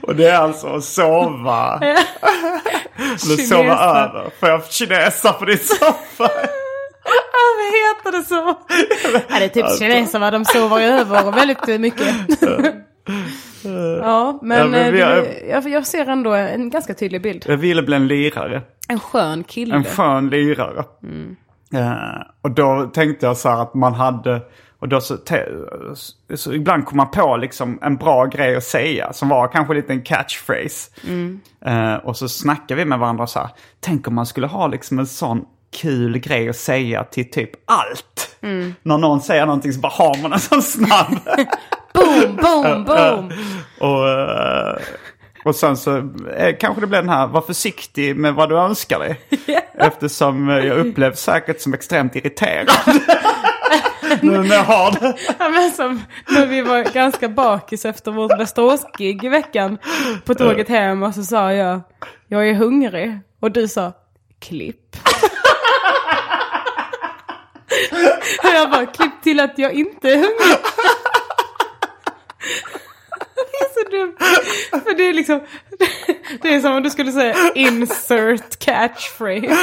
Och 0.02 0.16
det 0.16 0.28
är 0.28 0.38
alltså 0.38 0.68
att 0.68 0.84
sova. 0.84 1.80
Eller 1.82 3.38
sova 3.48 3.74
över. 3.76 4.30
Får 4.40 4.50
jag 4.50 4.66
kinesa 4.72 5.34
på 5.34 5.46
din 5.46 5.58
soffa? 5.60 6.30
Vad 7.04 7.68
heter 7.82 8.12
det 8.20 8.24
så? 8.24 8.58
Ja, 9.30 9.40
det 9.40 9.46
är 9.46 9.50
typ 9.50 9.80
kineser 9.80 10.20
va, 10.20 10.32
de 10.32 10.46
sover 10.46 10.82
över 10.82 11.32
väldigt 11.32 11.82
mycket. 11.82 12.16
ja, 14.02 14.40
men, 14.42 14.58
Ja, 14.58 14.68
men 14.68 14.94
vi 14.94 15.02
eh, 15.02 15.50
jag, 15.50 15.70
jag 15.70 15.88
ser 15.88 16.06
ändå 16.06 16.34
en 16.34 16.70
ganska 16.70 16.94
tydlig 16.94 17.22
bild. 17.22 17.46
Jag 17.48 17.58
ville 17.58 17.84
bli 17.84 17.96
en 17.96 18.08
lirare. 18.08 18.62
En 18.88 19.00
skön 19.00 19.44
kille. 19.44 19.76
En 19.76 19.84
skön 19.84 20.30
lirare. 20.30 20.84
Eh, 21.74 22.22
och 22.42 22.52
då 22.52 22.92
tänkte 22.94 23.26
jag 23.26 23.38
så 23.38 23.50
här 23.50 23.62
att 23.62 23.74
man 23.74 23.94
hade... 23.94 24.42
Och 24.80 24.88
då 24.88 25.02
så, 25.02 25.18
te, 25.18 25.46
så 26.36 26.54
ibland 26.54 26.86
kom 26.86 26.98
man 26.98 27.12
på 27.12 27.38
liksom 27.38 27.80
en 27.82 27.98
bra 27.98 28.26
grej 28.26 28.56
att 28.56 28.64
säga 28.64 29.14
som 29.14 29.30
var 29.30 29.48
kanske 29.48 29.74
lite 29.74 29.94
en 29.94 30.02
catchphrase. 30.02 30.92
Eh, 31.66 31.96
och 31.96 32.18
så 32.18 32.30
snackade 32.30 32.76
vi 32.76 32.86
med 32.86 33.00
varandra 33.00 33.28
så 33.28 33.40
här. 33.40 33.50
Tänk 33.80 34.08
om 34.08 34.16
man 34.16 34.26
skulle 34.26 34.48
ha 34.48 34.68
liksom 34.68 35.00
en 35.00 35.08
sån 35.08 35.46
kul 35.72 36.18
grej 36.18 36.50
att 36.50 36.56
säga 36.56 37.04
till 37.04 37.32
typ 37.32 37.50
allt. 37.66 38.36
När 38.84 38.98
någon 38.98 39.22
säger 39.22 39.46
någonting 39.46 39.74
så 39.74 39.80
bara 39.80 39.92
har 39.92 40.22
man 40.22 40.34
en 40.34 40.40
sån 40.40 40.62
snabb. 40.62 41.20
Boom, 41.94 42.36
boom, 42.36 42.84
boom. 42.86 43.32
och, 43.80 44.10
eh, 44.10 44.78
och 45.46 45.56
sen 45.56 45.78
så 45.78 45.98
eh, 46.38 46.56
kanske 46.60 46.82
det 46.82 46.88
blir 46.88 47.00
den 47.00 47.10
här, 47.10 47.28
var 47.28 47.42
försiktig 47.42 48.16
med 48.16 48.34
vad 48.34 48.50
du 48.50 48.58
önskar 48.58 49.00
dig. 49.00 49.20
Eftersom 49.74 50.50
eh, 50.50 50.58
jag 50.58 50.88
upplevs 50.88 51.20
säkert 51.20 51.62
som 51.62 51.74
extremt 51.74 52.16
irriterad. 52.16 52.68
nu 54.22 54.38
när 54.38 54.56
jag 54.56 54.64
har 54.64 54.92
det. 54.92 55.16
Ja, 55.40 55.50
men 55.50 55.72
som 55.72 56.02
när 56.30 56.48
vi 56.48 56.62
var 56.62 56.94
ganska 56.94 57.30
bakis 57.30 57.86
efter 57.86 58.12
vårt 58.12 58.40
Västerås-gig 58.40 59.24
i 59.24 59.30
veckan 59.30 59.78
på 60.26 60.36
tåget 60.36 60.70
hem 60.70 61.04
och 61.04 61.16
så 61.16 61.24
sa 61.24 61.54
jag 61.54 61.82
jag 62.28 62.50
är 62.50 62.54
hungrig 62.54 63.20
och 63.40 63.52
du 63.52 63.68
sa 63.68 63.94
klipp. 64.40 64.98
och 68.44 68.50
jag 68.50 68.72
bara 68.72 68.86
klipp 68.86 69.22
till 69.24 69.40
att 69.40 69.58
jag 69.58 69.74
inte 69.74 70.10
är 70.10 70.16
hungrig. 70.16 70.58
det 73.36 73.58
är 73.58 73.74
så 73.74 73.90
dumt. 73.90 73.91
För 74.72 74.98
det 74.98 75.10
är 75.10 75.14
liksom, 75.14 75.40
det 76.42 76.56
är 76.56 76.60
som 76.60 76.76
om 76.76 76.84
du 76.84 76.90
skulle 76.90 77.12
säga 77.12 77.36
insert 77.56 78.60
catchphrase. 78.60 79.56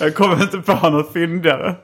Jag 0.00 0.14
kommer 0.14 0.42
inte 0.42 0.58
på 0.58 0.90
något 0.90 1.12
fyndigare. 1.12 1.76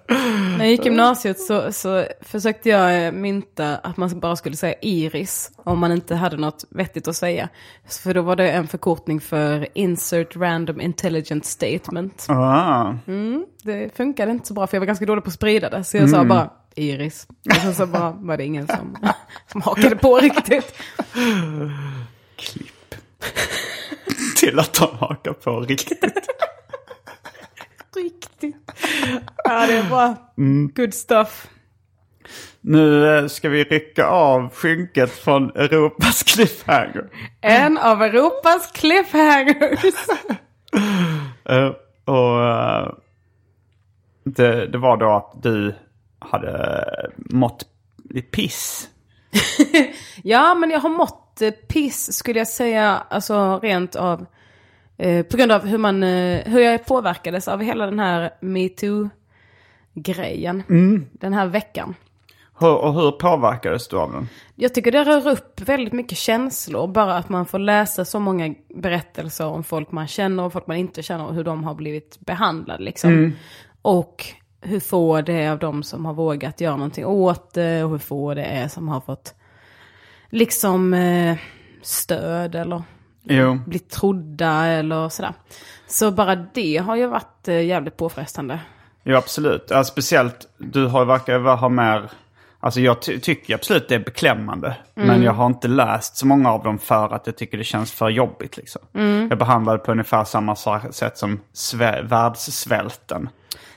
När 0.58 0.64
jag 0.64 0.70
gick 0.70 0.84
gymnasiet 0.84 1.40
så, 1.40 1.72
så 1.72 2.04
försökte 2.20 2.68
jag 2.68 3.06
eh, 3.06 3.12
mynta 3.12 3.76
att 3.76 3.96
man 3.96 4.20
bara 4.20 4.36
skulle 4.36 4.56
säga 4.56 4.74
iris 4.82 5.50
om 5.56 5.78
man 5.78 5.92
inte 5.92 6.14
hade 6.14 6.36
något 6.36 6.64
vettigt 6.70 7.08
att 7.08 7.16
säga. 7.16 7.48
För 8.04 8.14
då 8.14 8.22
var 8.22 8.36
det 8.36 8.50
en 8.50 8.68
förkortning 8.68 9.20
för 9.20 9.68
insert 9.74 10.36
random 10.36 10.80
intelligent 10.80 11.44
statement. 11.44 12.26
Ah. 12.28 12.94
Det 13.62 13.96
funkade 13.96 14.32
inte 14.32 14.48
så 14.48 14.54
bra 14.54 14.66
för 14.66 14.76
jag 14.76 14.80
var 14.80 14.86
ganska 14.86 15.06
dålig 15.06 15.24
på 15.24 15.28
att 15.28 15.34
sprida 15.34 15.70
det. 15.70 15.84
Så 15.84 15.96
jag 15.96 16.10
sa 16.10 16.24
bara 16.24 16.50
iris. 16.76 17.26
Och 17.50 17.56
sen 17.56 17.74
så 17.74 17.86
bara 17.86 18.10
var 18.10 18.36
det 18.36 18.44
ingen 18.44 18.66
som, 18.66 18.96
som 19.52 19.62
hakade 19.62 19.96
på 19.96 20.16
riktigt. 20.16 20.74
Klipp. 22.36 22.94
Till 24.36 24.58
att 24.58 24.74
de 24.74 24.96
hakar 24.98 25.32
på 25.32 25.60
riktigt. 25.60 26.04
Riktigt. 27.96 28.56
Ja 29.44 29.66
det 29.66 29.76
är 29.76 29.88
bra. 29.88 30.16
Good 30.74 30.94
stuff. 30.94 31.48
Nu 32.60 33.16
eh, 33.16 33.26
ska 33.26 33.48
vi 33.48 33.64
rycka 33.64 34.06
av 34.06 34.48
skynket 34.54 35.10
från 35.10 35.50
Europas 35.50 36.22
cliffhanger. 36.34 37.04
En 37.40 37.78
av 37.78 38.02
Europas 38.02 38.72
cliffhangers. 38.72 39.94
Eh, 41.44 41.70
och 42.04 42.44
eh, 42.44 42.92
det, 44.24 44.66
det 44.66 44.78
var 44.78 44.96
då 44.96 45.10
att 45.10 45.42
du 45.42 45.74
hade 46.30 46.84
mått 47.16 47.66
piss. 48.30 48.88
Ja, 50.22 50.54
men 50.54 50.70
jag 50.70 50.80
har 50.80 50.90
mått 50.90 51.42
eh, 51.42 51.50
piss 51.50 52.12
skulle 52.12 52.38
jag 52.38 52.48
säga, 52.48 53.02
alltså 53.10 53.58
rent 53.62 53.96
av 53.96 54.26
eh, 54.96 55.26
på 55.26 55.36
grund 55.36 55.52
av 55.52 55.66
hur, 55.66 55.78
man, 55.78 56.02
eh, 56.02 56.40
hur 56.46 56.60
jag 56.60 56.86
påverkades 56.86 57.48
av 57.48 57.60
hela 57.60 57.86
den 57.86 57.98
här 57.98 58.30
metoo-grejen. 58.40 59.02
Den 61.12 61.32
här 61.32 61.46
veckan. 61.46 61.94
Hur, 62.60 62.74
och 62.76 62.94
hur 62.94 63.10
påverkades 63.10 63.88
du 63.88 63.96
av 63.98 64.12
den? 64.12 64.28
Jag 64.54 64.74
tycker 64.74 64.92
det 64.92 65.04
rör 65.04 65.28
upp 65.28 65.60
väldigt 65.60 65.92
mycket 65.92 66.18
känslor, 66.18 66.86
bara 66.86 67.16
att 67.16 67.28
man 67.28 67.46
får 67.46 67.58
läsa 67.58 68.04
så 68.04 68.20
många 68.20 68.54
berättelser 68.74 69.46
om 69.46 69.64
folk 69.64 69.92
man 69.92 70.06
känner 70.06 70.42
och 70.42 70.52
folk 70.52 70.66
man 70.66 70.76
inte 70.76 71.02
känner 71.02 71.26
och 71.26 71.34
hur 71.34 71.44
de 71.44 71.64
har 71.64 71.74
blivit 71.74 72.20
behandlade 72.20 72.82
liksom. 72.82 73.32
Och 73.82 74.24
hur 74.62 74.80
få 74.80 75.20
det 75.20 75.32
är 75.32 75.50
av 75.50 75.58
dem 75.58 75.82
som 75.82 76.04
har 76.06 76.12
vågat 76.14 76.60
göra 76.60 76.76
någonting 76.76 77.06
åt 77.06 77.54
det 77.54 77.84
och 77.84 77.90
hur 77.90 77.98
få 77.98 78.34
det 78.34 78.44
är 78.44 78.68
som 78.68 78.88
har 78.88 79.00
fått 79.00 79.34
liksom 80.30 80.94
eh, 80.94 81.36
stöd 81.82 82.54
eller 82.54 82.82
Jo. 83.22 83.54
blivit 83.66 83.90
trodda 83.90 84.66
eller 84.66 85.08
sådär. 85.08 85.32
Så 85.86 86.10
bara 86.10 86.34
det 86.36 86.76
har 86.76 86.96
ju 86.96 87.06
varit 87.06 87.48
eh, 87.48 87.64
jävligt 87.64 87.96
påfrestande. 87.96 88.60
Jo, 89.04 89.16
absolut. 89.16 89.66
Ja, 89.70 89.84
speciellt, 89.84 90.48
du 90.58 90.86
har, 90.86 91.04
verkar 91.04 91.38
ha 91.56 91.68
mer... 91.68 92.10
Alltså 92.60 92.80
jag 92.80 93.02
ty- 93.02 93.20
tycker 93.20 93.54
absolut 93.54 93.88
det 93.88 93.94
är 93.94 93.98
beklämmande. 93.98 94.76
Men 94.94 95.22
jag 95.22 95.32
har 95.32 95.46
inte 95.46 95.68
läst 95.68 96.16
så 96.16 96.26
många 96.26 96.52
av 96.52 96.62
dem 96.62 96.78
för 96.78 97.14
att 97.14 97.26
jag 97.26 97.36
tycker 97.36 97.58
det 97.58 97.64
känns 97.64 97.92
för 97.92 98.08
jobbigt. 98.08 98.56
Liksom. 98.56 98.82
Jag 99.30 99.38
behandlar 99.38 99.72
det 99.72 99.78
på 99.78 99.92
ungefär 99.92 100.24
samma 100.24 100.56
sa- 100.56 100.92
sätt 100.92 101.18
som 101.18 101.40
världssvälten. 102.02 103.28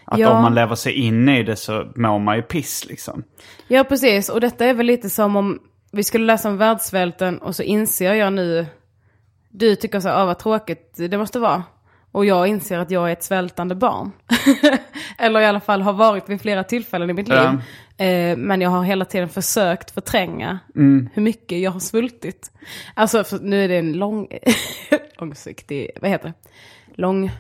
Att 0.06 0.20
Ja. 0.20 0.30
om 0.36 0.42
man 0.42 0.56
lever 0.56 0.76
sig 0.76 0.94
in 0.94 1.30
i 1.30 1.44
det 1.44 1.56
så 1.56 1.88
mår 1.96 2.20
man 2.20 2.36
ju 2.36 2.42
piss 2.42 2.86
liksom. 2.86 3.24
Ja, 3.68 3.84
precis. 3.84 4.30
Och 4.30 4.42
detta 4.42 4.66
är 4.66 4.74
väl 4.74 4.86
lite 4.86 5.10
som 5.10 5.36
om 5.36 5.60
vi 5.92 6.04
skulle 6.04 6.26
läsa 6.26 6.50
om 6.50 6.58
världssvälten 6.58 7.38
och 7.38 7.56
så 7.56 7.64
inser 7.64 8.14
jag 8.14 8.34
nu, 8.34 8.66
du 9.50 9.76
tycker 9.76 10.00
så 10.00 10.08
här, 10.10 10.26
vad 10.26 10.40
tråkigt 10.40 10.94
det 10.98 11.18
måste 11.18 11.40
vara. 11.40 11.64
Och 12.12 12.26
jag 12.26 12.48
inser 12.48 12.80
att 12.80 12.92
jag 12.92 13.10
är 13.10 13.14
ett 13.14 13.24
svältande 13.24 13.76
barn. 13.76 14.12
Eller 15.18 15.40
i 15.40 15.46
alla 15.46 15.60
fall 15.60 15.82
har 15.82 15.94
varit 15.94 16.30
vid 16.30 16.42
flera 16.42 16.64
tillfällen 16.64 17.10
i 17.10 17.14
mitt 17.14 17.28
liv. 17.28 17.38
Eh, 17.98 18.38
men 18.38 18.62
jag 18.62 18.70
har 18.70 18.84
hela 18.84 19.06
tiden 19.06 19.30
försökt 19.30 19.92
förtränga 19.92 20.60
hur 21.14 21.22
mycket 21.22 21.60
jag 21.60 21.72
har 21.72 21.80
svultit. 21.80 22.52
Alltså, 22.94 23.24
nu 23.42 23.64
är 23.64 23.68
det 23.68 23.76
en 23.78 23.94
lång, 23.94 24.28
långsiktig, 25.20 25.90
vad 26.02 26.10
heter 26.12 26.28
det? 26.28 26.34
Lång, 27.02 27.32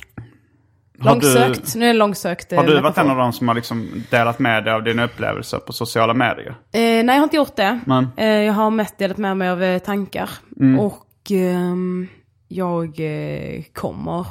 Har 1.00 1.16
du- 1.16 1.22
långsökt. 1.36 1.76
Nu 1.76 1.84
är 1.86 1.94
det 1.94 2.00
långsökt. 2.00 2.52
eh, 2.54 2.58
Har 2.60 2.66
du 2.68 2.74
varit 2.74 2.84
metafor. 2.84 3.02
en 3.02 3.12
av 3.12 3.18
dem 3.18 3.34
som 3.34 3.48
har 3.48 3.56
liksom 3.56 4.04
delat 4.12 4.40
med 4.40 4.64
dig 4.64 4.74
av 4.74 4.84
dina 4.84 5.04
upplevelser 5.06 5.58
på 5.58 5.74
sociala 5.74 6.14
medier? 6.14 6.50
Eh, 6.50 6.80
nej, 6.82 7.06
jag 7.06 7.14
har 7.16 7.24
inte 7.24 7.36
gjort 7.36 7.56
det. 7.56 7.80
Men- 7.86 8.08
Eh, 8.18 8.28
jag 8.28 8.54
har 8.54 8.70
mest 8.72 8.98
delat 8.98 9.18
med 9.18 9.38
mig 9.38 9.50
av 9.50 9.64
eh, 9.64 9.80
tankar. 9.80 10.30
Och 10.80 11.32
ehm, 11.32 12.08
jag 12.48 13.00
eh, 13.00 13.64
kommer 13.74 14.28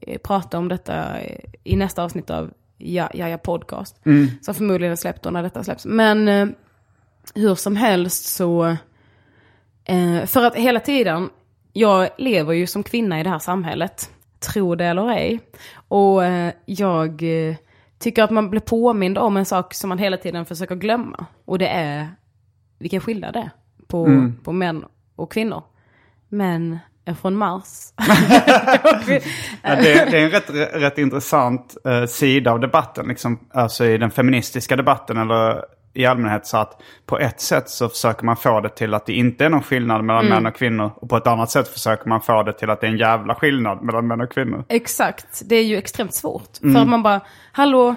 eh, 0.00 0.18
prata 0.18 0.58
om 0.58 0.68
detta 0.68 1.20
eh, 1.20 1.38
i 1.64 1.76
nästa 1.76 2.02
avsnitt 2.02 2.30
av 2.30 2.50
Ja, 2.80 3.10
Jaja 3.14 3.38
Podcast. 3.38 4.00
Som 4.40 4.54
förmodligen 4.54 4.92
är 4.92 4.96
släppt 4.96 5.22
då 5.22 5.30
när 5.30 5.42
detta 5.42 5.64
släpps. 5.64 5.86
Men 5.86 6.28
eh, 6.28 6.48
hur 7.34 7.54
som 7.54 7.76
helst 7.76 8.24
så... 8.36 8.76
Eh, 9.84 10.24
för 10.26 10.44
att 10.44 10.54
hela 10.54 10.80
tiden, 10.80 11.30
jag 11.72 12.08
lever 12.18 12.52
ju 12.52 12.66
som 12.66 12.82
kvinna 12.82 13.20
i 13.20 13.22
det 13.22 13.30
här 13.30 13.38
samhället. 13.38 14.10
Tro 14.40 14.74
det 14.74 14.84
eller 14.84 15.10
ej. 15.10 15.40
Och 15.88 16.24
eh, 16.24 16.52
jag 16.64 17.22
eh, 17.22 17.56
tycker 17.98 18.22
att 18.22 18.30
man 18.30 18.50
blir 18.50 18.60
påmind 18.60 19.18
om 19.18 19.36
en 19.36 19.44
sak 19.44 19.74
som 19.74 19.88
man 19.88 19.98
hela 19.98 20.16
tiden 20.16 20.46
försöker 20.46 20.74
glömma. 20.74 21.26
Och 21.44 21.58
det 21.58 21.68
är 21.68 22.08
vilken 22.78 23.00
skillnad 23.00 23.32
det 23.32 23.38
är 23.38 23.50
på, 23.86 24.32
på 24.44 24.52
män 24.52 24.84
och 25.16 25.32
kvinnor. 25.32 25.62
Män 26.28 26.78
är 27.04 27.14
från 27.14 27.36
Mars. 27.36 27.92
Ja, 29.62 29.76
det, 29.76 30.10
det 30.10 30.18
är 30.18 30.24
en 30.24 30.30
rätt, 30.30 30.50
rätt 30.72 30.98
intressant 30.98 31.76
eh, 31.84 32.04
sida 32.06 32.52
av 32.52 32.60
debatten. 32.60 33.08
Liksom, 33.08 33.48
alltså 33.50 33.84
i 33.84 33.98
den 33.98 34.10
feministiska 34.10 34.76
debatten 34.76 35.16
eller 35.16 35.64
i 35.98 36.06
allmänhet 36.06 36.46
så 36.46 36.56
att 36.56 36.82
på 37.06 37.18
ett 37.18 37.40
sätt 37.40 37.68
så 37.68 37.88
försöker 37.88 38.24
man 38.24 38.36
få 38.36 38.60
det 38.60 38.68
till 38.68 38.94
att 38.94 39.06
det 39.06 39.12
inte 39.12 39.44
är 39.44 39.48
någon 39.48 39.62
skillnad 39.62 40.04
mellan 40.04 40.26
Mm. 40.26 40.34
män 40.42 40.52
och 40.52 40.58
kvinnor. 40.58 40.90
Och 40.96 41.08
på 41.08 41.16
ett 41.16 41.26
annat 41.26 41.50
sätt 41.50 41.68
försöker 41.68 42.08
man 42.08 42.20
få 42.20 42.42
det 42.42 42.52
till 42.52 42.70
att 42.70 42.80
det 42.80 42.86
är 42.86 42.90
en 42.90 42.98
jävla 42.98 43.34
skillnad 43.34 43.82
mellan 43.82 44.06
män 44.06 44.20
och 44.20 44.32
kvinnor. 44.32 44.64
Exakt, 44.68 45.42
det 45.48 45.56
är 45.56 45.64
ju 45.64 45.76
extremt 45.76 46.14
svårt. 46.14 46.62
Mm. 46.62 46.74
För 46.74 46.84
man 46.84 47.02
bara, 47.02 47.20
hallå, 47.52 47.94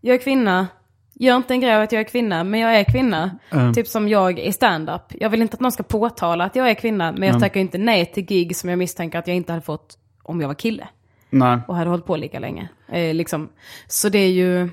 jag 0.00 0.14
är 0.14 0.18
kvinna. 0.18 0.66
Gör 1.14 1.36
inte 1.36 1.54
en 1.54 1.60
grej 1.60 1.74
av 1.76 1.82
att 1.82 1.92
jag 1.92 2.00
är 2.00 2.04
kvinna, 2.04 2.44
men 2.44 2.60
jag 2.60 2.76
är 2.76 2.84
kvinna. 2.84 3.38
Mm. 3.50 3.74
Typ 3.74 3.86
som 3.86 4.08
jag 4.08 4.38
i 4.38 4.52
stand-up. 4.52 5.02
Jag 5.10 5.30
vill 5.30 5.42
inte 5.42 5.54
att 5.54 5.60
någon 5.60 5.72
ska 5.72 5.82
påtala 5.82 6.44
att 6.44 6.56
jag 6.56 6.70
är 6.70 6.74
kvinna, 6.74 7.12
men 7.12 7.28
jag 7.28 7.40
tackar 7.40 7.60
inte 7.60 7.78
nej 7.78 8.06
till 8.06 8.24
gig 8.24 8.56
som 8.56 8.70
jag 8.70 8.78
misstänker 8.78 9.18
att 9.18 9.26
jag 9.26 9.36
inte 9.36 9.52
hade 9.52 9.64
fått 9.64 9.98
om 10.22 10.40
jag 10.40 10.48
var 10.48 10.54
kille. 10.54 10.88
Nej. 11.30 11.58
Och 11.68 11.76
hade 11.76 11.90
hållit 11.90 12.06
på 12.06 12.16
lika 12.16 12.38
länge. 12.38 12.68
Eh, 12.88 13.14
liksom. 13.14 13.48
Så 13.86 14.08
det 14.08 14.18
är 14.18 14.30
ju... 14.30 14.68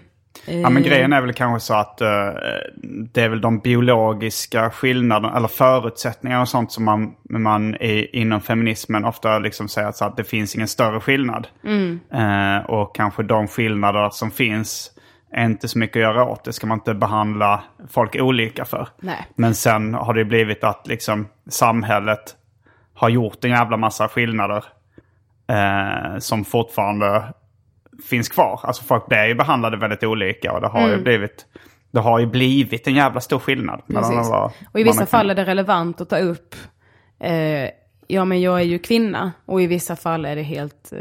eh, 0.48 0.62
Ja 0.62 0.70
men 0.70 0.84
grejen 0.84 1.13
är 1.13 1.22
väl 1.22 1.34
kanske 1.34 1.65
så 1.65 1.74
att 1.74 2.02
eh, 2.02 2.30
det 3.13 3.22
är 3.22 3.30
väl 3.30 3.41
de 3.41 3.60
biologiska 3.60 4.70
skillnaderna 4.70 5.38
eller 5.38 5.48
förutsättningarna 5.48 6.41
och 6.41 6.50
sånt 6.50 6.72
som 6.72 6.86
man, 6.86 7.15
man 7.30 7.76
i, 7.76 8.10
inom 8.13 8.41
feminismen 8.41 9.06
ofta 9.06 9.39
liksom 9.39 9.67
säger 9.67 9.91
så 9.91 10.06
att 10.06 10.17
det 10.17 10.24
finns 10.24 10.56
ingen 10.56 10.67
större 10.67 11.00
skillnad. 11.00 11.48
Eh, 12.13 12.65
och 12.70 12.96
kanske 12.96 13.24
de 13.24 13.48
skillnader 13.48 14.10
som 14.10 14.32
finns 14.32 14.91
är 15.32 15.46
inte 15.46 15.67
så 15.67 15.80
mycket 15.80 15.96
att 15.96 16.02
göra 16.02 16.26
åt. 16.26 16.44
Det 16.44 16.54
ska 16.54 16.67
man 16.67 16.78
inte 16.78 16.94
behandla 16.94 17.63
folk 17.89 18.15
olika 18.15 18.65
för. 18.65 18.88
Nej. 19.00 19.28
Men 19.36 19.56
sen 19.56 19.94
har 19.94 20.13
det 20.13 20.26
blivit 20.26 20.63
att 20.63 20.88
liksom 20.88 21.28
samhället 21.50 22.36
har 22.94 23.10
gjort 23.10 23.46
en 23.46 23.52
jävla 23.52 23.78
massa 23.78 24.08
skillnader 24.08 24.63
eh, 25.48 26.17
som 26.20 26.46
fortfarande 26.46 27.34
finns 28.05 28.29
kvar. 28.29 28.59
Alltså 28.63 28.83
folk 28.83 29.07
blir 29.07 29.25
ju 29.27 29.35
behandlade 29.35 29.77
väldigt 29.77 30.03
olika 30.03 30.53
och 30.53 30.61
det 30.61 30.67
har 30.67 30.89
ju 30.89 30.97
blivit 31.03 31.45
det 31.91 31.99
har 31.99 32.19
ju 32.19 32.25
blivit 32.25 32.87
en 32.87 32.93
jävla 32.95 33.21
stor 33.21 33.39
skillnad. 33.39 33.81
mellan 33.85 34.13
Och 34.73 34.79
i 34.79 34.83
man 34.83 34.93
vissa 34.93 35.05
fall 35.05 35.29
är 35.29 35.35
det 35.35 35.45
relevant 35.45 36.01
att 36.01 36.09
ta 36.09 36.17
upp, 36.17 36.55
eh, 37.19 37.69
ja 38.07 38.25
men 38.25 38.41
jag 38.41 38.59
är 38.59 38.63
ju 38.65 38.79
kvinna. 38.79 39.31
Och 39.45 39.61
i 39.61 39.67
vissa 39.67 39.95
fall 39.95 40.25
är 40.25 40.35
det 40.35 40.41
helt 40.41 40.93
eh, 40.93 40.99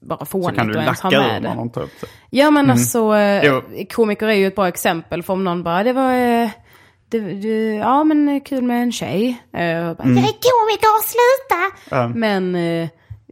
bara 0.00 0.18
Så 0.18 0.24
fånigt 0.26 0.58
kan 0.58 0.70
att 0.70 0.76
ens 0.76 1.00
ha 1.00 1.10
med 1.10 1.42
det. 1.42 1.48
när 1.48 1.54
någon 1.54 1.70
tar 1.70 1.82
upp 1.82 2.00
det. 2.00 2.06
Ja 2.30 2.50
men 2.50 2.70
alltså, 2.70 3.14
eh, 3.16 3.60
komiker 3.90 4.26
är 4.26 4.32
ju 4.32 4.46
ett 4.46 4.54
bra 4.56 4.68
exempel. 4.68 5.22
För 5.22 5.32
om 5.32 5.44
någon 5.44 5.62
bara, 5.62 5.82
det 5.82 5.92
var, 5.92 6.12
eh, 6.14 6.50
det, 7.08 7.20
det, 7.20 7.74
ja 7.74 8.04
men 8.04 8.40
kul 8.40 8.62
med 8.62 8.82
en 8.82 8.92
tjej. 8.92 9.42
Eh, 9.52 9.58
bara, 9.58 10.08
Jag 10.08 10.18
är 10.18 10.38
komiker, 10.48 11.02
sluta! 11.02 12.08
Men 12.18 12.54
eh, 12.54 12.88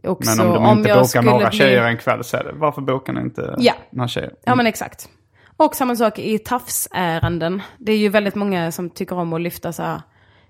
också 0.07 0.31
Men 0.37 0.47
om 0.47 0.53
de 0.53 0.65
om 0.65 0.77
inte 0.77 0.89
jag 0.89 1.01
bokar 1.01 1.21
några 1.21 1.49
bli... 1.49 1.57
tjejer 1.57 1.83
en 1.83 1.97
kväll 1.97 2.23
så 2.23 2.37
är 2.37 2.43
det 2.43 2.51
varför 2.53 2.81
bokar 2.81 3.13
ni 3.13 3.21
inte 3.21 3.55
Ja. 3.57 3.73
några 3.89 4.07
tjejer? 4.07 4.33
Ja 4.45 4.55
men 4.55 4.67
exakt. 4.67 5.09
Och 5.57 5.75
samma 5.75 5.95
sak 5.95 6.19
i 6.19 6.39
tafsärenden. 6.39 7.61
Det 7.77 7.91
är 7.91 7.97
ju 7.97 8.09
väldigt 8.09 8.35
många 8.35 8.71
som 8.71 8.89
tycker 8.89 9.15
om 9.19 9.33
att 9.33 9.41
lyfta 9.41 9.73
så 9.73 9.83
här. 9.83 10.01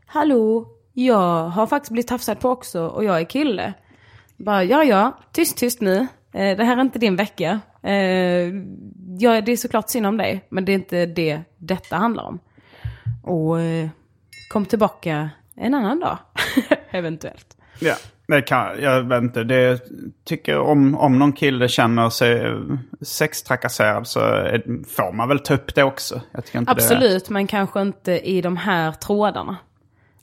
Hallå, 0.05 0.67
jag 0.93 1.49
har 1.49 1.67
faktiskt 1.67 1.91
blivit 1.91 2.07
tafsad 2.07 2.39
på 2.39 2.49
också 2.49 2.87
och 2.87 3.03
jag 3.03 3.19
är 3.19 3.25
kille. 3.25 3.73
Bara, 4.37 4.63
ja 4.63 4.83
ja, 4.83 5.17
tyst 5.31 5.57
tyst 5.57 5.81
nu. 5.81 6.07
Eh, 6.33 6.57
det 6.57 6.63
här 6.63 6.77
är 6.77 6.81
inte 6.81 6.99
din 6.99 7.15
vecka. 7.15 7.59
Eh, 7.83 7.93
ja, 9.19 9.41
det 9.41 9.51
är 9.51 9.57
såklart 9.57 9.89
synd 9.89 10.05
om 10.07 10.17
dig, 10.17 10.45
men 10.49 10.65
det 10.65 10.71
är 10.71 10.73
inte 10.73 11.05
det 11.05 11.41
detta 11.57 11.95
handlar 11.95 12.23
om. 12.23 12.39
Och 13.23 13.61
eh, 13.61 13.87
kom 14.49 14.65
tillbaka 14.65 15.29
en 15.55 15.73
annan 15.73 15.99
dag, 15.99 16.17
eventuellt. 16.91 17.57
Ja, 17.79 17.95
det 18.27 18.41
kan, 18.41 18.81
jag 18.81 19.03
vet 19.03 19.23
inte. 19.23 19.43
Det 19.43 19.79
tycker 20.25 20.59
om, 20.59 20.95
om 20.95 21.19
någon 21.19 21.33
kille 21.33 21.67
känner 21.67 22.09
sig 22.09 22.53
sextrakasserad 23.01 24.07
så 24.07 24.19
får 24.87 25.13
man 25.13 25.29
väl 25.29 25.39
ta 25.39 25.53
upp 25.53 25.75
det 25.75 25.83
också. 25.83 26.21
Inte 26.35 26.59
Det, 26.59 26.71
Absolut, 26.71 27.29
men 27.29 27.47
kanske 27.47 27.81
inte 27.81 28.11
i 28.11 28.41
de 28.41 28.57
här 28.57 28.91
trådarna. 28.91 29.57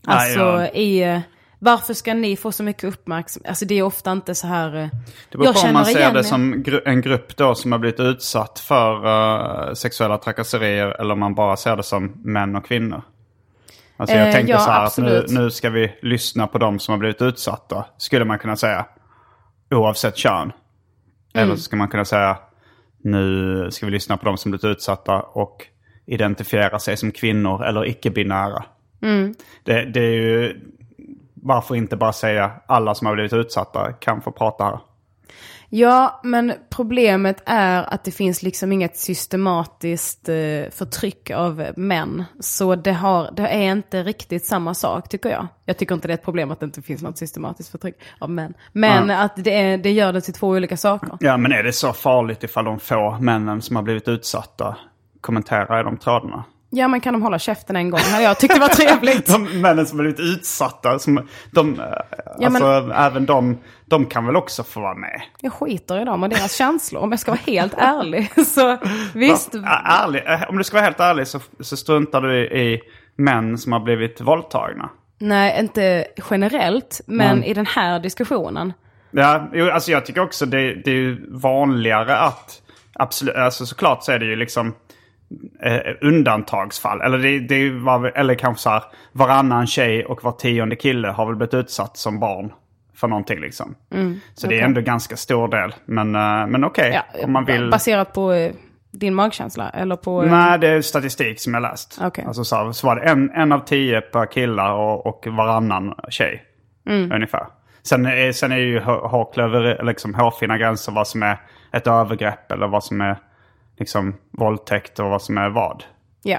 Nej, 0.06 0.16
Alltså 0.16 0.40
ja. 0.40 0.68
i... 0.68 1.22
Varför 1.58 1.94
ska 1.94 2.14
ni 2.14 2.36
få 2.36 2.52
så 2.52 2.62
mycket 2.62 2.84
uppmärksamhet? 2.84 3.48
Alltså 3.48 3.64
det 3.64 3.74
är 3.74 3.82
ofta 3.82 4.12
inte 4.12 4.34
så 4.34 4.46
här... 4.46 4.76
eh, 4.76 4.88
det 5.28 5.38
beror 5.38 5.52
på 5.52 5.60
om 5.66 5.72
man 5.72 5.84
ser 5.84 6.12
det 6.12 6.24
som 6.24 6.62
gru, 6.62 6.80
en 6.84 7.00
grupp 7.00 7.36
då 7.36 7.54
som 7.54 7.72
har 7.72 7.78
blivit 7.78 8.00
utsatt 8.00 8.58
för 8.58 9.06
eh, 9.06 9.74
sexuella 9.74 10.18
trakasserier 10.18 11.00
eller 11.00 11.12
om 11.12 11.20
man 11.20 11.34
bara 11.34 11.56
ser 11.56 11.76
det 11.76 11.82
som 11.82 12.12
män 12.24 12.56
och 12.56 12.66
kvinnor. 12.66 13.02
Alltså 13.96 14.16
jag 14.16 14.28
Eh, 14.28 14.32
tänkte 14.32 14.52
ja, 14.52 14.58
så 14.58 14.70
här 14.70 14.84
att 14.84 14.98
nu, 14.98 15.24
nu 15.28 15.50
ska 15.50 15.70
vi 15.70 15.98
lyssna 16.02 16.46
på 16.46 16.58
de 16.58 16.78
som 16.78 16.92
har 16.92 16.98
blivit 16.98 17.22
utsatta. 17.22 17.84
Skulle 17.96 18.24
man 18.24 18.38
kunna 18.38 18.56
säga. 18.56 18.86
Oavsett 19.70 20.16
kön. 20.16 20.42
Mm. 20.42 20.52
Eller 21.34 21.56
så 21.56 21.62
ska 21.62 21.76
man 21.76 21.88
kunna 21.88 22.04
säga 22.04 22.38
nu 23.04 23.68
ska 23.70 23.86
vi 23.86 23.92
lyssna 23.92 24.16
på 24.16 24.24
de 24.24 24.36
som 24.36 24.50
blivit 24.50 24.64
utsatta 24.64 25.20
och 25.22 25.66
identifiera 26.06 26.78
sig 26.78 26.96
som 26.96 27.10
kvinnor 27.10 27.64
eller 27.64 27.86
icke-binära. 27.86 28.64
Mm. 29.02 29.34
Det, 29.62 29.84
det 29.84 30.00
är 30.00 30.12
ju, 30.12 30.60
varför 31.34 31.74
inte 31.74 31.96
bara 31.96 32.12
säga 32.12 32.52
alla 32.66 32.94
som 32.94 33.06
har 33.06 33.14
blivit 33.14 33.32
utsatta 33.32 33.92
kan 33.92 34.22
få 34.22 34.32
prata 34.32 34.64
här. 34.64 34.78
Ja, 35.68 36.20
men 36.22 36.52
problemet 36.70 37.42
är 37.46 37.94
att 37.94 38.04
det 38.04 38.10
finns 38.10 38.42
liksom 38.42 38.72
inget 38.72 38.96
systematiskt 38.96 40.28
eh, 40.28 40.34
förtryck 40.70 41.30
av 41.30 41.66
män. 41.76 42.24
Så 42.40 42.74
det, 42.74 42.92
har, 42.92 43.30
det 43.36 43.48
är 43.48 43.72
inte 43.72 44.02
riktigt 44.02 44.46
samma 44.46 44.74
sak 44.74 45.08
tycker 45.08 45.28
jag. 45.28 45.46
Jag 45.64 45.78
tycker 45.78 45.94
inte 45.94 46.08
det 46.08 46.12
är 46.12 46.18
ett 46.18 46.24
problem 46.24 46.50
att 46.50 46.60
det 46.60 46.66
inte 46.66 46.82
finns 46.82 47.02
något 47.02 47.18
systematiskt 47.18 47.70
förtryck 47.70 47.94
av 48.18 48.30
män. 48.30 48.54
Men 48.72 49.10
att 49.10 49.32
det, 49.36 49.60
är, 49.60 49.78
det 49.78 49.90
gör 49.90 50.12
det 50.12 50.20
till 50.20 50.34
två 50.34 50.48
olika 50.48 50.76
saker. 50.76 51.10
Ja 51.20 51.36
men 51.36 51.52
är 51.52 51.62
det 51.62 51.72
så 51.72 51.92
farligt 51.92 52.44
ifall 52.44 52.64
de 52.64 52.78
få 52.78 53.18
männen 53.20 53.62
som 53.62 53.76
har 53.76 53.82
blivit 53.82 54.08
utsatta 54.08 54.76
kommenterar 55.20 55.80
i 55.80 55.84
de 55.84 55.96
trådarna? 55.96 56.44
Ja, 56.76 56.88
men 56.88 57.00
kan 57.00 57.12
de 57.12 57.22
hålla 57.22 57.38
käften 57.38 57.76
en 57.76 57.90
gång? 57.90 58.00
Jag 58.20 58.38
tyckte 58.38 58.56
det 58.56 58.60
var 58.60 58.68
trevligt. 58.68 59.26
De 59.32 59.60
männen 59.60 59.86
som 59.86 59.98
blivit 59.98 60.20
utsatta, 60.20 60.98
som, 60.98 61.28
de, 61.50 61.80
eh, 61.80 61.86
Ja, 62.38 62.50
men- 62.50 62.62
alltså 62.62 62.92
även 62.94 63.26
de, 63.26 63.58
de 63.86 64.06
kan 64.06 64.26
väl 64.26 64.36
också 64.36 64.62
få 64.64 64.80
vara 64.80 64.94
med? 64.94 65.22
Jag 65.40 65.52
skiter 65.52 66.02
i 66.02 66.04
dem 66.04 66.22
och 66.22 66.28
deras 66.28 66.54
känslor 66.56 67.02
om 67.02 67.10
jag 67.10 67.20
ska 67.20 67.30
vara 67.30 67.40
helt 67.46 67.74
ärlig. 67.78 68.30
Så 68.46 68.78
visst, 69.14 69.54
Ärlig, 69.84 70.22
eh, 70.26 70.42
om 70.48 70.58
du 70.58 70.64
ska 70.64 70.76
vara 70.76 70.84
helt 70.84 71.00
ärlig 71.00 71.26
så, 71.28 71.40
så 71.60 71.76
struntar 71.76 72.20
du 72.20 72.36
i, 72.38 72.72
i 72.74 72.80
män 73.16 73.58
som 73.58 73.72
har 73.72 73.80
blivit 73.80 74.20
våldtagna. 74.20 74.88
nej 75.18 75.60
inte 75.60 76.04
generellt, 76.30 77.00
men 77.06 77.44
i 77.44 77.54
den 77.54 77.66
här 77.66 78.00
diskussionen. 78.00 78.72
Ja, 79.10 79.48
alltså 79.72 79.90
jag 79.92 80.06
tycker 80.06 80.20
också 80.20 80.46
det, 80.46 80.74
det 80.84 80.90
är 80.90 81.18
vanligare 81.40 82.16
att, 82.16 82.62
absolut, 82.92 83.34
alltså 83.36 83.66
såklart 83.66 84.04
så 84.04 84.12
är 84.12 84.18
det 84.18 84.24
ju 84.26 84.36
liksom 84.36 84.74
undantagsfall. 86.00 87.00
Eller, 87.00 87.18
det, 87.18 87.38
det 87.40 87.70
var, 87.70 88.12
eller 88.14 88.34
kanske 88.34 88.62
så 88.62 88.70
här, 88.70 88.82
varannan 89.12 89.66
tjej 89.66 90.04
och 90.04 90.24
var 90.24 90.32
tionde 90.32 90.76
kille 90.76 91.08
har 91.08 91.26
väl 91.26 91.36
blivit 91.36 91.54
utsatt 91.54 91.96
som 91.96 92.20
barn 92.20 92.52
för 92.96 93.08
någonting 93.08 93.40
liksom. 93.40 93.74
så 94.34 94.46
det 94.46 94.60
är 94.60 94.64
ändå 94.64 94.80
ganska 94.80 95.16
stor 95.16 95.48
del. 95.48 95.74
Men, 95.84 96.14
eh, 96.14 96.46
men 96.46 96.64
okej, 96.64 96.90
Ja, 96.94 97.24
om 97.24 97.32
man 97.32 97.44
vill... 97.44 97.70
Baserat 97.70 98.12
på 98.12 98.32
eh, 98.32 98.52
din 98.92 99.14
magkänsla 99.14 99.70
eller 99.70 99.96
på... 99.96 100.22
eh, 100.24 100.30
Nej, 100.30 100.58
det 100.58 100.68
är 100.68 100.80
statistik 100.82 101.40
som 101.40 101.54
jag 101.54 101.60
läst. 101.60 101.98
Okej. 102.02 102.24
Alltså 102.26 102.44
så, 102.44 102.56
här, 102.56 102.72
så 102.72 102.86
var 102.86 102.96
det 102.96 103.02
en, 103.02 103.30
en 103.30 103.52
av 103.52 103.58
tio 103.58 104.00
per 104.00 104.26
killar 104.26 104.72
och, 104.72 105.06
och 105.06 105.26
varannan 105.26 105.94
tjej. 106.08 106.42
Mm. 106.88 107.12
Ungefär. 107.12 107.46
Sen 107.82 108.06
är, 108.06 108.32
sen 108.32 108.52
är 108.52 108.56
ju 108.56 108.80
hå- 108.80 109.08
hårklöver, 109.08 109.84
liksom 109.84 110.14
hårfina 110.14 110.58
gränser 110.58 110.92
vad 110.92 111.08
som 111.08 111.22
är 111.22 111.40
ett 111.72 111.86
övergrepp 111.86 112.52
eller 112.52 112.66
vad 112.66 112.84
som 112.84 113.00
är 113.00 113.16
liksom 113.78 114.14
våldtäkt 114.30 114.98
och 114.98 115.10
vad 115.10 115.22
som 115.22 115.38
är 115.38 115.50
vad. 115.50 115.84
Ja. 116.22 116.38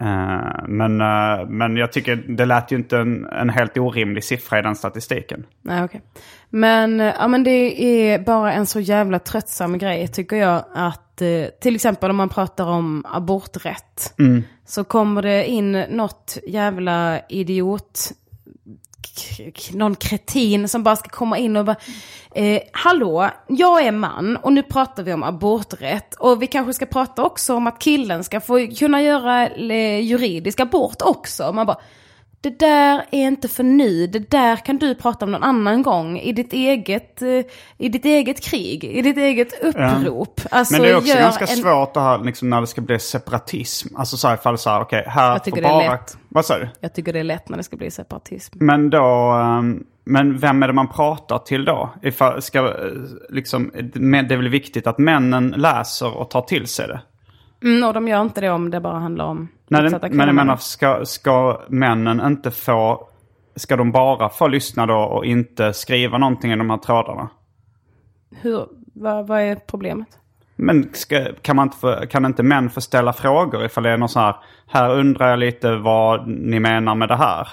Eh, 0.00 0.68
men, 0.68 1.00
eh, 1.00 1.46
men 1.48 1.76
jag 1.76 1.92
tycker 1.92 2.16
det 2.16 2.44
lät 2.44 2.72
ju 2.72 2.76
inte 2.76 2.98
en, 2.98 3.26
en 3.26 3.50
helt 3.50 3.78
orimlig 3.78 4.24
siffra 4.24 4.58
i 4.58 4.62
den 4.62 4.76
statistiken. 4.76 5.46
Nej, 5.62 5.84
okej. 5.84 6.02
Men, 6.50 7.00
eh, 7.00 7.14
ja, 7.18 7.28
men 7.28 7.44
det 7.44 7.82
är 7.82 8.18
bara 8.18 8.52
en 8.52 8.66
så 8.66 8.80
jävla 8.80 9.18
tröttsam 9.18 9.78
grej 9.78 10.08
tycker 10.08 10.36
jag 10.36 10.64
att 10.74 11.04
till 11.60 11.74
exempel 11.74 12.10
om 12.10 12.16
man 12.16 12.28
pratar 12.28 12.66
om 12.66 13.04
aborträtt 13.08 14.14
så 14.66 14.84
kommer 14.84 15.22
det 15.22 15.46
in 15.46 15.72
något 15.72 16.38
jävla 16.46 17.20
idiot 17.28 18.12
någon 19.72 19.94
kretin 19.94 20.68
som 20.68 20.82
bara 20.82 20.96
ska 20.96 21.08
komma 21.08 21.38
in 21.38 21.56
och 21.56 21.64
bara 21.64 21.76
eh, 22.34 22.60
Hallå, 22.72 23.30
jag 23.46 23.84
är 23.84 23.92
man 23.92 24.36
och 24.36 24.52
nu 24.52 24.62
pratar 24.62 25.02
vi 25.02 25.12
om 25.12 25.22
aborträtt 25.22 26.14
och 26.14 26.42
vi 26.42 26.46
kanske 26.46 26.72
ska 26.72 26.86
prata 26.86 27.22
också 27.22 27.54
om 27.54 27.66
att 27.66 27.78
killen 27.78 28.24
ska 28.24 28.40
få 28.40 28.66
kunna 28.78 29.02
göra 29.02 29.48
eh, 29.48 30.00
juridisk 30.00 30.60
abort 30.60 31.02
också. 31.02 31.52
Man 31.52 31.66
bara 31.66 31.78
det 32.40 32.58
där 32.58 33.04
är 33.10 33.26
inte 33.26 33.48
för 33.48 33.62
nu, 33.62 34.06
det 34.06 34.30
där 34.30 34.56
kan 34.56 34.78
du 34.78 34.94
prata 34.94 35.24
om 35.24 35.32
någon 35.32 35.42
annan 35.42 35.82
gång 35.82 36.18
i 36.18 36.32
ditt 36.32 36.52
eget, 36.52 37.22
eh, 37.22 37.28
i 37.78 37.88
ditt 37.88 38.04
eget 38.04 38.40
krig, 38.44 38.84
i 38.84 39.02
ditt 39.02 39.16
eget 39.16 39.62
upprop. 39.62 40.40
Alltså, 40.50 40.74
Men 40.74 40.82
det 40.82 40.88
är 40.90 40.96
också 40.96 41.08
gör 41.08 41.20
ganska 41.20 41.44
en- 41.44 41.56
svårt 41.56 41.94
det 41.94 42.00
här 42.00 42.18
liksom, 42.18 42.50
när 42.50 42.60
det 42.60 42.66
ska 42.66 42.80
bli 42.80 42.98
separatism. 42.98 43.96
Alltså 43.96 44.16
så 44.16 44.28
här 44.28 44.34
ifall 44.34 44.58
så 44.58 44.70
här, 44.70 44.80
okej, 44.80 45.04
här 45.06 45.32
Jag 45.32 45.44
tycker 45.44 45.62
får 45.62 45.68
det 45.68 45.74
är 45.74 45.88
bara... 45.88 45.92
lätt. 45.92 46.18
Vad 46.28 46.44
sa 46.44 46.58
du? 46.58 46.68
Jag 46.80 46.94
tycker 46.94 47.12
det 47.12 47.18
är 47.18 47.24
lätt 47.24 47.48
när 47.48 47.56
det 47.56 47.62
ska 47.62 47.76
bli 47.76 47.90
separatism. 47.90 48.56
Men 48.60 48.90
då, 48.90 49.30
ehm, 49.32 49.84
men 50.04 50.38
vem 50.38 50.62
är 50.62 50.66
det 50.66 50.72
man 50.72 50.88
pratar 50.88 51.38
till 51.38 51.64
då? 51.64 51.90
Ifall, 52.02 52.42
ska, 52.42 52.58
eh, 52.58 52.72
liksom, 53.30 53.70
det 53.94 54.34
är 54.34 54.36
väl 54.36 54.48
viktigt 54.48 54.86
att 54.86 54.98
männen 54.98 55.54
läser 55.56 56.16
och 56.16 56.30
tar 56.30 56.42
till 56.42 56.66
sig 56.66 56.88
det? 56.88 57.00
Mm, 57.62 57.88
och 57.88 57.94
de 57.94 58.08
gör 58.08 58.22
inte 58.22 58.40
det 58.40 58.50
om 58.50 58.70
det 58.70 58.80
bara 58.80 58.98
handlar 58.98 59.24
om 59.24 59.48
Nej, 59.68 59.84
Utsatta 59.84 60.08
men 60.08 60.26
jag 60.26 60.34
menar, 60.34 60.56
ska, 60.56 61.04
ska 61.04 61.60
männen 61.68 62.20
inte 62.20 62.50
få... 62.50 63.08
Ska 63.56 63.76
de 63.76 63.92
bara 63.92 64.28
få 64.28 64.48
lyssna 64.48 64.86
då 64.86 64.98
och 64.98 65.26
inte 65.26 65.72
skriva 65.72 66.18
någonting 66.18 66.52
i 66.52 66.56
de 66.56 66.70
här 66.70 66.76
trådarna? 66.76 67.28
Hur, 68.30 68.66
vad, 68.94 69.26
vad 69.26 69.40
är 69.40 69.56
problemet? 69.56 70.08
Men 70.56 70.90
ska, 70.92 71.26
kan, 71.42 71.56
man 71.56 71.66
inte 71.66 71.76
få, 71.76 72.06
kan 72.10 72.24
inte 72.24 72.42
män 72.42 72.70
få 72.70 72.80
ställa 72.80 73.12
frågor 73.12 73.64
ifall 73.64 73.84
det 73.84 73.90
är 73.90 73.96
något 73.96 74.10
så 74.10 74.20
här... 74.20 74.36
Här 74.66 74.90
undrar 74.90 75.30
jag 75.30 75.38
lite 75.38 75.76
vad 75.76 76.28
ni 76.28 76.60
menar 76.60 76.94
med 76.94 77.08
det 77.08 77.16
här. 77.16 77.48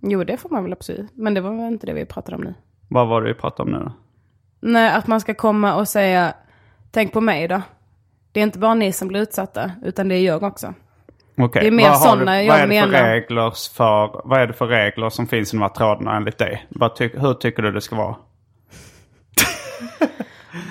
Jo, 0.00 0.24
det 0.24 0.36
får 0.36 0.48
man 0.48 0.62
väl 0.62 0.72
absolut. 0.72 1.10
Men 1.14 1.34
det 1.34 1.40
var 1.40 1.50
väl 1.50 1.72
inte 1.72 1.86
det 1.86 1.92
vi 1.92 2.06
pratade 2.06 2.36
om 2.36 2.42
nu. 2.42 2.54
Vad 2.88 3.08
var 3.08 3.22
det 3.22 3.28
vi 3.28 3.34
pratade 3.34 3.62
om 3.62 3.78
nu 3.78 3.84
då? 3.84 3.92
Nej, 4.60 4.90
att 4.90 5.06
man 5.06 5.20
ska 5.20 5.34
komma 5.34 5.74
och 5.74 5.88
säga, 5.88 6.34
tänk 6.90 7.12
på 7.12 7.20
mig 7.20 7.48
då. 7.48 7.62
Det 8.32 8.40
är 8.40 8.44
inte 8.44 8.58
bara 8.58 8.74
ni 8.74 8.92
som 8.92 9.08
blir 9.08 9.20
utsatta, 9.20 9.70
utan 9.84 10.08
det 10.08 10.14
är 10.14 10.24
jag 10.24 10.42
också. 10.42 10.74
Okej, 11.44 11.62
Det 11.62 11.66
är 11.66 11.70
mer 11.70 11.84
du, 11.84 12.32
jag 12.32 12.52
vad 12.52 12.60
är 12.60 12.66
det 12.66 12.80
för 12.80 12.88
menar. 12.88 13.08
regler 13.08 13.74
för, 13.74 14.28
Vad 14.28 14.40
är 14.40 14.46
det 14.46 14.52
för 14.52 14.66
regler 14.66 15.10
som 15.10 15.26
finns 15.26 15.54
i 15.54 15.56
de 15.56 15.62
här 15.62 15.68
trådarna 15.68 16.16
enligt 16.16 16.38
dig? 16.38 16.66
Ty, 16.98 17.08
hur 17.14 17.34
tycker 17.34 17.62
du 17.62 17.72
det 17.72 17.80
ska 17.80 17.96
vara? 17.96 18.16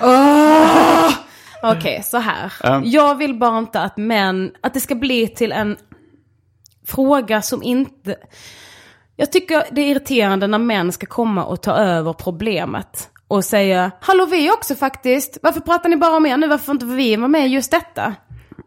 Okej, 1.62 2.02
så 2.02 2.18
här. 2.18 2.52
Um. 2.64 2.82
Jag 2.84 3.14
vill 3.14 3.34
bara 3.34 3.58
inte 3.58 3.80
att 3.80 3.96
män, 3.96 4.52
att 4.60 4.74
det 4.74 4.80
ska 4.80 4.94
bli 4.94 5.28
till 5.28 5.52
en 5.52 5.76
fråga 6.86 7.42
som 7.42 7.62
inte... 7.62 8.16
Jag 9.16 9.32
tycker 9.32 9.62
det 9.70 9.80
är 9.80 9.90
irriterande 9.90 10.46
när 10.46 10.58
män 10.58 10.92
ska 10.92 11.06
komma 11.06 11.44
och 11.44 11.62
ta 11.62 11.72
över 11.72 12.12
problemet. 12.12 13.08
Och 13.28 13.44
säga, 13.44 13.90
hallå 14.00 14.26
vi 14.26 14.50
också 14.50 14.74
faktiskt. 14.74 15.38
Varför 15.42 15.60
pratar 15.60 15.88
ni 15.88 15.96
bara 15.96 16.16
om 16.16 16.26
er 16.26 16.36
nu? 16.36 16.48
Varför 16.48 16.64
får 16.64 16.72
inte 16.72 16.86
vi 16.86 17.16
vara 17.16 17.28
med 17.28 17.46
i 17.46 17.48
just 17.48 17.70
detta? 17.70 18.14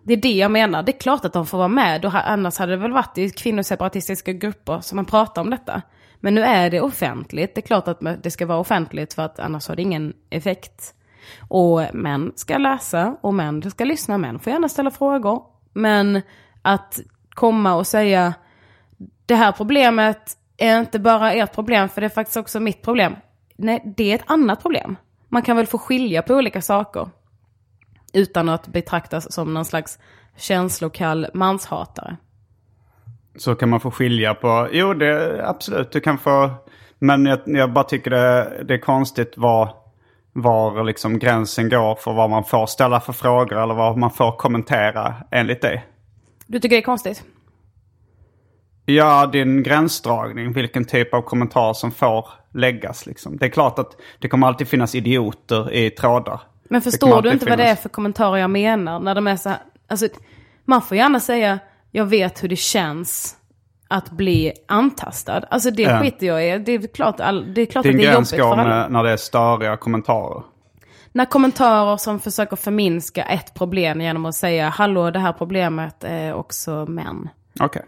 Det 0.03 0.13
är 0.13 0.17
det 0.17 0.33
jag 0.33 0.51
menar. 0.51 0.83
Det 0.83 0.95
är 0.95 0.99
klart 0.99 1.25
att 1.25 1.33
de 1.33 1.45
får 1.45 1.57
vara 1.57 1.67
med. 1.67 2.05
Annars 2.05 2.57
hade 2.57 2.71
det 2.71 2.77
väl 2.77 2.91
varit 2.91 3.17
i 3.17 3.29
kvinnoseparatistiska 3.29 4.33
grupper 4.33 4.79
som 4.81 4.95
man 4.95 5.05
pratar 5.05 5.41
om 5.41 5.49
detta. 5.49 5.81
Men 6.19 6.35
nu 6.35 6.41
är 6.41 6.69
det 6.69 6.81
offentligt. 6.81 7.55
Det 7.55 7.59
är 7.59 7.67
klart 7.67 7.87
att 7.87 8.23
det 8.23 8.31
ska 8.31 8.45
vara 8.45 8.59
offentligt 8.59 9.13
för 9.13 9.21
att 9.21 9.39
annars 9.39 9.67
har 9.67 9.75
det 9.75 9.81
ingen 9.81 10.13
effekt. 10.29 10.93
Och 11.47 11.81
män 11.93 12.31
ska 12.35 12.57
läsa 12.57 13.17
och 13.21 13.33
män 13.33 13.71
ska 13.71 13.83
lyssna. 13.83 14.17
Män 14.17 14.39
får 14.39 14.53
gärna 14.53 14.69
ställa 14.69 14.91
frågor. 14.91 15.43
Men 15.73 16.21
att 16.61 16.99
komma 17.29 17.75
och 17.75 17.87
säga 17.87 18.33
det 19.25 19.35
här 19.35 19.51
problemet 19.51 20.37
är 20.57 20.79
inte 20.79 20.99
bara 20.99 21.33
ert 21.33 21.53
problem 21.53 21.89
för 21.89 22.01
det 22.01 22.07
är 22.07 22.09
faktiskt 22.09 22.37
också 22.37 22.59
mitt 22.59 22.81
problem. 22.81 23.15
Nej, 23.57 23.93
det 23.97 24.11
är 24.11 24.15
ett 24.15 24.23
annat 24.31 24.61
problem. 24.61 24.95
Man 25.29 25.41
kan 25.41 25.57
väl 25.57 25.67
få 25.67 25.77
skilja 25.77 26.21
på 26.21 26.33
olika 26.33 26.61
saker. 26.61 27.09
Utan 28.13 28.49
att 28.49 28.67
betraktas 28.67 29.33
som 29.33 29.53
någon 29.53 29.65
slags 29.65 29.99
känslokall 30.37 31.27
manshatare. 31.33 32.17
Så 33.35 33.55
kan 33.55 33.69
man 33.69 33.79
få 33.79 33.91
skilja 33.91 34.33
på, 34.33 34.67
jo 34.71 34.93
det 34.93 35.41
absolut, 35.47 35.91
du 35.91 35.99
kan 35.99 36.17
få, 36.17 36.49
men 36.99 37.25
jag, 37.25 37.39
jag 37.45 37.73
bara 37.73 37.83
tycker 37.83 38.11
det, 38.11 38.63
det 38.67 38.73
är 38.73 38.81
konstigt 38.81 39.33
var, 39.37 39.75
var 40.33 40.83
liksom 40.83 41.19
gränsen 41.19 41.69
går 41.69 41.95
för 41.95 42.13
vad 42.13 42.29
man 42.29 42.43
får 42.43 42.65
ställa 42.65 42.99
för 42.99 43.13
frågor 43.13 43.63
eller 43.63 43.73
vad 43.73 43.97
man 43.97 44.11
får 44.11 44.31
kommentera 44.37 45.15
enligt 45.31 45.61
dig. 45.61 45.85
Du 46.47 46.59
tycker 46.59 46.75
det 46.75 46.81
är 46.81 46.85
konstigt? 46.85 47.23
Ja, 48.85 49.25
din 49.25 49.63
gränsdragning, 49.63 50.53
vilken 50.53 50.85
typ 50.85 51.13
av 51.13 51.21
kommentar 51.21 51.73
som 51.73 51.91
får 51.91 52.27
läggas 52.53 53.05
liksom. 53.05 53.37
Det 53.37 53.45
är 53.45 53.49
klart 53.49 53.79
att 53.79 53.95
det 54.19 54.27
kommer 54.27 54.47
alltid 54.47 54.67
finnas 54.67 54.95
idioter 54.95 55.73
i 55.73 55.89
trådar. 55.89 56.41
Men 56.63 56.81
Det 56.81 56.91
förstår 56.91 57.21
du 57.21 57.31
inte 57.31 57.45
vad 57.49 57.57
det 57.57 57.63
är 57.69 57.75
för 57.75 57.89
kommentarer 57.89 58.37
jag 58.37 58.49
menar? 58.49 58.99
När 58.99 59.15
de 59.15 59.27
är 59.27 59.35
så 59.35 59.49
här, 59.49 59.57
alltså, 59.87 60.07
man 60.65 60.81
får 60.81 60.97
gärna 60.97 61.19
säga, 61.19 61.59
jag 61.91 62.05
vet 62.05 62.43
hur 62.43 62.49
det 62.49 62.55
känns 62.55 63.37
att 63.87 64.09
bli 64.11 64.53
antastad. 64.67 65.43
Alltså 65.49 65.71
det 65.71 65.81
Ja. 65.83 65.99
skiter 66.01 66.27
jag 66.27 66.47
i. 66.47 66.57
Det 66.59 66.71
är 66.71 66.87
klart, 66.87 67.19
all, 67.19 67.53
det 67.53 67.61
är 67.61 67.65
klart 67.65 67.83
Din 67.83 67.95
att 67.95 68.01
det 68.01 68.07
är 68.07 68.13
jobbigt 68.13 68.29
för 68.29 68.51
alla. 68.51 68.63
med, 68.63 68.91
när 68.91 69.03
det 69.03 69.09
är 69.11 69.17
störiga 69.17 69.77
kommentarer. 69.77 70.43
När 71.11 71.25
kommentarer 71.25 71.97
som 71.97 72.19
försöker 72.19 72.55
förminska 72.55 73.23
ett 73.23 73.53
problem 73.53 74.01
genom 74.01 74.25
att 74.25 74.35
säga, 74.35 74.69
hallå 74.69 75.11
det 75.11 75.19
här 75.19 75.33
problemet 75.33 76.03
är 76.03 76.33
också 76.33 76.85
män. 76.85 77.29
Okej. 77.59 77.81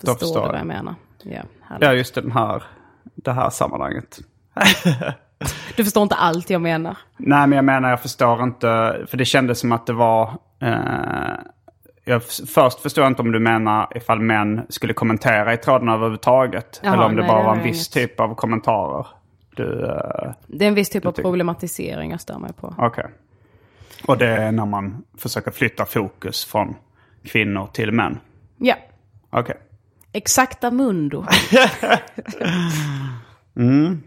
Då 0.00 0.12
Förstår, 0.12 0.26
förstår 0.26 0.42
du 0.42 0.48
vad 0.48 0.58
jag 0.60 0.66
menar? 0.66 0.94
Ja. 1.22 1.42
Ja, 1.80 1.92
just 1.92 2.14
den 2.14 2.32
här, 2.32 2.62
det 3.14 3.32
här 3.32 3.50
sammanhanget. 3.50 4.18
Du 5.76 5.84
förstår 5.84 6.02
inte 6.02 6.14
allt 6.14 6.50
jag 6.50 6.60
menar. 6.62 6.98
Nej, 7.16 7.46
men 7.46 7.56
jag 7.56 7.64
menar 7.64 7.90
jag 7.90 8.02
förstår 8.02 8.42
inte. 8.42 8.66
För 9.08 9.16
det 9.16 9.24
kändes 9.24 9.58
som 9.60 9.72
att 9.72 9.86
det 9.86 9.92
var... 9.92 10.30
Eh, 10.60 10.76
jag, 12.04 12.22
först 12.54 12.80
förstår 12.80 13.04
jag 13.04 13.10
inte 13.10 13.22
om 13.22 13.32
du 13.32 13.38
menar 13.38 13.88
ifall 13.96 14.20
män 14.20 14.66
skulle 14.68 14.92
kommentera 14.92 15.54
i 15.54 15.56
tråden 15.56 15.88
överhuvudtaget. 15.88 16.80
Jaha, 16.82 16.94
eller 16.94 17.04
om 17.04 17.16
det 17.16 17.22
nej, 17.22 17.28
bara 17.30 17.38
det 17.40 17.46
var 17.46 17.56
en 17.56 17.62
viss 17.62 17.96
inget. 17.96 18.10
typ 18.10 18.20
av 18.20 18.34
kommentarer. 18.34 19.06
Du, 19.56 19.84
eh, 19.86 20.32
Det 20.46 20.64
är 20.64 20.68
en 20.68 20.74
viss 20.74 20.90
typ 20.90 21.06
av 21.06 21.12
problematisering 21.12 22.10
jag 22.10 22.20
stör 22.20 22.38
mig 22.38 22.52
på. 22.52 22.74
okej. 22.78 23.04
Och 24.06 24.18
det 24.18 24.26
är 24.28 24.52
när 24.52 24.66
man 24.66 25.04
försöker 25.18 25.50
flytta 25.50 25.84
fokus 25.84 26.44
från 26.44 26.74
kvinnor 27.24 27.66
till 27.72 27.92
män. 27.92 28.18
Ja, 28.58 28.74
Okej. 29.30 29.56
exakta 30.12 30.70
mundo. 30.70 31.24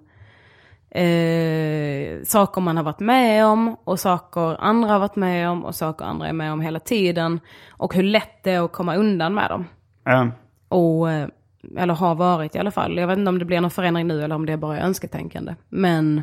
eh, 0.91 2.23
saker 2.25 2.61
man 2.61 2.77
har 2.77 2.85
varit 2.85 3.01
med 3.01 3.47
om 3.47 3.77
och 3.85 4.01
saker 4.01 4.57
andra 4.61 4.89
har 4.89 4.99
varit 4.99 5.17
med 5.17 5.49
om 5.51 5.65
och 5.65 5.75
saker 5.75 6.05
andra 6.05 6.29
är 6.29 6.33
med 6.33 6.53
om 6.53 6.61
hela 6.61 6.81
tiden. 6.81 7.41
Och 7.71 7.95
hur 7.95 8.03
lätt 8.03 8.43
det 8.43 8.51
är 8.51 8.65
att 8.65 8.73
komma 8.73 8.97
undan 8.97 9.35
med 9.35 9.51
dem. 9.51 9.65
Eh, 10.09 10.29
Och, 10.69 11.11
eh, 11.11 11.29
eller 11.77 11.95
har 11.95 12.15
varit 12.15 12.55
i 12.55 12.59
alla 12.59 12.71
fall. 12.71 12.97
Jag 12.99 13.07
vet 13.07 13.19
inte 13.19 13.29
om 13.29 13.39
det 13.39 13.45
blir 13.45 13.61
någon 13.61 13.71
förändring 13.71 14.07
nu 14.07 14.25
eller 14.25 14.35
om 14.35 14.47
det 14.47 14.53
är 14.53 14.57
bara 14.57 14.81
önsketänkande. 14.81 15.55
Men 15.69 16.23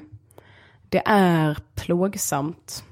det 0.89 1.01
är 1.05 1.57
plågsamt. 1.76 2.84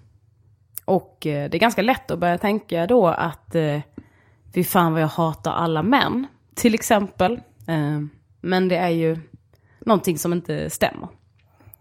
Och 0.86 1.28
eh, 1.28 1.50
det 1.50 1.58
är 1.58 1.60
ganska 1.60 1.82
lätt 1.82 2.12
att 2.12 2.20
börja 2.20 2.38
tänka 2.38 2.88
då 2.88 3.08
att 3.08 3.56
eh, 3.56 3.80
fy 4.56 4.64
fan 4.64 4.94
vad 4.94 5.02
jag 5.02 5.08
hatar 5.08 5.52
alla 5.52 5.84
män. 5.84 6.28
Till 6.56 6.74
exempel. 6.74 7.34
Eh, 7.68 8.00
men 8.42 8.68
det 8.68 8.76
är 8.78 8.90
ju 8.90 9.18
någonting 9.80 10.18
som 10.18 10.34
inte 10.34 10.70
stämmer. 10.70 11.08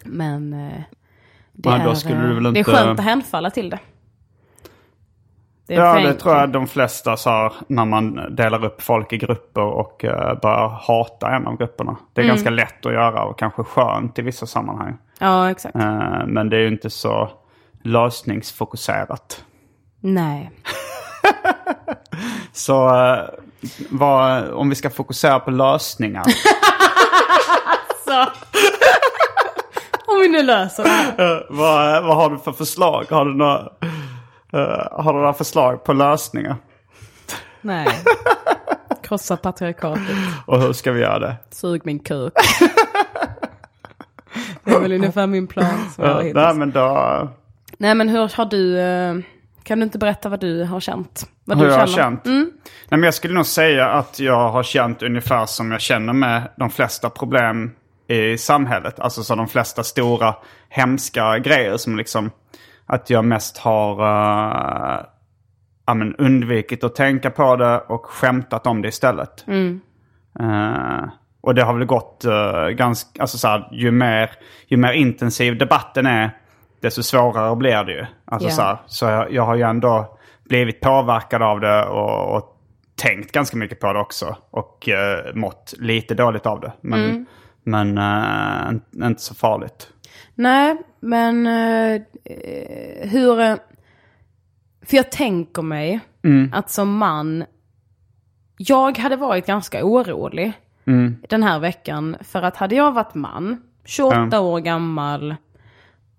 Men 0.05 0.51
det, 0.51 1.69
Ja, 1.69 1.75
är, 1.75 1.79
det 1.79 2.49
är 2.49 2.49
inte- 2.59 2.65
skönt 2.65 2.99
att 2.99 3.05
hänfalla 3.05 3.51
till 3.51 3.71
det. 3.71 3.79
det 5.67 5.75
är 5.75 5.79
ja, 5.81 6.01
det 6.01 6.15
tror 6.15 6.35
jag 6.35 6.51
de 6.53 6.67
flesta 6.67 7.17
sa 7.17 7.53
när 7.67 7.85
man 7.85 8.35
delar 8.37 8.65
upp 8.65 8.83
folk 8.83 9.13
i 9.13 9.19
grupper 9.19 9.63
och 9.63 9.97
börjar 10.43 10.69
hata 10.69 11.31
en 11.37 11.47
av 11.47 11.57
grupperna. 11.59 11.97
Det 12.13 12.21
är 12.21 12.27
ganska 12.27 12.51
lätt 12.51 12.87
att 12.87 12.93
göra 12.93 13.25
och 13.25 13.39
kanske 13.39 13.65
skönt 13.65 14.19
i 14.19 14.23
vissa 14.23 14.47
sammanhang. 14.47 14.99
Ja, 15.21 15.51
exakt. 15.51 15.75
Men 16.27 16.49
det 16.51 16.57
är 16.57 16.61
ju 16.61 16.69
inte 16.69 16.91
så 16.91 17.31
lösningsfokuserat. 17.83 19.45
Nej. 20.01 20.51
Så 22.53 22.89
eh, 22.89 23.29
vad, 23.91 24.51
om 24.51 24.69
vi 24.69 24.75
ska 24.75 24.91
fokusera 24.91 25.41
på 25.41 25.51
lösningar. 25.51 26.25
Så. 28.05 28.27
Om 30.07 30.21
vi 30.21 30.29
nu 30.29 30.43
löser 30.43 30.85
det 30.85 31.25
eh, 31.25 31.41
vad, 31.49 32.05
vad 32.05 32.17
har 32.17 32.31
du 32.31 32.39
för 32.39 32.53
förslag? 32.53 33.07
Har 33.11 33.25
du 33.25 33.35
några, 33.35 33.59
eh, 34.53 34.89
har 34.93 35.13
du 35.13 35.19
några 35.19 35.35
förslag 35.35 35.85
på 35.85 35.93
lösningar? 35.93 36.57
Nej. 37.61 37.89
Krossa 39.03 39.37
patriarkatet. 39.37 40.17
Och 40.47 40.61
hur 40.61 40.73
ska 40.73 40.93
vi 40.93 41.01
göra 41.01 41.19
det? 41.19 41.37
Sug 41.51 41.81
min 41.85 41.99
kuk. 41.99 42.33
Det 44.65 44.71
är 44.71 44.81
väl 44.81 44.93
ungefär 44.93 45.27
min 45.27 45.47
plan 45.47 45.91
som 45.95 46.05
jag 46.05 46.15
har 46.15 46.23
Uh, 46.25 46.35
nej 46.35 46.55
men 46.55 46.71
då... 46.71 47.29
Nej 47.83 47.95
men 47.95 48.09
hur 48.09 48.37
har 48.37 48.45
du, 48.45 48.81
eh, 48.81 49.15
kan 49.63 49.79
du 49.79 49.85
inte 49.85 49.99
berätta 49.99 50.29
vad 50.29 50.41
du 50.41 50.65
har 50.65 50.81
känt? 50.81 51.27
Vad 51.45 51.59
Hur 51.59 51.65
du 51.65 51.73
jag 51.73 51.79
har 51.79 51.87
känt? 51.87 52.25
Nej, 52.25 52.47
men 52.89 53.03
jag 53.03 53.15
skulle 53.15 53.35
nog 53.35 53.47
säga 53.47 53.89
att 53.89 54.21
jag 54.21 54.49
har 54.49 54.63
känt 54.63 55.03
ungefär 55.03 55.47
som 55.47 55.73
jag 55.73 55.81
känner 55.81 56.13
med 56.13 56.43
de 56.57 56.71
flesta 56.71 57.11
problem 57.11 57.71
i 58.09 58.39
samhället. 58.39 59.01
Alltså 59.01 59.23
så 59.23 59.35
de 59.35 59.49
flesta 59.49 59.83
stora 59.83 60.35
hemska 60.69 61.39
grejer 61.39 61.77
som 61.77 61.97
liksom 61.97 62.31
att 62.87 63.11
jag 63.11 63.25
mest 63.25 63.59
har 63.59 63.93
uh, 64.01 65.05
ja, 65.87 65.95
men 65.95 66.17
undvikit 66.17 66.85
att 66.85 66.95
tänka 66.95 67.31
på 67.31 67.57
det 67.57 67.79
och 67.79 68.07
skämtat 68.07 68.67
om 68.67 68.83
det 68.83 68.89
istället. 68.89 69.45
Eh, 70.41 71.05
och 71.41 71.55
det 71.55 71.63
har 71.63 71.75
väl 71.75 71.87
gått 71.87 72.25
uh, 72.27 72.69
ganska, 72.69 73.23
alltså 73.23 73.39
så 73.39 73.49
här, 73.49 73.69
ju 73.73 73.91
mer, 73.91 74.31
ju 74.67 74.77
mer 74.77 74.93
intensiv 74.93 75.59
debatten 75.59 76.07
är, 76.07 76.31
desto 76.83 77.03
svårare 77.03 77.57
blir 77.57 77.85
det 77.85 77.93
ju. 77.93 78.07
Alltså 78.25 78.49
Ja. 78.49 78.55
så 78.55 78.63
här, 78.63 78.79
så 78.87 79.05
jag, 79.05 79.33
jag 79.33 79.43
har 79.43 79.55
ju 79.55 79.63
ändå 79.63 80.19
blivit 80.45 80.81
påverkad 80.81 81.43
av 81.43 81.61
det 81.61 81.85
och, 81.85 82.37
och 82.37 82.59
tänkt 82.95 83.33
ganska 83.33 83.57
mycket 83.57 83.81
på 83.81 83.93
det 83.93 83.99
också. 84.01 84.37
Och 84.51 84.89
uh, 84.89 85.35
mått 85.35 85.75
lite 85.79 86.15
dåligt 86.15 86.47
av 86.47 86.61
det. 86.61 86.73
Men, 86.81 87.27
men 87.65 87.99
eh, 87.99 89.07
inte- 89.09 89.23
så 89.23 89.35
farligt. 89.35 89.89
Nej, 90.35 90.77
men 91.01 91.47
eh, 91.47 92.03
hur... 93.09 93.41
eh, 93.41 93.55
För 94.83 94.97
jag 94.97 95.13
tänker 95.13 95.63
mig 95.63 96.01
att 96.53 96.71
som 96.71 96.97
man... 96.97 97.45
Jag 98.57 98.99
hade 98.99 99.17
varit 99.17 99.47
ganska 99.47 99.85
orolig 99.85 100.53
den 101.29 101.43
här 101.43 101.59
veckan. 101.59 102.17
För 102.21 102.43
att 102.43 102.57
hade 102.57 102.75
jag 102.75 102.93
varit 102.93 103.15
man, 103.15 103.63
28 103.85 104.41
år 104.41 104.61
gammal 104.61 105.37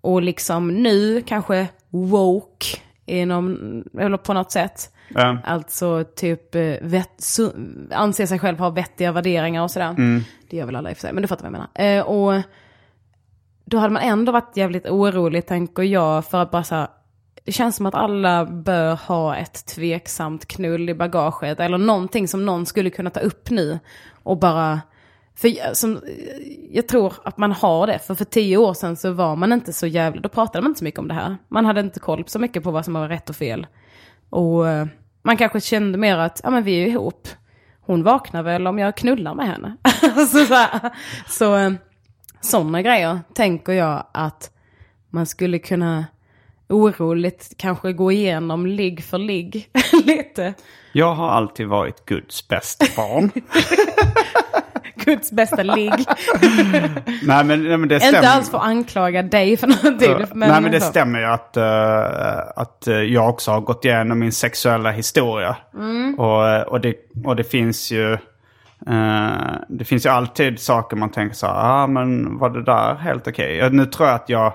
och 0.04 0.22
liksom 0.22 0.68
nu 0.82 1.22
kanske 1.26 1.68
woke 1.90 2.66
inom, 3.06 3.58
eller 3.98 4.16
på 4.16 4.32
något 4.32 4.52
sätt. 4.52 4.90
Eh, 5.34 5.36
Alltså 5.44 6.04
typ 6.16 6.54
eh, 6.54 6.62
vett, 6.82 7.10
su- 7.18 7.92
anser 7.94 8.26
sig 8.26 8.38
själv 8.38 8.58
ha 8.58 8.70
vettiga 8.70 9.12
värderingar 9.12 9.62
och 9.62 9.70
sådär. 9.70 9.94
Det 10.50 10.56
gör 10.56 10.66
väl 10.66 10.76
alla 10.76 10.90
i 10.90 10.92
och 10.92 10.96
för 10.96 11.00
sig, 11.00 11.12
men 11.12 11.22
du 11.22 11.28
fattar 11.28 11.50
vad 11.50 11.60
jag 11.60 11.68
menar. 11.76 11.98
Eh, 11.98 12.04
och 12.04 12.42
då 13.64 13.78
hade 13.78 13.92
man 13.92 14.02
ändå 14.02 14.32
varit 14.32 14.56
jävligt 14.56 14.86
orolig, 14.86 15.46
tänker 15.46 15.82
jag, 15.82 16.24
för 16.24 16.42
att 16.42 16.50
bara 16.50 16.64
så 16.64 16.74
här, 16.74 16.88
det 17.44 17.52
känns 17.52 17.76
som 17.76 17.86
att 17.86 17.94
alla 17.94 18.44
bör 18.44 18.94
ha 18.94 19.36
ett 19.36 19.66
tveksamt 19.66 20.46
knull 20.46 20.88
i 20.88 20.94
bagaget, 20.94 21.60
eller 21.60 21.78
någonting 21.78 22.28
som 22.28 22.46
någon 22.46 22.66
skulle 22.66 22.90
kunna 22.90 23.10
ta 23.10 23.20
upp 23.20 23.50
nu 23.50 23.78
och 24.22 24.38
bara... 24.38 24.80
För 25.36 25.48
jag, 25.48 25.76
som, 25.76 26.00
jag 26.70 26.88
tror 26.88 27.12
att 27.24 27.38
man 27.38 27.52
har 27.52 27.86
det, 27.86 27.98
för 27.98 28.14
för 28.14 28.24
tio 28.24 28.56
år 28.56 28.74
sedan 28.74 28.96
så 28.96 29.12
var 29.12 29.36
man 29.36 29.52
inte 29.52 29.72
så 29.72 29.86
jävla, 29.86 30.20
då 30.20 30.28
pratade 30.28 30.62
man 30.62 30.70
inte 30.70 30.78
så 30.78 30.84
mycket 30.84 31.00
om 31.00 31.08
det 31.08 31.14
här. 31.14 31.36
Man 31.48 31.64
hade 31.64 31.80
inte 31.80 32.00
koll 32.00 32.24
så 32.26 32.38
mycket 32.38 32.62
på 32.62 32.70
vad 32.70 32.84
som 32.84 32.94
var 32.94 33.08
rätt 33.08 33.30
och 33.30 33.36
fel. 33.36 33.66
Och 34.30 34.68
eh, 34.68 34.86
man 35.22 35.36
kanske 35.36 35.60
kände 35.60 35.98
mer 35.98 36.16
att, 36.16 36.40
ja 36.44 36.50
men 36.50 36.62
vi 36.62 36.74
är 36.74 36.80
ju 36.80 36.86
ihop. 36.86 37.28
Hon 37.80 38.02
vaknar 38.02 38.42
väl 38.42 38.66
om 38.66 38.78
jag 38.78 38.96
knullar 38.96 39.34
med 39.34 39.46
henne. 39.46 39.76
så 40.28 40.66
så, 41.28 41.56
eh, 41.56 41.72
sådana 42.40 42.82
grejer 42.82 43.20
tänker 43.34 43.72
jag 43.72 44.06
att 44.12 44.50
man 45.10 45.26
skulle 45.26 45.58
kunna 45.58 46.04
oroligt 46.68 47.52
kanske 47.56 47.92
gå 47.92 48.12
igenom 48.12 48.66
ligg 48.66 49.04
för 49.04 49.18
ligg 49.18 49.68
lite. 50.04 50.54
jag 50.92 51.14
har 51.14 51.28
alltid 51.28 51.66
varit 51.66 52.04
Guds 52.04 52.48
bästa 52.48 52.86
barn. 52.96 53.30
Guds 55.04 55.32
bästa 55.32 55.62
ligg. 55.62 55.92
nej, 57.22 57.44
men, 57.44 57.64
nej, 57.64 57.76
men 57.76 57.88
det 57.88 58.00
stämmer. 58.00 58.18
Inte 58.18 58.30
alls 58.30 58.50
för 58.50 58.58
att 58.58 58.64
anklaga 58.64 59.22
dig 59.22 59.56
för 59.56 59.66
någonting. 59.66 60.10
Ja, 60.10 60.26
Men, 60.34 60.48
Nej 60.48 60.60
men 60.60 60.72
det 60.72 60.80
så. 60.80 60.86
stämmer 60.86 61.18
ju 61.18 61.24
att, 61.24 61.56
eh, 61.56 62.40
att 62.56 62.86
eh, 62.86 62.94
jag 62.94 63.28
också 63.28 63.50
har 63.50 63.60
gått 63.60 63.84
igenom 63.84 64.18
min 64.18 64.32
sexuella 64.32 64.90
historia. 64.90 65.56
Mm. 65.74 66.14
Och, 66.18 66.48
eh, 66.48 66.62
och, 66.62 66.80
det, 66.80 66.94
och 67.24 67.36
det 67.36 67.44
finns 67.44 67.90
ju 67.90 68.12
eh, 68.86 69.54
det 69.68 69.84
finns 69.84 70.06
ju 70.06 70.10
alltid 70.10 70.60
saker 70.60 70.96
man 70.96 71.10
tänker 71.10 71.36
så 71.36 71.46
här, 71.46 71.54
ah, 71.56 71.86
men 71.86 72.38
var 72.38 72.50
det 72.50 72.64
där 72.64 72.94
helt 72.94 73.28
okej? 73.28 73.56
Ja, 73.56 73.68
Nu 73.68 73.86
tror 73.86 74.08
jag 74.08 74.14
att 74.14 74.28
jag 74.28 74.52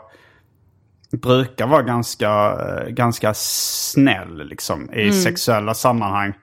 brukar 1.11 1.67
vara 1.67 1.81
ganska, 1.81 2.29
eh, 2.29 2.89
ganska 2.89 3.33
snäll 3.33 4.47
liksom 4.47 4.93
i 4.93 5.11
sexuella 5.11 5.73
sammanhang. 5.73 6.33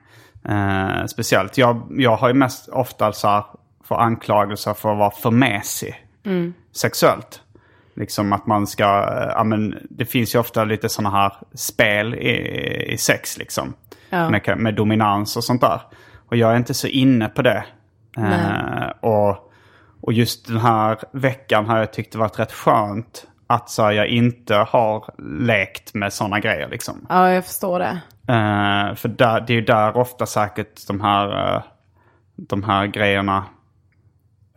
Eh, 0.49 1.05
speciellt. 1.05 1.57
Jag, 1.57 1.87
jag 1.89 2.17
har 2.17 2.27
ju 2.27 2.33
mest 2.33 2.69
ofta 2.69 3.11
så 3.13 3.27
här, 3.27 3.43
för 3.87 3.95
anklagelser 3.95 4.73
för 4.73 4.91
att 4.91 4.97
vara 4.97 5.11
för 5.11 5.31
mesig 5.31 5.95
sexuellt. 6.71 7.41
Liksom 7.95 8.33
att 8.33 8.47
man 8.47 8.67
ska, 8.67 8.83
eh, 8.83 9.31
ja 9.35 9.43
men 9.43 9.87
det 9.89 10.05
finns 10.05 10.35
ju 10.35 10.39
ofta 10.39 10.63
lite 10.63 10.89
sådana 10.89 11.17
här 11.17 11.33
spel 11.53 12.15
i, 12.15 12.93
i 12.93 12.97
sex 12.97 13.37
liksom. 13.37 13.73
Ja. 14.09 14.29
Med, 14.29 14.57
med 14.57 14.75
dominans 14.75 15.37
och 15.37 15.43
sånt 15.43 15.61
där. 15.61 15.81
Och 16.29 16.37
jag 16.37 16.51
är 16.51 16.57
inte 16.57 16.73
så 16.73 16.87
inne 16.87 17.29
på 17.29 17.41
det. 17.41 17.65
Eh, 18.17 18.89
och, 18.99 19.51
och 20.01 20.13
just 20.13 20.47
den 20.47 20.57
här 20.57 20.99
veckan 21.11 21.65
har 21.65 21.77
jag 21.77 21.93
tyckt 21.93 22.11
det 22.11 22.17
varit 22.17 22.39
rätt 22.39 22.51
skönt 22.51 23.27
att 23.47 23.69
så 23.69 23.83
här, 23.83 23.91
jag 23.91 24.07
inte 24.07 24.55
har 24.55 25.05
lekt 25.45 25.93
med 25.93 26.13
sådana 26.13 26.39
grejer 26.39 26.67
liksom. 26.69 27.05
Ja, 27.09 27.31
jag 27.31 27.45
förstår 27.45 27.79
det. 27.79 28.01
Eh, 28.33 28.95
för 28.95 29.07
där, 29.07 29.41
det 29.41 29.53
är 29.53 29.55
ju 29.55 29.61
där 29.61 29.97
ofta 29.97 30.25
säkert 30.25 30.87
de 30.87 31.01
här, 31.01 31.55
eh, 31.55 31.61
de 32.35 32.63
här 32.63 32.85
grejerna 32.85 33.45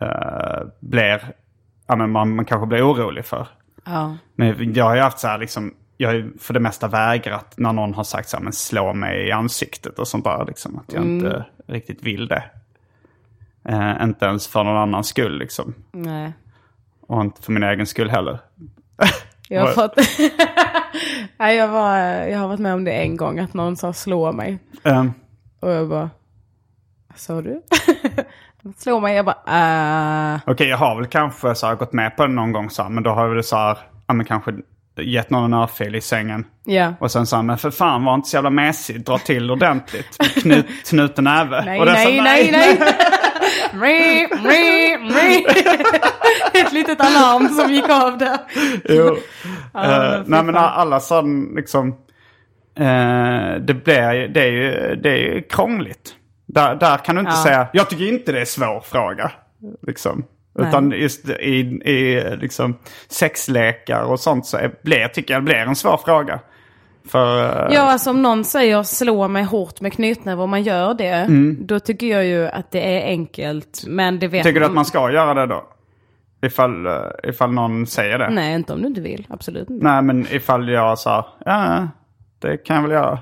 uh, 0.01 0.67
blir, 0.79 1.33
ja 1.87 1.95
men 1.95 2.09
man, 2.11 2.35
man 2.35 2.45
kanske 2.45 2.67
blir 2.67 2.91
orolig 2.91 3.25
för. 3.25 3.47
Ja. 3.85 4.17
Men 4.35 4.73
jag 4.73 4.85
har 4.85 4.95
ju 4.95 5.01
haft 5.01 5.19
så 5.19 5.27
här 5.27 5.37
liksom, 5.37 5.73
jag 5.97 6.09
har 6.09 6.13
ju 6.15 6.37
för 6.37 6.53
det 6.53 6.59
mesta 6.59 6.87
vägrat 6.87 7.53
när 7.57 7.73
någon 7.73 7.93
har 7.93 8.03
sagt 8.03 8.29
så 8.29 8.37
här, 8.37 8.43
men 8.43 8.53
slå 8.53 8.93
mig 8.93 9.27
i 9.27 9.31
ansiktet 9.31 9.99
och 9.99 10.07
sånt 10.07 10.23
där 10.23 10.45
liksom. 10.47 10.79
Att 10.79 10.93
jag 10.93 11.03
inte 11.03 11.45
riktigt 11.67 12.03
vill 12.03 12.27
det. 12.27 12.43
Eh, 13.63 14.03
inte 14.03 14.25
ens 14.25 14.47
för 14.47 14.63
någon 14.63 14.77
annans 14.77 15.07
skull 15.07 15.37
liksom. 15.37 15.73
Nej. 15.91 16.33
Och 17.07 17.21
inte 17.21 17.41
för 17.41 17.51
min 17.51 17.63
egen 17.63 17.85
skull 17.87 18.09
heller. 18.09 18.39
Jag 19.49 19.61
har 19.61 19.67
fått... 19.73 19.95
Nej, 21.37 21.57
jag, 21.57 21.67
var, 21.67 21.97
jag 21.99 22.39
har 22.39 22.47
varit 22.47 22.59
med 22.59 22.73
om 22.73 22.83
det 22.83 22.91
en 22.91 23.17
gång, 23.17 23.39
att 23.39 23.53
någon 23.53 23.77
sa 23.77 23.93
slå 23.93 24.31
mig. 24.31 24.59
Eh, 24.83 25.05
Och 25.59 25.71
jag 25.71 25.89
bara, 25.89 26.09
vad 27.07 27.17
sa 27.17 27.41
du? 27.41 27.61
slå 28.77 28.99
mig, 28.99 29.15
jag 29.15 29.25
bara, 29.25 30.33
äh. 30.33 30.39
Okej, 30.45 30.67
jag 30.67 30.77
har 30.77 30.95
väl 30.95 31.05
kanske 31.07 31.55
så 31.55 31.67
här, 31.67 31.75
gått 31.75 31.93
med 31.93 32.17
på 32.17 32.27
det 32.27 32.33
någon 32.33 32.51
gång 32.51 32.69
så 32.69 32.83
här, 32.83 32.89
men 32.89 33.03
då 33.03 33.09
har 33.09 33.21
jag 33.27 33.33
väl 33.33 33.43
så 33.43 33.55
här, 33.55 33.77
ja 34.07 34.13
men 34.13 34.25
kanske 34.25 34.51
gett 35.01 35.29
någon 35.29 35.43
en 35.43 35.53
örfil 35.53 35.95
i 35.95 36.01
sängen. 36.01 36.45
Ja. 36.65 36.93
Och 36.99 37.11
sen 37.11 37.25
så 37.27 37.35
här, 37.35 37.43
men 37.43 37.57
för 37.57 37.71
fan 37.71 38.03
var 38.05 38.13
inte 38.15 38.29
så 38.29 38.37
jävla 38.37 38.49
mesig, 38.49 39.05
dra 39.05 39.17
till 39.17 39.51
ordentligt. 39.51 40.17
Knut, 40.41 40.65
knuten 40.89 41.23
näve. 41.23 41.65
Nej, 41.65 41.79
och 41.79 41.85
den 41.85 41.95
sa, 41.95 42.09
nej, 42.09 42.21
nej, 42.23 42.51
nej. 42.51 42.77
Mri, 43.73 44.27
mri, 44.43 44.97
mri. 44.97 45.45
Ett 46.61 46.73
litet 46.73 47.01
alarm 47.01 47.47
som 47.49 47.71
gick 47.73 47.89
av 47.89 48.17
där. 48.17 48.37
Jo. 48.89 49.17
Ja, 49.73 50.13
Eh, 50.15 50.21
nej 50.25 50.43
men 50.43 50.55
alla 50.55 50.99
sån 50.99 51.55
liksom. 51.55 51.87
eh, 52.79 53.55
det, 53.59 53.73
blir, 53.83 54.27
det, 54.27 54.41
är 54.43 54.51
ju, 54.51 54.95
det 54.95 55.09
är 55.09 55.17
ju 55.17 55.41
krångligt. 55.41 56.15
Där, 56.53 56.75
där 56.75 56.97
kan 56.97 57.15
du 57.15 57.19
inte 57.21 57.31
Ja. 57.31 57.43
säga, 57.43 57.67
jag 57.73 57.89
tycker 57.89 58.07
inte 58.07 58.31
det 58.31 58.41
är 58.41 58.45
svår 58.45 58.79
fråga. 58.79 59.31
Liksom. 59.87 60.23
Nej. 60.55 60.67
Utan 60.67 60.91
just 60.91 61.29
i, 61.29 61.59
i 61.91 62.23
liksom 62.37 62.77
sexlekar 63.07 64.01
och 64.03 64.19
sånt 64.19 64.45
så 64.45 64.57
är, 64.57 64.71
blir, 64.83 65.07
tycker 65.07 65.33
jag 65.33 65.43
blir 65.43 65.55
en 65.55 65.75
svår 65.75 65.97
fråga. 66.05 66.39
För, 67.07 67.43
eh, 67.69 67.75
Ja, 67.75 67.81
alltså 67.81 68.09
om 68.09 68.21
någon 68.21 68.43
säger 68.45 68.83
slå 68.83 69.27
mig 69.27 69.43
hårt 69.43 69.81
med 69.81 69.93
knytnäve 69.93 70.41
och 70.41 70.49
man 70.49 70.63
gör 70.63 70.93
det, 70.93 71.27
då 71.59 71.79
tycker 71.79 72.07
jag 72.07 72.25
ju 72.25 72.47
att 72.47 72.71
det 72.71 73.01
är 73.01 73.05
enkelt. 73.07 73.83
Men 73.87 74.19
det 74.19 74.27
vet 74.27 74.43
tycker 74.43 74.59
du 74.59 74.65
att 74.65 74.71
man 74.73 74.85
ska 74.85 75.11
göra 75.11 75.33
det 75.33 75.45
då? 75.45 75.63
Ifall, 76.45 76.85
eh, 76.87 76.93
ifall 77.23 77.51
någon 77.51 77.87
säger 77.87 78.19
det? 78.19 78.29
Nej, 78.29 78.55
inte 78.55 78.73
om 78.73 78.81
du 78.81 78.87
inte 78.87 79.01
vill. 79.01 79.27
Absolut 79.29 79.69
inte. 79.69 79.85
Nej 79.85 80.01
men 80.01 80.27
ifall 80.31 80.69
jag 80.69 80.99
sa, 80.99 81.27
ja 81.45 81.87
det 82.39 82.57
kan 82.57 82.75
jag 82.75 82.83
väl 82.83 82.91
göra. 82.91 83.19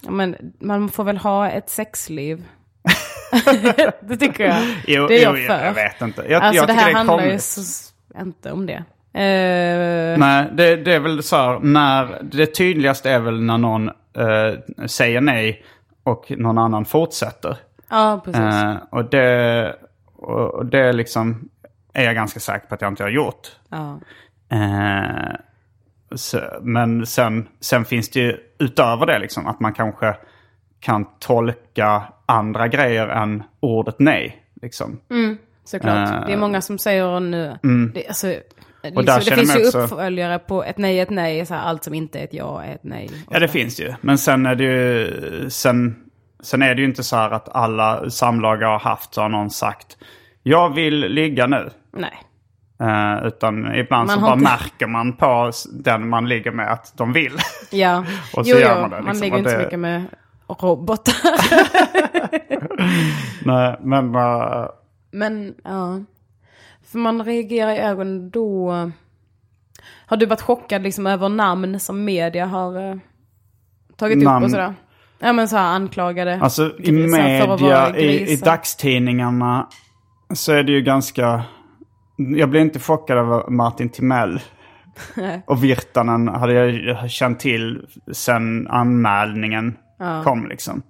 Ja, 0.00 0.10
Men 0.10 0.36
man 0.60 0.88
får 0.88 1.04
väl 1.04 1.16
ha 1.18 1.48
ett 1.50 1.70
sexliv. 1.70 2.44
det 4.00 4.16
tycker 4.16 4.44
jag. 4.44 4.62
Jo, 4.86 5.06
det 5.06 5.18
är 5.18 5.22
jag 5.22 5.38
jo, 5.38 5.46
för. 5.46 5.64
jag 5.64 5.74
vet 5.74 6.02
inte. 6.02 6.24
Jag, 6.28 6.42
alltså 6.42 6.62
jag 6.62 6.68
det 6.68 6.72
här 6.72 6.90
det 6.90 6.98
handlar 6.98 7.24
ju 7.24 7.38
inte 8.20 8.52
om 8.52 8.66
det. 8.66 8.84
Eh, 9.14 10.18
Nej, 10.18 10.48
det, 10.52 10.76
det 10.76 10.94
är 10.94 11.00
väl 11.00 11.22
så 11.22 11.36
här, 11.36 11.58
när, 11.58 12.18
det 12.22 12.46
tydligaste 12.46 13.10
är 13.10 13.18
väl 13.18 13.42
när 13.42 13.58
någon 13.58 13.88
eh, 13.88 14.86
säger 14.86 15.20
nej 15.20 15.64
och 16.02 16.32
någon 16.36 16.58
annan 16.58 16.84
fortsätter. 16.84 17.56
ja, 17.90 18.20
precis. 18.24 18.40
Eh, 18.40 18.76
och 18.90 19.04
det, 19.04 19.76
och, 20.16 20.66
det 20.66 20.92
liksom 20.92 21.48
är 21.92 22.04
jag 22.04 22.14
ganska 22.14 22.40
säker 22.40 22.66
på 22.66 22.74
att 22.74 22.80
jag 22.80 22.92
inte 22.92 23.02
har 23.02 23.10
gjort. 23.10 23.48
ja. 23.70 23.98
Så, 26.14 26.40
men 26.62 27.06
sen, 27.06 27.48
sen 27.60 27.84
finns 27.84 28.10
det 28.10 28.20
ju 28.20 28.36
utöver 28.58 29.06
det 29.06 29.18
liksom 29.18 29.46
att 29.46 29.60
man 29.60 29.72
kanske 29.72 30.16
kan 30.80 31.06
tolka 31.18 32.02
andra 32.32 32.68
grejer 32.68 33.08
än 33.08 33.42
ordet 33.60 33.96
nej. 33.98 34.42
Liksom. 34.62 35.00
Såklart. 35.64 36.08
Eh, 36.08 36.26
det 36.26 36.32
är 36.32 36.36
många 36.36 36.60
som 36.60 36.78
säger 36.78 37.20
nu. 37.20 37.56
Det, 37.94 38.06
alltså, 38.08 38.26
liksom, 38.82 39.04
det 39.04 39.20
finns 39.36 39.56
ju 39.56 39.66
också- 39.66 39.78
uppföljare 39.80 40.38
på 40.38 40.64
ett 40.64 40.78
nej 40.78 40.98
är 40.98 41.02
ett 41.02 41.10
nej. 41.10 41.46
Så 41.46 41.54
här, 41.54 41.62
allt 41.62 41.84
som 41.84 41.94
inte 41.94 42.18
är 42.20 42.24
ett 42.24 42.34
ja 42.34 42.62
är 42.64 42.74
ett 42.74 42.84
nej. 42.84 43.10
Ja, 43.30 43.38
det 43.38 43.48
finns 43.48 43.80
ju. 43.80 43.94
Men 44.00 44.18
sen 44.18 44.46
är 44.46 44.54
det 44.54 44.64
ju, 44.64 45.50
sen, 45.50 45.96
sen 46.42 46.62
är 46.62 46.74
det 46.74 46.80
ju 46.80 46.88
inte 46.88 47.02
så 47.02 47.16
här 47.16 47.30
att 47.30 47.48
alla 47.48 48.10
samlag 48.10 48.62
jag 48.62 48.68
har 48.68 48.78
haft 48.78 49.14
så 49.14 49.22
har 49.22 49.28
någon 49.28 49.50
sagt 49.50 49.96
jag 50.42 50.74
vill 50.74 50.94
ligga 51.00 51.46
nu. 51.46 51.70
Nej. 51.96 52.18
Eh, 52.80 53.26
utan 53.26 53.74
ibland 53.74 54.06
Man 54.06 54.16
så 54.16 54.20
bara 54.20 54.32
inte- 54.32 54.44
märker 54.44 54.86
man 54.86 55.16
på 55.16 55.52
den 55.72 56.08
man 56.08 56.28
ligger 56.28 56.50
med 56.50 56.72
att 56.72 56.92
de 56.96 57.12
vill. 57.12 57.32
Ja. 57.70 57.98
Och 58.36 58.46
så 58.46 58.52
jo, 58.52 58.58
gör 58.58 58.80
man 58.80 58.90
det, 58.90 58.96
liksom, 59.00 59.20
ligger 59.20 59.32
och 59.32 59.38
inte 59.38 59.50
så 59.50 59.58
mycket 59.58 59.78
med 59.78 60.02
robotar. 60.54 61.14
Nej, 63.46 63.78
men 63.82 64.14
eh, 64.14 64.66
Men 65.10 65.54
ja. 65.64 66.00
För 66.84 66.98
man 66.98 67.24
reagerar 67.24 67.72
i 67.72 67.78
ögonen 67.78 68.30
då. 68.30 68.90
Har 70.06 70.16
du 70.16 70.26
varit 70.26 70.40
chockad 70.40 70.82
liksom 70.82 71.06
över 71.06 71.28
namn 71.28 71.80
som 71.80 72.04
media 72.04 72.46
har 72.46 72.90
eh, 72.90 72.96
tagit 73.96 74.16
upp 74.16 74.24
Namn. 74.24 74.44
och 74.44 74.50
sådär? 74.50 74.74
Ja 75.18 75.32
men 75.32 75.48
så 75.48 75.56
här 75.56 75.74
anklagade. 75.74 76.40
alltså 76.40 76.78
i 76.78 76.92
media, 76.92 77.96
i, 77.96 78.32
i 78.32 78.36
dagstidningarna 78.36 79.68
så 80.34 80.52
är 80.52 80.62
det 80.62 80.72
ju 80.72 80.82
ganska... 80.82 81.42
Jag 82.16 82.50
blev 82.50 82.62
inte 82.62 82.78
chockad 82.78 83.18
över 83.18 83.50
Martin 83.50 83.88
Timell. 83.88 84.40
Och 85.46 85.64
Virtanen 85.64 86.28
hade 86.28 86.52
jag 86.52 87.10
känt 87.10 87.40
till 87.40 87.86
sen 88.12 88.68
anmälningen 88.68 89.76
kom 90.24 90.46
liksom. 90.48 90.82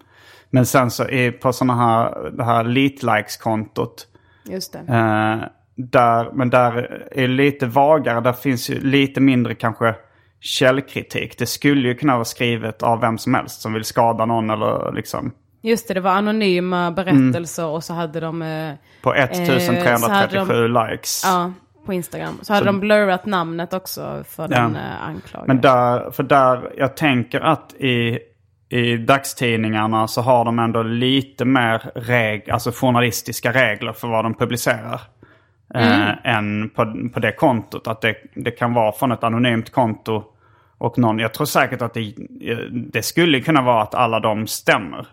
Men 0.51 0.67
sen 0.67 0.91
så 0.91 1.09
är 1.09 1.33
på 1.33 1.53
sådana 1.53 1.75
här, 1.75 2.31
det 2.31 2.45
här 2.45 2.65
Leet-likes-kontot. 2.65 4.07
Just 4.45 4.73
det. 4.73 4.79
Eh, 4.79 5.49
där, 5.77 6.33
men 6.33 6.51
där 6.51 7.03
är 7.13 7.29
lite 7.29 7.67
vagare. 7.67 8.21
Där 8.21 8.33
finns 8.33 8.71
ju 8.71 8.81
lite 8.81 9.21
mindre 9.21 9.55
kanske 9.55 9.95
källkritik. 10.41 11.39
Det 11.39 11.47
skulle 11.47 11.89
ju 11.89 11.95
kunna 11.95 12.15
vara 12.15 12.25
skrivet 12.25 12.83
av 12.83 13.01
vem 13.01 13.19
som 13.19 13.35
helst 13.35 13.61
som 13.61 13.73
vill 13.73 13.85
skada 13.85 14.25
någon 14.25 14.51
eller 14.51 14.93
liksom. 14.93 15.33
Just 15.63 15.89
det, 15.89 15.95
det 15.95 16.01
var 16.01 16.11
anonyma 16.11 16.91
berättelser 16.91 17.67
och 17.67 17.85
så 17.85 17.95
hade 17.95 18.21
de... 18.21 18.43
Eh, 18.43 18.75
På 19.03 19.15
Eh, 19.15 19.29
så 19.33 19.53
1337 19.53 20.55
hade 20.55 20.91
likes. 20.91 21.23
ja, 21.25 21.53
på 21.87 21.93
Instagram. 21.93 22.39
Så 22.43 22.53
hade 22.53 22.67
de 22.67 22.81
blurrat 22.81 23.27
namnet 23.27 23.73
också 23.73 24.25
för 24.29 24.49
den 24.49 24.77
eh, 24.77 25.09
anklagade. 25.09 25.49
Men 25.49 25.61
där, 25.61 26.11
för 26.11 26.23
där, 26.23 26.73
jag 26.77 26.97
tänker 26.97 27.41
att 27.41 27.75
i, 27.75 28.19
i 28.73 28.97
dagstidningarna 28.97 30.09
så 30.09 30.21
har 30.21 30.45
de 30.45 30.59
ändå 30.59 30.83
lite 30.83 31.45
mer 31.45 31.91
reg, 31.95 32.51
alltså 32.51 32.71
journalistiska 32.75 33.53
regler 33.53 33.93
för 33.93 34.09
vad 34.09 34.25
de 34.25 34.35
publicerar. 34.35 35.01
Eh, 35.75 36.37
än 36.37 36.71
på, 36.71 37.11
på 37.15 37.21
det 37.21 37.33
kontot. 37.33 37.87
Att 37.87 38.01
det, 38.01 38.17
det 38.35 38.51
kan 38.51 38.75
vara 38.75 38.93
från 38.93 39.13
ett 39.13 39.25
anonymt 39.25 39.71
konto. 39.71 40.25
Och 40.79 40.99
någon, 40.99 41.19
jag 41.19 41.35
tror 41.35 41.47
säkert 41.47 41.83
att 41.83 41.95
det, 41.95 42.15
det 42.93 43.03
skulle 43.03 43.41
kunna 43.41 43.63
vara 43.63 43.83
att 43.83 43.95
alla 43.95 44.21
de 44.21 44.47
stämmer. 44.47 45.07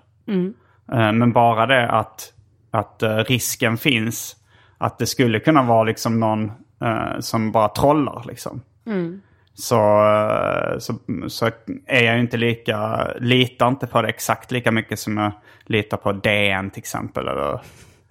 Eh, 0.91 1.11
men 1.11 1.31
bara 1.31 1.65
det 1.65 1.89
att, 1.89 2.33
att 2.71 3.03
eh, 3.03 3.17
risken 3.17 3.77
finns 3.77 4.35
att 4.77 4.97
det 4.97 5.05
skulle 5.05 5.39
kunna 5.39 5.63
vara 5.63 5.83
liksom 5.83 6.19
någon 6.19 6.51
eh, 6.81 7.19
som 7.19 7.51
bara 7.51 7.67
trollar 7.67 8.23
liksom. 8.27 8.61
Så, 9.59 9.75
eh, 9.75 10.79
så, 10.79 10.93
så 11.27 11.49
är 11.87 12.03
jag 12.03 12.19
inte 12.19 12.37
lika, 12.37 13.07
litar 13.19 13.67
inte 13.67 13.87
på 13.87 14.01
det 14.01 14.07
exakt 14.07 14.51
lika 14.51 14.71
mycket 14.71 14.99
som 14.99 15.17
jag 15.17 15.31
litar 15.65 15.97
på 15.97 16.11
DN 16.11 16.69
till 16.69 16.79
exempel. 16.79 17.27
Eller, 17.27 17.61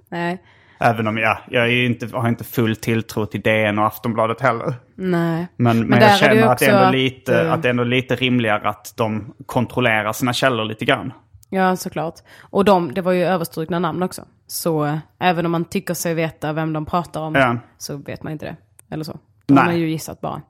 Nej. 0.08 0.42
även 0.80 1.06
om 1.06 1.18
jag, 1.18 1.38
jag 1.50 1.72
inte, 1.72 2.16
har 2.16 2.28
inte 2.28 2.44
full 2.44 2.76
tilltro 2.76 3.26
till 3.26 3.40
DN 3.40 3.78
och 3.78 3.86
Aftonbladet 3.86 4.40
heller. 4.40 4.74
Nej. 4.94 5.46
Men, 5.56 5.86
men, 5.86 6.02
är 6.02 6.08
jag 6.08 6.18
känner 6.18 6.46
att 6.46 6.58
det, 6.58 6.66
är 6.66 6.70
ändå 6.70 6.84
att, 6.84 6.92
lite, 6.92 7.40
eh, 7.40 7.52
att 7.52 7.62
det 7.62 7.68
är 7.68 7.70
ändå 7.70 7.84
lite 7.84 8.16
rimligare 8.16 8.68
att 8.68 8.92
de 8.96 9.34
kontrollerar 9.46 10.12
sina 10.12 10.32
källor 10.32 10.64
lite 10.64 10.84
grann. 10.84 11.12
Ja, 11.50 11.76
såklart. 11.76 12.14
Och 12.40 12.64
de, 12.64 12.94
det 12.94 13.00
var 13.00 13.12
ju 13.12 13.24
överstrukna 13.24 13.78
namn 13.78 14.02
också. 14.02 14.22
Så 14.46 14.84
eh, 14.84 14.98
även 15.18 15.46
om 15.46 15.52
man 15.52 15.64
tycker 15.64 15.94
sig 15.94 16.14
veta 16.14 16.52
vem 16.52 16.72
de 16.72 16.86
pratar 16.86 17.20
om 17.20 17.34
Ja. 17.34 17.56
så 17.78 17.96
vet 17.96 18.22
man 18.22 18.32
inte 18.32 18.46
det. 18.46 18.56
Eller 18.90 19.04
så. 19.04 19.12
Har 19.12 19.54
Nej. 19.54 19.64
man 19.64 19.78
ju 19.78 19.90
gissat 19.90 20.20
bara. 20.20 20.42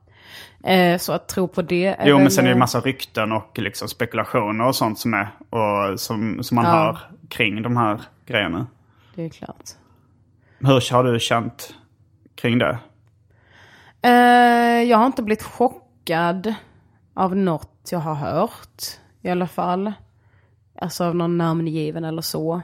Eh, 0.63 0.97
så 0.97 1.13
att 1.13 1.27
tro 1.27 1.47
på 1.47 1.61
det 1.61 1.85
är 1.85 2.07
Jo, 2.07 2.15
väl, 2.15 2.23
men 2.23 2.31
sen 2.31 2.43
är 2.43 2.47
det 2.47 2.51
eh, 2.51 2.55
ju 2.55 2.59
massa 2.59 2.79
rykten 2.79 3.31
och 3.31 3.59
liksom 3.59 3.87
spekulationer 3.87 4.67
och 4.67 4.75
sånt 4.75 4.99
som 4.99 5.13
är 5.13 5.27
och 5.49 5.99
som, 5.99 6.43
som 6.43 6.55
man 6.55 6.65
Ja. 6.65 6.71
hör 6.71 6.99
kring 7.29 7.61
de 7.61 7.77
här 7.77 8.01
grejerna. 8.25 8.67
Det 9.15 9.25
är 9.25 9.29
klart. 9.29 9.69
Hur 10.59 10.93
har 10.93 11.03
du 11.03 11.19
känt 11.19 11.73
kring 12.35 12.57
det? 12.57 12.77
Eh, 14.01 14.83
jag 14.89 14.97
har 14.97 15.05
inte 15.05 15.23
blivit 15.23 15.43
chockad 15.43 16.53
av 17.13 17.35
något 17.35 17.89
jag 17.91 17.99
har 17.99 18.13
hört. 18.15 18.83
I 19.21 19.29
alla 19.29 19.47
fall. 19.47 19.93
Alltså 20.81 21.03
av 21.03 21.15
någon 21.15 21.37
namngiven 21.37 22.03
eller 22.03 22.21
så. 22.21 22.61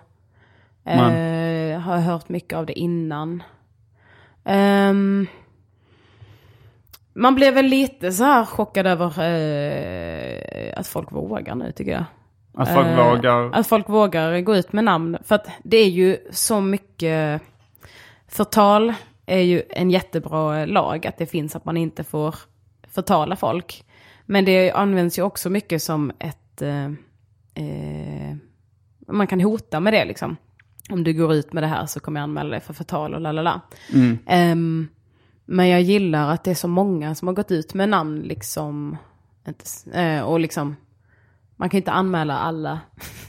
Eh, 0.83 1.79
har 1.79 1.97
hört 1.97 2.29
mycket 2.29 2.57
av 2.57 2.65
det 2.65 2.79
innan. 2.79 3.43
Ehm, 4.43 5.27
man 7.15 7.35
blev 7.35 7.53
väl 7.53 7.65
lite 7.65 8.11
så 8.11 8.23
här 8.23 8.45
chockad 8.45 8.87
över 8.87 9.05
eh, 9.05 10.79
att 10.79 10.87
folk 10.87 11.11
vågar 11.11 11.55
nu 11.55 11.71
tycker 11.71 11.91
jag. 11.91 12.05
Att 12.53 12.73
folk 12.73 12.87
Eh, 12.87 13.09
vågar... 13.09 13.51
Att 13.53 13.67
folk 13.67 13.89
vågar 13.89 14.41
gå 14.41 14.55
ut 14.55 14.73
med 14.73 14.83
namn. 14.83 15.17
För 15.23 15.35
att 15.35 15.47
det 15.63 15.77
är 15.77 15.89
ju 15.89 16.17
så 16.31 16.61
mycket... 16.61 17.41
Förtal 18.27 18.93
är 19.25 19.39
ju 19.39 19.63
en 19.69 19.91
jättebra 19.91 20.65
lag. 20.65 21.07
Att 21.07 21.17
det 21.17 21.25
finns 21.25 21.55
att 21.55 21.65
man 21.65 21.77
inte 21.77 22.03
får 22.03 22.35
förtala 22.87 23.35
folk. 23.35 23.83
Men 24.25 24.45
det 24.45 24.71
används 24.71 25.19
ju 25.19 25.21
också 25.21 25.49
mycket 25.49 25.83
som 25.83 26.11
ett... 26.19 26.61
Eh, 26.61 26.85
eh, 27.65 28.35
man 29.07 29.27
kan 29.27 29.41
hota 29.41 29.79
med 29.79 29.93
det 29.93 30.05
liksom. 30.05 30.37
Om 30.89 31.03
du 31.03 31.13
går 31.13 31.33
ut 31.33 31.53
med 31.53 31.63
det 31.63 31.67
här 31.67 31.85
så 31.85 31.99
kommer 31.99 32.19
jag 32.19 32.23
anmäla 32.23 32.49
dig 32.49 32.61
för 32.61 32.73
förtal 32.73 33.13
och 33.13 33.21
lalala. 33.21 33.61
Ehm, 34.25 34.87
men 35.45 35.67
jag 35.69 35.81
gillar 35.81 36.29
att 36.33 36.43
det 36.43 36.51
är 36.51 36.55
så 36.55 36.67
många 36.67 37.15
som 37.15 37.27
har 37.27 37.35
gått 37.35 37.51
ut 37.51 37.73
med 37.73 37.89
namn 37.89 38.21
liksom. 38.21 38.97
Inte, 39.47 39.65
eh, 40.01 40.21
och 40.21 40.39
liksom 40.39 40.75
man 41.55 41.69
kan 41.69 41.77
inte 41.77 41.91
anmäla 41.91 42.37
alla 42.39 42.79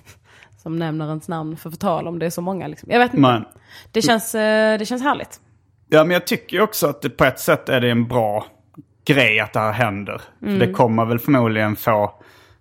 som 0.63 0.79
nämner 0.79 1.09
ens 1.09 1.29
namn 1.29 1.57
för 1.57 1.71
förtal 1.71 2.07
om 2.07 2.19
det 2.19 2.27
är 2.27 2.31
så 2.31 2.41
många. 2.43 2.67
Liksom. 2.67 2.91
Jag 2.91 2.99
vet 2.99 3.09
inte. 3.15 3.21
Men, 3.21 3.45
Det, 3.93 4.03
känns, 4.03 4.35
eh, 4.35 4.79
det 4.79 4.87
känns 4.87 5.03
härligt. 5.03 5.41
ja, 5.89 6.05
men 6.05 6.11
jag 6.11 6.27
tycker 6.27 6.61
också 6.61 6.87
att 6.87 7.03
det, 7.03 7.11
på 7.11 7.25
ett 7.25 7.41
sätt 7.41 7.69
är 7.69 7.81
det 7.81 7.91
en 7.91 8.09
bra 8.09 8.47
grej 9.05 9.41
att 9.41 9.53
det 9.53 9.61
här 9.61 9.73
händer. 9.73 10.21
För 10.41 10.47
Mm. 10.47 10.59
det 10.59 10.73
kommer 10.73 11.05
väl 11.05 11.19
förmodligen 11.19 11.77
få 11.77 12.15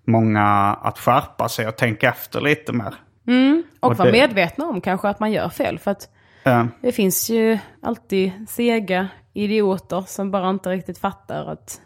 många 0.08 0.48
att 0.82 1.00
skärpa 1.00 1.50
sig 1.50 1.68
och 1.68 1.76
tänka 1.78 2.10
efter 2.10 2.42
lite 2.42 2.74
mer. 2.74 2.94
Och, 3.80 3.92
Och 3.92 3.98
vara 3.98 4.12
medvetna 4.12 4.66
om 4.66 4.82
kanske 4.82 5.10
att 5.10 5.20
man 5.20 5.32
gör 5.32 5.50
fel. 5.50 5.80
För 5.80 5.92
att 5.92 6.10
Ja. 6.44 6.68
Det 6.82 6.92
finns 6.92 7.30
ju 7.30 7.58
alltid 7.82 8.32
sega 8.50 9.08
idioter 9.36 10.04
som 10.08 10.32
bara 10.32 10.50
inte 10.50 10.70
riktigt 10.70 10.98
fattar 10.98 11.52
att 11.52 11.82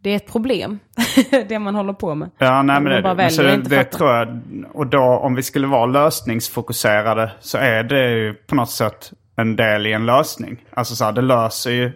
det 0.00 0.10
är 0.10 0.16
ett 0.16 0.32
problem. 0.32 0.78
det 1.48 1.58
man 1.58 1.74
håller 1.74 1.92
på 1.92 2.14
med. 2.14 2.30
Ja, 2.38 2.62
nej, 2.62 2.80
men 2.80 2.92
det, 2.92 3.02
bara 3.02 3.14
men 3.14 3.30
så 3.30 3.42
det, 3.42 3.56
det 3.56 3.84
tror 3.84 4.10
jag. 4.10 4.42
Och 4.72 4.86
då 4.86 5.02
om 5.02 5.34
vi 5.34 5.42
skulle 5.42 5.66
vara 5.66 5.86
lösningsfokuserade 5.86 7.32
så 7.40 7.58
är 7.58 7.82
det 7.82 8.10
ju 8.10 8.34
på 8.34 8.54
något 8.54 8.70
sätt 8.70 9.12
en 9.36 9.56
del 9.56 9.86
i 9.86 9.92
en 9.92 10.06
lösning. 10.06 10.64
Alltså 10.70 10.96
så 10.96 11.04
här, 11.04 11.12
det 11.12 11.22
löser 11.22 11.70
ju 11.70 11.92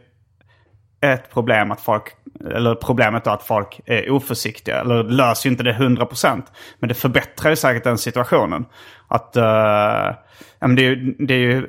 ett 1.01 1.31
problem 1.31 1.71
att 1.71 1.81
folk, 1.81 2.17
eller 2.55 2.75
problemet 2.75 3.27
att 3.27 3.43
folk 3.43 3.81
är 3.87 4.11
oförsiktiga. 4.11 4.81
Eller 4.81 5.03
löser 5.05 5.49
ju 5.49 5.53
inte 5.53 5.65
det 5.65 5.73
100%. 5.73 6.43
Men 6.79 6.89
det 6.89 6.95
förbättrar 6.95 7.51
ju 7.51 7.57
säkert 7.57 7.85
den 7.85 7.99
situationen. 7.99 8.65
Att, 9.09 9.31
ja, 9.35 10.26
men 10.67 10.77
det, 10.77 10.83
är 10.83 10.91
ju, 10.91 11.15
det, 11.19 11.35
är 11.35 11.39
ju, 11.39 11.67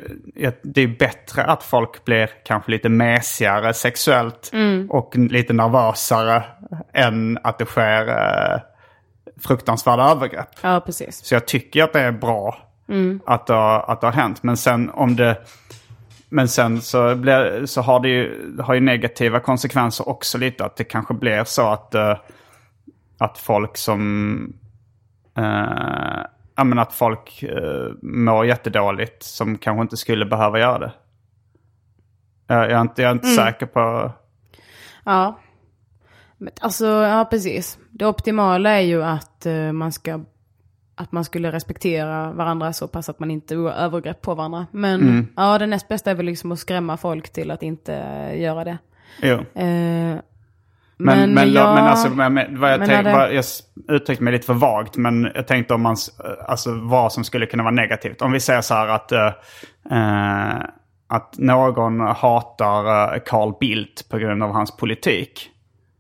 det 0.64 0.82
är 0.82 0.88
bättre 0.88 1.44
att 1.44 1.64
folk 1.64 2.06
blir 2.06 2.30
kanske 2.46 2.72
lite 2.72 2.90
mesigare 2.90 3.74
sexuellt 3.74 4.52
och 4.90 5.16
lite 5.18 5.54
nervösare 5.54 6.44
än 6.94 7.38
att 7.44 7.60
det 7.60 7.66
sker 7.66 8.08
eh, 8.08 8.60
fruktansvärda 9.44 10.04
övergrepp. 10.04 10.50
Ja, 10.62 10.82
precis. 10.86 11.26
Så 11.26 11.36
jag 11.36 11.48
tycker 11.48 11.84
att 11.84 11.94
det 11.94 12.02
är 12.02 12.12
bra 12.12 12.58
att, 13.26 13.48
det, 13.48 13.54
har- 13.54 13.92
att 13.92 14.02
det 14.02 14.08
har 14.08 14.12
hänt. 14.14 14.44
Men 14.44 14.58
sen 14.58 14.90
om 14.90 15.16
det... 15.16 15.38
Men 16.30 16.48
sen 16.48 16.82
så, 16.82 17.16
blir, 17.16 17.66
så 17.66 17.82
har 17.82 18.00
det 18.00 18.10
ju, 18.10 18.58
har 18.62 18.74
ju 18.74 18.80
negativa 18.80 19.40
konsekvenser 19.40 20.10
också 20.10 20.38
lite. 20.38 20.66
Att 20.66 20.76
det 20.76 20.84
kanske 20.84 21.14
blir 21.14 21.44
så 21.44 21.68
att, 21.68 21.96
eh, 21.96 22.18
att 23.18 23.38
folk 23.38 23.78
som... 23.78 24.54
Uh, 25.40 26.22
ja 26.58 26.80
att 26.80 26.94
folk 26.94 27.44
uh, 27.44 27.94
mår 28.02 28.46
jättedåligt 28.46 29.24
som 29.24 29.58
kanske 29.58 29.82
inte 29.82 29.98
skulle 29.98 30.26
behöva 30.26 30.60
göra 30.60 30.80
det. 30.80 30.92
Jag, 32.48 32.72
är 32.72 32.82
inte, 32.82 33.02
jag 33.02 33.10
är 33.10 33.14
inte 33.14 33.28
säker 33.28 33.66
på... 33.66 34.12
Ja. 35.04 35.40
Alltså, 36.62 36.86
ja 36.86 37.28
precis. 37.30 37.80
Det 37.92 38.06
optimala 38.06 38.70
är 38.70 38.82
ju 38.82 39.04
att 39.04 39.46
eh, 39.46 39.72
man 39.72 39.92
ska 39.92 40.20
att 40.96 41.12
man 41.12 41.26
skulle 41.26 41.52
respektera 41.52 42.32
varandra 42.32 42.74
så 42.74 42.88
pass 42.88 43.10
att 43.10 43.20
man 43.20 43.32
inte 43.32 43.54
gör 43.54 43.72
övergrepp 43.72 44.22
på 44.22 44.36
varandra. 44.36 44.68
Men 44.72 45.02
Mm. 45.02 45.28
ja, 45.36 45.58
det 45.58 45.68
näst 45.68 45.88
bästa 45.88 46.12
är 46.12 46.16
väl 46.16 46.26
liksom 46.26 46.52
att 46.52 46.60
skrämma 46.60 46.98
folk 46.98 47.30
till 47.30 47.52
att 47.52 47.64
inte 47.64 47.96
eh, 47.96 48.42
göra 48.42 48.64
det. 48.64 48.78
Jo. 49.22 49.62
Eh, 49.62 50.18
Men, 51.00 51.20
men, 51.20 51.34
men, 51.34 51.54
jag, 51.54 51.76
men 51.76 51.84
alltså, 51.84 52.10
men, 52.10 52.60
vad 52.60 52.72
jag, 52.72 52.80
men 52.80 52.88
tänk, 52.88 53.06
hade- 53.06 53.18
vad, 53.18 53.34
jag 53.34 53.46
uttryckte 53.88 54.24
mig 54.24 54.34
lite 54.34 54.46
för 54.46 54.54
vagt, 54.54 54.98
men 54.98 55.32
jag 55.36 55.48
tänkte 55.48 55.74
om 55.74 55.82
man, 55.82 55.96
alltså 56.48 56.72
vad 56.74 57.14
som 57.14 57.24
skulle 57.24 57.46
kunna 57.46 57.64
vara 57.64 57.74
negativt. 57.74 58.22
Om 58.22 58.32
vi 58.32 58.40
säger 58.40 58.62
så 58.62 58.74
här 58.74 58.88
att, 58.88 59.12
eh, 59.12 59.32
eh, 59.92 60.64
att 61.08 61.38
någon 61.38 62.00
hatar 62.00 63.14
eh, 63.14 63.20
Carl 63.26 63.54
Bildt 63.60 64.10
på 64.10 64.18
grund 64.18 64.44
av 64.44 64.52
hans 64.52 64.78
politik. 64.78 65.50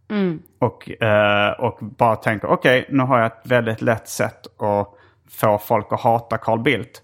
Mm. 0.09 0.39
Och, 0.59 1.03
eh, 1.03 1.51
och 1.51 1.77
bara 1.81 2.15
tänker, 2.15 2.47
okej, 2.47 2.85
nu 2.89 3.03
har 3.03 3.17
jag 3.17 3.27
ett 3.27 3.41
väldigt 3.43 3.81
lätt 3.81 4.07
sätt 4.07 4.61
att 4.61 4.93
få 5.41 5.57
folk 5.57 5.87
att 5.91 6.01
hata 6.01 6.37
Carl 6.37 6.59
Bildt. 6.59 7.01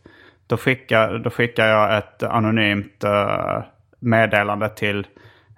Då 0.48 0.58
skickar, 0.58 1.18
då 1.18 1.30
skickar 1.30 1.68
jag 1.68 1.98
ett 1.98 2.24
anonymt 2.24 3.04
eh, 3.04 3.64
meddelande 4.00 4.70
till 4.70 5.08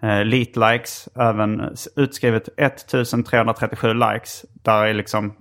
uh, 0.06 0.24
likes, 0.24 1.10
även 1.16 1.76
utskrivet 1.96 2.50
1337 2.58 3.94
likes. 3.94 4.46
Där 4.54 4.86
är 4.86 4.94
liksom, 4.94 5.34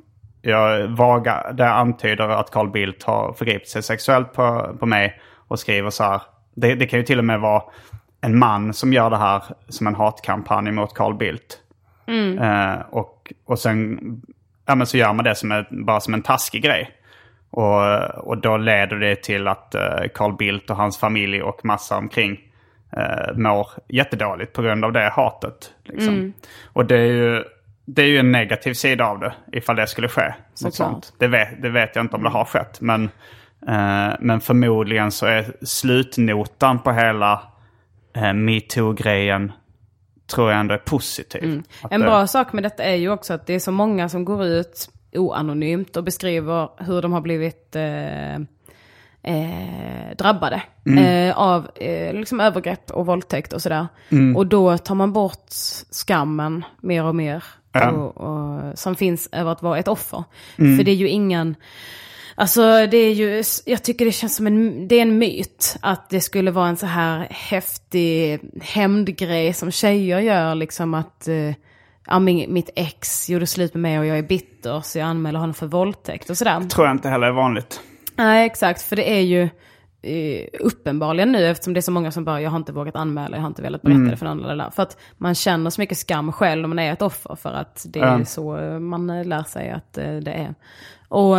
jag 0.43 0.89
vaga, 0.89 1.53
det 1.53 1.71
antyder 1.71 2.29
att 2.29 2.51
Carl 2.51 2.71
Bildt 2.71 3.03
har 3.03 3.33
förgripit 3.33 3.69
sig 3.69 3.83
sexuellt 3.83 4.33
på, 4.33 4.77
på 4.81 4.87
mig 4.87 5.21
och 5.49 5.59
skriver 5.59 5.91
så 5.91 6.05
här. 6.05 6.23
Det, 6.55 6.75
det 6.75 6.87
kan 6.87 6.99
ju 6.99 7.05
till 7.05 7.19
och 7.19 7.25
med 7.25 7.41
vara 7.41 7.63
en 8.21 8.39
man 8.39 8.75
som 8.75 8.93
gör 8.93 9.11
det 9.11 9.17
här 9.17 9.43
som 9.69 9.87
en 9.87 9.95
hatkampanj 9.95 10.73
mot 10.73 10.95
Carl 10.95 11.15
Bildt. 11.15 11.59
Eh, 12.41 12.81
och, 12.91 13.33
och 13.45 13.59
sen 13.59 13.99
ja, 14.67 14.75
men 14.75 14.87
så 14.87 14.97
gör 14.97 15.13
man 15.13 15.25
det 15.25 15.35
som 15.35 15.53
ett, 15.53 15.69
bara 15.71 16.01
som 16.01 16.15
en 16.15 16.23
taskig 16.23 16.63
grej. 16.63 16.91
Och, 17.51 18.01
och 18.15 18.39
då 18.39 18.57
leder 18.57 18.97
det 18.97 19.23
till 19.23 19.49
att 19.49 19.75
eh, 19.75 20.09
Carl 20.15 20.37
Bildt 20.37 20.71
och 20.71 20.77
hans 20.77 20.99
familj 20.99 21.43
och 21.43 21.65
massa 21.65 21.97
omkring 21.97 22.41
eh, 22.97 23.35
mår 23.37 23.69
jättedåligt 23.89 24.53
på 24.53 24.63
grund 24.63 24.85
av 24.85 24.93
det 24.93 25.09
hatet. 25.09 25.73
Liksom. 25.85 26.33
Och 26.73 26.87
det 26.87 26.97
är, 26.99 27.13
ju, 27.13 27.45
det 27.85 28.03
är 28.03 28.07
ju 28.07 28.19
en 28.19 28.33
negativ 28.33 28.75
sida 28.75 29.07
av 29.07 29.21
det 29.21 29.33
ifall 29.53 29.77
det 29.77 29.87
skulle 29.87 30.09
ske. 30.09 30.35
Något 30.65 30.75
sånt. 30.75 31.13
Det, 31.19 31.27
vet, 31.27 31.63
det 31.63 31.71
vet 31.71 31.97
jag 31.97 32.05
inte 32.05 32.17
om 32.17 32.23
det 32.23 32.31
har 32.31 32.45
skett. 32.45 32.81
Men, 32.81 33.05
eh, 33.69 34.15
men 34.21 34.41
förmodligen 34.41 35.11
så 35.11 35.27
är 35.27 35.47
slutnotan 35.63 36.79
på 36.79 36.93
hela 36.93 37.43
eh, 38.17 38.33
metoo-grejen 38.33 39.53
tror 40.35 40.51
jag 40.51 40.61
ändå 40.61 40.75
är 40.75 40.79
positiv. 40.79 41.63
Att 41.83 41.93
En 41.93 42.01
det- 42.01 42.07
bra 42.07 42.27
sak 42.27 42.53
med 42.53 42.63
detta 42.63 42.83
är 42.85 42.95
ju 42.95 43.11
också 43.11 43.35
att 43.35 43.47
det 43.47 43.55
är 43.55 43.59
så 43.59 43.73
många 43.73 44.09
som 44.09 44.25
går 44.25 44.45
ut 44.45 44.89
oanonymt 45.13 45.97
och 45.97 46.05
beskriver 46.05 46.69
hur 46.79 47.03
de 47.03 47.13
har 47.13 47.21
blivit 47.21 47.77
eh, 47.77 48.45
eh, 49.25 50.17
drabbade 50.19 50.63
eh, 50.99 51.39
av 51.39 51.69
eh, 51.75 52.15
liksom 52.15 52.41
övergrepp 52.41 52.91
och 52.91 53.07
våldtäkt 53.07 53.53
och 53.53 53.63
sådär. 53.63 53.87
Och 54.37 54.47
då 54.47 54.79
tar 54.79 54.95
man 54.95 55.13
bort 55.13 55.49
skammen 55.91 56.65
mer 56.81 57.05
och 57.05 57.15
mer 57.15 57.45
Ja. 57.73 57.91
och, 57.91 58.17
och, 58.17 58.79
som 58.79 58.95
finns 58.95 59.29
över 59.33 59.53
att 59.53 59.63
vara 59.63 59.79
ett 59.79 59.89
offer. 59.89 60.25
För 60.57 60.85
det 60.85 60.91
är 60.91 60.95
ju 60.95 61.09
ingen... 61.09 61.57
Alltså 62.37 62.63
det 62.63 62.97
är 62.97 63.13
ju, 63.13 63.43
jag 63.67 63.83
tycker 63.83 64.05
det 64.05 64.13
känns 64.13 64.37
som 64.37 64.47
en, 64.47 64.89
det 64.89 64.95
är 64.95 65.03
en 65.03 65.19
myt 65.19 65.77
att 65.81 66.11
det 66.11 66.21
skulle 66.21 66.51
vara 66.51 66.69
en 66.69 66.77
så 66.77 66.87
här 66.87 67.27
häftig 67.31 68.41
hämndgrej 68.63 69.53
som 69.53 69.71
tjejer 69.71 70.21
gör 70.21 70.55
liksom 70.55 70.95
att 70.95 71.29
eh, 71.29 71.53
ja, 72.07 72.19
min, 72.19 72.53
mitt 72.53 72.71
ex 72.77 73.31
gjorde 73.31 73.47
slut 73.47 73.75
med 73.75 73.83
mig 73.83 73.99
och 73.99 74.07
jag 74.07 74.19
är 74.19 74.23
bitter 74.23 74.81
så 74.81 74.99
jag 74.99 75.07
anmäler 75.07 75.39
honom 75.39 75.55
för 75.55 75.67
våldtäkt 75.67 76.31
och 76.31 76.37
sådär. 76.37 76.69
tror 76.69 76.87
jag 76.87 76.95
inte 76.95 77.09
heller 77.09 77.27
är 77.27 77.33
vanligt. 77.33 77.81
Nej 78.17 78.47
exakt, 78.47 78.83
för 78.83 78.97
det 78.97 79.11
är 79.19 79.21
ju 79.21 79.43
eh, 80.03 80.47
uppenbarligen 80.61 81.33
nu 81.33 81.47
eftersom 81.47 81.75
det 81.75 81.81
är 81.81 81.83
så 81.83 81.91
många 81.91 82.11
som 82.11 82.25
bara 82.25 82.41
jag 82.41 82.51
har 82.51 82.57
inte 82.57 82.73
vågat 82.73 82.97
anmäla, 82.97 83.37
jag 83.37 83.43
har 83.43 83.49
inte 83.49 83.63
velat 83.63 83.83
berätta 83.83 84.11
det 84.11 84.17
för 84.17 84.27
någon. 84.27 84.45
Eller. 84.45 84.71
För 84.71 84.83
att 84.83 84.97
man 85.19 85.35
känner 85.35 85.71
så 85.71 85.81
mycket 85.81 85.99
skam 85.99 86.33
själv 86.33 86.65
om 86.65 86.71
man 86.71 86.79
är 86.79 86.93
ett 86.93 87.03
offer 87.03 87.35
för 87.35 87.53
att 87.53 87.87
det 87.89 88.01
är 88.01 88.19
Ja. 88.19 88.25
så 88.25 88.53
man 88.81 89.11
eh, 89.11 89.25
lär 89.25 89.43
sig 89.43 89.71
att 89.71 89.99
eh, 89.99 90.15
det 90.17 90.33
är. 90.33 90.55
Och 91.09 91.37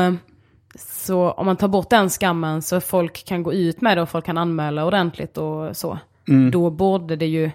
så 0.79 1.31
om 1.31 1.45
man 1.45 1.55
tar 1.57 1.67
bort 1.67 1.89
den 1.89 2.09
skammen 2.09 2.61
så 2.61 2.81
folk 2.81 3.25
kan 3.25 3.43
gå 3.43 3.53
ut 3.53 3.81
med 3.81 3.97
det 3.97 4.01
och 4.01 4.09
folk 4.09 4.25
kan 4.25 4.37
anmäla 4.37 4.85
ordentligt 4.85 5.37
och 5.37 5.77
så. 5.77 5.99
Då 6.51 6.69
borde 6.69 7.15
det 7.15 7.25
ju 7.25 7.51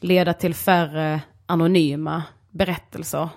leda 0.00 0.32
till 0.32 0.54
färre 0.54 1.20
anonyma 1.46 2.22
berättelser. 2.50 3.28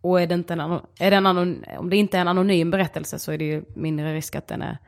Och 0.00 0.20
är 0.20 0.26
det 0.26 0.34
inte 0.34 0.52
en, 0.52 0.60
är 0.98 1.10
det 1.10 1.16
en 1.16 1.26
anon, 1.26 1.64
om 1.78 1.90
det 1.90 1.96
inte 1.96 2.16
är 2.16 2.20
en 2.20 2.28
anonym 2.28 2.70
berättelse 2.70 3.18
så 3.18 3.32
är 3.32 3.38
det 3.38 3.44
ju 3.44 3.64
mindre 3.74 4.14
risk 4.14 4.36
att 4.36 4.48
den 4.48 4.62
är 4.62 4.78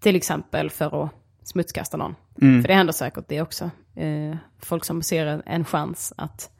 till 0.00 0.16
exempel 0.16 0.70
för 0.70 1.04
att 1.04 1.10
smutskasta 1.42 1.96
någon. 1.96 2.14
För 2.40 2.68
det 2.68 2.74
händer 2.74 2.92
säkert 2.92 3.24
det 3.28 3.42
också. 3.42 3.70
Eh, 3.96 4.36
folk 4.62 4.84
som 4.84 5.02
ser 5.02 5.26
en, 5.26 5.42
en 5.46 5.64
chans 5.64 6.12
att 6.16 6.50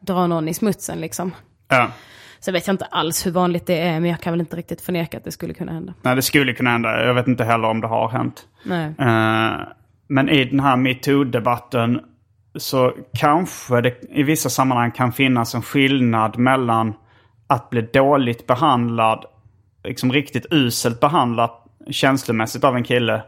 dra 0.00 0.26
någon 0.26 0.48
i 0.48 0.54
smutsen 0.54 1.00
liksom. 1.00 1.34
Ja. 1.68 1.88
Så 2.40 2.52
vet 2.52 2.66
jag 2.66 2.74
inte 2.74 2.84
alls 2.84 3.26
hur 3.26 3.30
vanligt 3.30 3.66
det 3.66 3.80
är, 3.80 4.00
men 4.00 4.10
jag 4.10 4.20
kan 4.20 4.32
väl 4.32 4.40
inte 4.40 4.56
riktigt 4.56 4.80
förneka 4.80 5.16
att 5.16 5.24
det 5.24 5.32
skulle 5.32 5.54
kunna 5.54 5.72
hända. 5.72 5.94
Nej, 6.02 6.16
det 6.16 6.22
skulle 6.22 6.52
kunna 6.52 6.70
hända. 6.70 7.04
Jag 7.04 7.14
vet 7.14 7.26
inte 7.26 7.44
heller 7.44 7.68
om 7.68 7.80
det 7.80 7.86
har 7.86 8.08
hänt. 8.08 8.48
Nej. 8.64 8.94
Eh, 8.98 9.60
men 10.06 10.28
i 10.28 10.44
den 10.44 10.60
här 10.60 10.76
metoo-debatten 10.76 12.00
så 12.54 12.92
kanske 13.18 13.80
det 13.80 13.94
i 14.10 14.22
vissa 14.22 14.48
sammanhang 14.48 14.90
kan 14.90 15.12
finnas 15.12 15.54
en 15.54 15.62
skillnad 15.62 16.38
mellan 16.38 16.94
att 17.52 17.70
bli 17.70 17.82
dåligt 17.82 18.46
behandlad, 18.46 19.24
liksom 19.84 20.12
riktigt 20.12 20.46
uselt 20.50 21.00
behandlad 21.00 21.50
känslomässigt 21.90 22.64
av 22.64 22.76
en 22.76 22.84
kille 22.84 23.22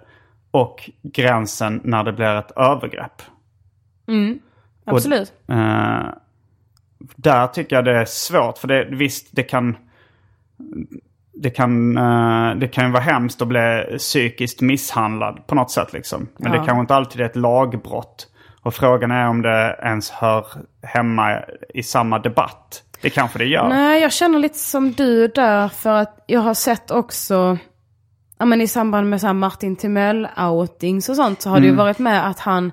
och 0.50 0.90
gränsen 1.02 1.80
när 1.84 2.04
det 2.04 2.12
blir 2.12 2.34
ett 2.36 2.50
övergrepp. 2.56 3.22
Absolut. 4.84 5.32
Eh, 5.48 6.04
där 7.16 7.46
tycker 7.46 7.76
jag 7.76 7.84
det 7.84 7.96
är 7.96 8.04
svårt. 8.04 8.58
För 8.58 8.68
det, 8.68 8.84
visst, 8.84 9.28
det 9.32 9.42
kan... 9.42 9.76
Det 11.36 11.50
kan, 11.50 11.96
eh, 11.98 12.54
det 12.56 12.68
kan 12.68 12.92
vara 12.92 13.02
hemskt 13.02 13.42
att 13.42 13.48
bli 13.48 13.96
psykiskt 13.98 14.60
misshandlad 14.60 15.46
på 15.46 15.54
något 15.54 15.70
sätt. 15.70 15.92
Liksom. 15.92 16.28
Men 16.36 16.52
Ja. 16.52 16.58
det 16.58 16.66
kanske 16.66 16.80
inte 16.80 16.94
alltid 16.94 17.20
är 17.20 17.24
ett 17.24 17.36
lagbrott. 17.36 18.28
Och 18.60 18.74
frågan 18.74 19.10
är 19.10 19.28
om 19.28 19.42
det 19.42 19.78
ens 19.82 20.10
hör 20.10 20.46
hemma 20.82 21.38
i 21.74 21.82
samma 21.82 22.18
debatt. 22.18 22.82
Det 23.04 23.10
kanske 23.10 23.38
det 23.38 23.44
gör. 23.44 23.68
Nej, 23.68 24.02
jag 24.02 24.12
känner 24.12 24.38
lite 24.38 24.58
som 24.58 24.92
du 24.92 25.28
där 25.28 25.68
för 25.68 25.90
att 25.90 26.24
jag 26.26 26.40
har 26.40 26.54
sett 26.54 26.90
också, 26.90 27.58
ja 28.38 28.44
men 28.44 28.60
i 28.60 28.66
samband 28.66 29.10
med 29.10 29.20
så 29.20 29.32
Martin 29.32 29.76
Timell-outings 29.76 31.10
och 31.10 31.16
sånt 31.16 31.42
så 31.42 31.50
har 31.50 31.60
det 31.60 31.66
ju 31.66 31.74
varit 31.74 31.98
med 31.98 32.26
att 32.28 32.38
han 32.38 32.72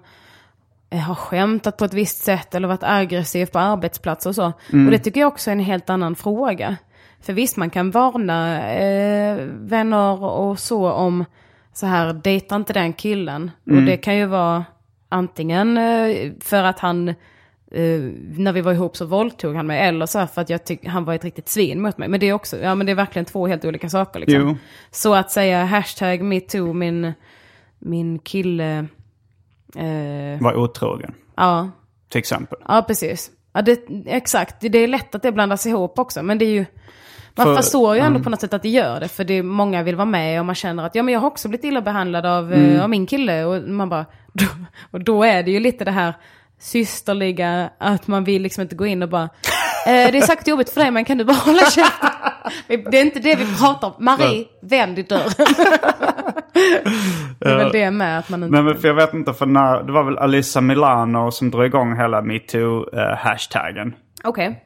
eh, 0.90 1.00
har 1.00 1.16
skämtat 1.16 1.78
på 1.78 1.86
ett 1.86 1.94
visst 1.94 2.24
sätt 2.24 2.56
eller 2.56 2.68
varit 2.68 2.84
aggressiv 2.84 3.46
på 3.46 3.60
arbetsplatser 3.60 4.30
och 4.30 4.36
så. 4.36 4.46
Och 4.86 4.92
det 4.92 5.00
tycker 5.00 5.20
jag 5.20 5.28
också 5.28 5.50
är 5.50 5.52
en 5.52 5.60
helt 5.60 5.90
annan 5.90 6.16
fråga. 6.16 6.78
För 7.22 7.34
visst, 7.34 7.58
man 7.58 7.70
kan 7.70 7.92
varna 7.92 8.70
eh, 8.72 9.38
vänner 9.50 10.24
och 10.24 10.60
så 10.60 10.92
om 10.92 11.26
så 11.74 11.86
här, 11.86 12.14
dejta 12.14 12.56
inte 12.56 12.74
den 12.74 12.94
killen. 12.94 13.52
Och 13.66 13.82
det 13.82 13.98
kan 13.98 14.18
ju 14.18 14.26
vara 14.26 14.66
antingen 15.10 15.78
eh, 15.78 16.32
för 16.42 16.64
att 16.64 16.80
han, 16.80 17.14
eh, 17.72 18.00
när 18.38 18.52
vi 18.54 18.62
var 18.62 18.74
ihop 18.74 18.98
så 18.98 19.06
våldtog 19.06 19.56
han 19.56 19.68
mig, 19.68 19.82
eller 19.88 20.06
så 20.06 20.20
här 20.20 20.26
för 20.28 20.42
att 20.42 20.50
jag 20.50 20.66
tyckte 20.66 20.90
han 20.90 21.06
var 21.06 21.14
ett 21.14 21.24
riktigt 21.24 21.50
svin 21.50 21.82
mot 21.82 21.98
mig. 21.98 22.08
Men 22.10 22.20
det 22.20 22.30
är 22.30 22.34
också, 22.34 22.58
ja 22.60 22.76
men 22.76 22.86
det 22.86 22.92
är 22.92 22.96
verkligen 22.96 23.26
två 23.26 23.48
helt 23.48 23.66
olika 23.66 23.90
saker 23.90 24.20
liksom. 24.20 24.42
Jo. 24.42 24.56
Så 24.92 25.14
att 25.16 25.32
säga 25.32 25.66
hashtag 25.66 26.22
metoo, 26.22 26.74
min, 26.74 27.14
min 27.80 28.20
kille, 28.20 28.86
eh, 29.76 30.42
Var 30.42 30.56
otrogen, 30.56 31.14
ja, 31.36 31.70
till 32.10 32.20
exempel. 32.20 32.60
ja 32.68 32.84
precis. 32.88 33.32
Ja, 33.54 33.62
det, 33.62 33.80
exakt, 34.06 34.62
det, 34.62 34.70
det 34.70 34.78
är 34.80 34.88
lätt 34.88 35.16
att 35.16 35.22
det 35.24 35.32
blandas 35.32 35.66
ihop 35.66 36.00
också, 36.00 36.24
men 36.24 36.38
det 36.38 36.46
är 36.46 36.54
ju, 36.54 36.66
man 37.36 37.46
För- 37.46 37.56
förstår 37.56 37.96
ju 37.96 38.00
ändå 38.00 38.10
mm. 38.10 38.24
på 38.24 38.30
något 38.30 38.42
sätt 38.42 38.54
att 38.54 38.62
det 38.64 38.70
gör 38.70 39.00
det, 39.00 39.08
för 39.08 39.24
det 39.24 39.34
är, 39.34 39.44
många 39.44 39.84
vill 39.84 39.96
vara 39.96 40.06
med 40.06 40.40
och 40.40 40.46
man 40.46 40.56
känner 40.56 40.86
att 40.86 40.96
ja 40.96 41.04
men 41.04 41.14
jag 41.14 41.20
har 41.22 41.28
också 41.28 41.48
blivit 41.50 41.66
illa 41.66 41.82
behandlad 41.82 42.26
av, 42.26 42.54
Mm. 42.54 42.76
eh, 42.76 42.84
av 42.84 42.90
min 42.90 43.06
kille 43.06 43.44
och 43.46 43.70
man 43.70 43.90
bara, 43.90 44.06
då, 44.34 44.46
och 44.92 45.04
då 45.04 45.24
är 45.24 45.44
det 45.44 45.52
ju 45.52 45.60
lite 45.60 45.86
det 45.86 45.92
här 45.92 46.14
systerliga, 46.62 47.70
att 47.78 48.08
man 48.08 48.24
vill 48.24 48.42
liksom 48.42 48.62
inte 48.62 48.76
gå 48.76 48.86
in 48.86 49.04
och 49.04 49.10
bara, 49.10 49.24
eh, 49.24 50.12
det 50.12 50.18
är 50.18 50.22
säkert 50.22 50.48
jobbigt 50.48 50.70
för 50.70 50.82
dig 50.82 50.92
men 50.92 51.06
kan 51.06 51.18
du 51.18 51.24
bara 51.26 51.38
hålla 51.38 51.62
käften? 51.66 52.10
Det 52.68 52.98
är 53.00 53.02
inte 53.06 53.20
det 53.20 53.36
vi 53.36 53.56
pratar 53.58 53.88
om. 53.88 54.06
Marie, 54.06 54.46
vänd 54.62 55.00
i 55.00 55.04
dörren. 55.04 55.30
det 57.40 57.50
är 57.50 57.58
väl 57.58 57.72
det 57.72 57.92
med 57.92 58.20
att 58.20 58.30
man 58.30 58.44
inte... 58.44 58.56
Nej 58.56 58.64
men 58.64 58.76
för 58.82 58.88
jag 58.88 58.96
vet 58.96 59.14
inte, 59.14 59.34
för 59.34 59.46
när, 59.46 59.84
det 59.84 59.92
var 59.92 60.04
väl 60.04 60.18
Alissa 60.18 60.62
Milano 60.62 61.32
som 61.32 61.52
drog 61.52 61.66
igång 61.66 61.98
hela 61.98 62.22
metoo-hashtaggen. 62.22 63.94
Okej. 64.24 64.66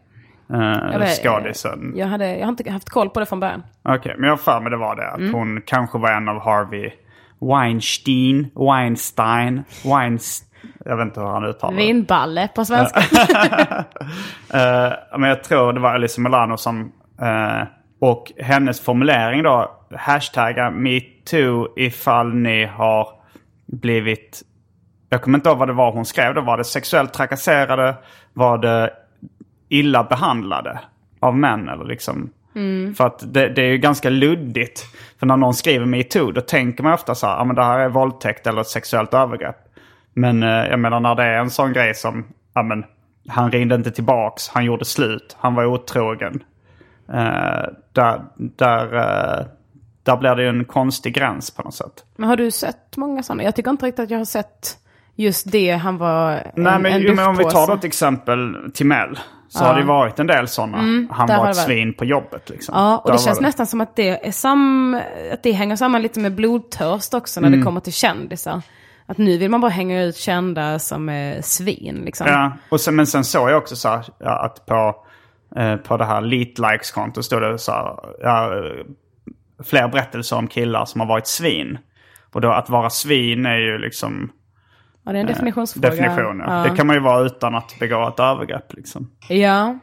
Uh, 0.53 0.99
vet- 0.99 1.23
skådisen. 1.23 1.93
Jag, 1.95 2.07
hade, 2.07 2.35
jag 2.37 2.45
har 2.45 2.49
inte 2.49 2.71
haft 2.71 2.89
koll 2.89 3.09
på 3.09 3.19
det 3.19 3.25
från 3.25 3.39
början. 3.39 3.63
Okej, 3.89 4.15
men 4.17 4.23
jag 4.23 4.31
har 4.31 4.37
för 4.37 4.59
mig 4.59 4.71
det 4.71 4.77
var 4.77 4.95
det. 4.95 5.07
Att 5.11 5.19
Mm. 5.19 5.33
hon 5.33 5.61
kanske 5.65 5.97
var 5.97 6.11
en 6.11 6.29
av 6.29 6.39
Harvey 6.43 6.91
Weinstein, 7.41 8.47
Weinstein, 8.55 9.63
Weinstein. 9.85 10.49
Jag 10.87 10.97
vet 10.97 11.05
inte 11.05 11.19
hur 11.19 11.27
han 11.27 11.45
uttalar 11.45 11.73
det. 11.77 11.85
Vinballe 11.85 12.49
på 12.55 12.65
svenska. 12.65 13.03
Eh, 14.53 14.93
men 15.17 15.29
jag 15.29 15.43
tror 15.43 15.73
det 15.73 15.79
var 15.79 15.93
Alyssa 15.93 16.21
Milano 16.21 16.57
som... 16.57 16.91
eh, 17.21 17.67
och 18.01 18.31
hennes 18.37 18.81
formulering 18.81 19.43
då, 19.43 19.71
hashtagga 19.95 20.69
metoo 20.69 21.67
ifall 21.75 22.33
ni 22.33 22.65
har 22.65 23.07
blivit... 23.65 24.41
Jag 25.09 25.21
kommer 25.21 25.37
inte 25.37 25.49
ihåg 25.49 25.57
vad 25.57 25.67
det 25.67 25.73
var 25.73 25.91
hon 25.91 26.05
skrev. 26.05 26.33
Då 26.33 26.41
var 26.41 26.57
det 26.57 26.63
sexuellt 26.63 27.13
trakasserade? 27.13 27.95
Var 28.33 28.57
det 28.57 28.93
illa 29.69 30.03
behandlade 30.03 30.79
av 31.19 31.37
män? 31.37 31.69
Eller 31.69 31.85
liksom... 31.85 32.29
För 32.97 33.05
att 33.05 33.33
det, 33.33 33.49
det 33.49 33.61
är 33.61 33.67
ju 33.67 33.77
ganska 33.77 34.09
luddigt. 34.09 34.85
För 35.19 35.25
när 35.25 35.37
någon 35.37 35.53
skriver 35.53 35.85
metoo 35.85 36.31
då 36.31 36.41
tänker 36.41 36.83
man 36.83 36.93
ofta 36.93 37.15
så 37.15 37.27
här, 37.27 37.37
ja 37.37 37.43
men 37.43 37.55
det 37.55 37.63
här 37.63 37.79
är 37.79 37.89
våldtäkt 37.89 38.47
eller 38.47 38.61
ett 38.61 38.67
sexuellt 38.67 39.13
övergrepp. 39.13 39.55
Men 40.15 40.43
eh, 40.43 40.49
jag 40.49 40.79
menar 40.79 40.99
när 40.99 41.15
det 41.15 41.23
är 41.23 41.37
en 41.39 41.49
sån 41.49 41.73
grej 41.73 41.95
som, 41.95 42.25
ja 42.53 42.63
men 42.63 42.85
han 43.27 43.51
ringde 43.51 43.75
inte 43.75 43.91
tillbaks, 43.91 44.49
han 44.49 44.65
gjorde 44.65 44.85
slut, 44.85 45.35
han 45.39 45.55
var 45.55 45.65
otrogen. 45.65 46.43
Eh, 47.13 47.65
där, 47.93 48.21
där, 48.37 48.95
eh, 48.95 49.45
där 50.03 50.17
blir 50.17 50.35
det 50.35 50.43
ju 50.43 50.49
en 50.49 50.65
konstig 50.65 51.13
gräns 51.13 51.51
på 51.51 51.61
något 51.63 51.73
sätt. 51.75 52.05
Men 52.15 52.29
har 52.29 52.37
du 52.37 52.51
sett 52.51 52.97
många 52.97 53.23
sådana? 53.23 53.43
Jag 53.43 53.55
tycker 53.55 53.71
inte 53.71 53.85
riktigt 53.85 54.03
att 54.03 54.09
jag 54.09 54.17
har 54.17 54.25
sett 54.25 54.77
just 55.15 55.51
det 55.51 55.71
han 55.71 55.97
var 55.97 56.31
en, 56.31 56.39
Nej 56.55 56.79
men, 56.79 56.93
en 56.93 57.01
jo, 57.01 57.13
men 57.13 57.27
om 57.27 57.35
vi 57.35 57.43
tar 57.43 57.75
ett 57.75 57.83
exempel 57.83 58.55
Timell. 58.73 59.19
Så 59.49 59.63
har 59.63 59.75
det 59.79 59.83
varit 59.83 60.19
en 60.19 60.27
del 60.27 60.47
sådana. 60.47 60.77
han 60.77 60.85
Mm, 60.89 61.07
där 61.27 61.37
var 61.37 61.49
ett 61.49 61.55
det 61.55 61.61
svin 61.61 61.93
på 61.93 62.05
jobbet 62.05 62.49
liksom. 62.49 62.75
Ja, 62.77 62.97
och 62.97 63.09
Där 63.09 63.17
det 63.17 63.23
känns 63.23 63.41
nästan 63.41 63.67
som 63.67 63.81
att 63.81 63.95
det, 63.95 64.27
är 64.27 64.31
sam, 64.31 64.99
att 65.33 65.43
det 65.43 65.51
hänger 65.51 65.75
samman 65.75 66.01
lite 66.01 66.19
med 66.19 66.35
blodtörst 66.35 67.13
också 67.13 67.41
när 67.41 67.49
det 67.49 67.55
Mm. 67.55 67.65
kommer 67.65 67.81
till 67.81 67.93
kändisar. 67.93 68.61
Att 69.07 69.17
nu 69.17 69.37
vill 69.37 69.49
man 69.51 69.61
bara 69.61 69.71
hänga 69.71 70.03
ut 70.03 70.15
kända 70.15 70.79
som 70.79 71.09
är 71.09 71.41
svin 71.41 72.01
liksom. 72.05 72.27
Ja, 72.27 72.51
och 72.69 72.81
sen, 72.81 72.95
men 72.95 73.07
sen 73.07 73.23
såg 73.23 73.49
jag 73.49 73.57
också 73.57 73.75
så 73.75 73.89
här, 73.89 74.05
att 74.19 74.65
på, 74.65 74.95
eh, 75.55 75.75
på 75.75 75.97
det 75.97 76.05
här 76.05 76.21
Leet-likes-kontot 76.21 77.25
stod 77.25 77.41
det 77.41 77.57
så 77.57 77.71
här, 77.71 77.95
ja, 78.21 78.53
eh, 78.57 78.85
fler 79.63 79.87
berättelser 79.87 80.35
om 80.35 80.47
killar 80.47 80.85
som 80.85 81.01
har 81.01 81.07
varit 81.07 81.27
svin. 81.27 81.77
Och 82.33 82.41
då 82.41 82.51
att 82.51 82.69
vara 82.69 82.89
svin 82.89 83.45
är 83.45 83.57
ju 83.57 83.77
liksom 83.77 84.31
Ja, 85.03 85.11
det 85.11 85.17
är 85.17 85.21
en 85.21 85.27
definitionsfråga. 85.27 85.89
definition. 85.89 86.39
Ja. 86.39 86.57
Ja. 86.57 86.69
Det 86.69 86.77
kan 86.77 86.87
man 86.87 86.95
ju 86.95 87.01
vara 87.01 87.25
utan 87.25 87.55
att 87.55 87.79
begå 87.79 88.07
ett 88.07 88.19
övergrepp 88.19 88.73
liksom. 88.73 89.11
ja, 89.29 89.79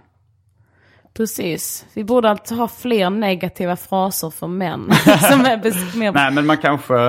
precis. 1.17 1.87
Vi 1.95 2.05
borde 2.05 2.31
alltså 2.31 2.55
ha 2.55 2.69
fler 2.69 3.11
negativa 3.11 3.77
fraser 3.77 4.31
för 4.31 4.47
män. 4.47 4.93
som 5.31 5.41
är 5.41 5.99
mer... 5.99 6.13
Nej, 6.13 6.33
men 6.33 6.47
man 6.47 6.57
kanske, 6.57 7.07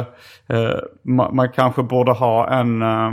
eh, 0.47 0.75
man, 1.01 1.35
man 1.35 1.51
kanske 1.51 1.83
borde 1.83 2.11
ha 2.11 2.49
en, 2.49 2.81
eh, 2.81 3.11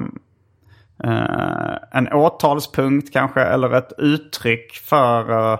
eh, 1.04 1.76
en 1.92 2.12
åtalspunkt 2.12 3.12
kanske, 3.12 3.40
eller 3.40 3.74
ett 3.74 3.92
uttryck 3.98 4.72
för 4.74 5.52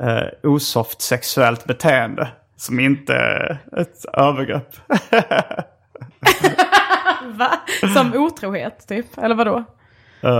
uh, 0.00 0.26
osoft 0.42 1.02
sexuellt 1.02 1.64
beteende. 1.64 2.28
Som 2.56 2.80
inte 2.80 3.14
är 3.14 3.58
ett 3.76 4.04
övergrepp. 4.12 4.76
Va? 7.24 7.50
Som 7.94 8.14
otrohet 8.14 8.88
typ, 8.88 9.18
eller 9.18 9.34
vadå? 9.34 9.64
Eh, 10.26 10.32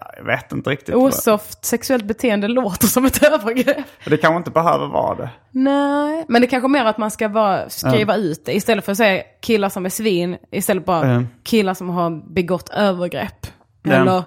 ja, 0.00 0.10
jag 0.16 0.24
vet 0.24 0.52
inte 0.52 0.70
riktigt. 0.70 0.94
Osoft 0.94 1.64
sexuellt 1.64 2.04
beteende 2.04 2.48
låter 2.48 2.86
som 2.86 3.04
ett 3.04 3.22
övergrepp. 3.32 3.86
Det 4.04 4.16
kanske 4.16 4.36
inte 4.36 4.50
behöver 4.50 4.86
vara 4.86 5.14
det. 5.14 5.30
Nej, 5.50 6.24
men 6.28 6.40
det 6.42 6.46
kanske 6.46 6.68
mer 6.68 6.84
att 6.84 6.98
man 6.98 7.10
ska 7.10 7.28
bara 7.28 7.68
skriva 7.68 8.16
ut 8.16 8.44
det 8.46 8.52
istället 8.56 8.84
för 8.84 8.92
att 8.92 8.98
säga 8.98 9.22
killar 9.40 9.68
som 9.68 9.84
är 9.86 9.90
svin. 9.90 10.36
Istället 10.50 10.84
bara 10.84 11.02
Mm. 11.04 11.28
killar 11.44 11.74
som 11.74 11.88
har 11.90 12.10
begått 12.34 12.68
övergrepp. 12.68 13.46
Ja. 13.82 13.92
Eller 13.92 14.22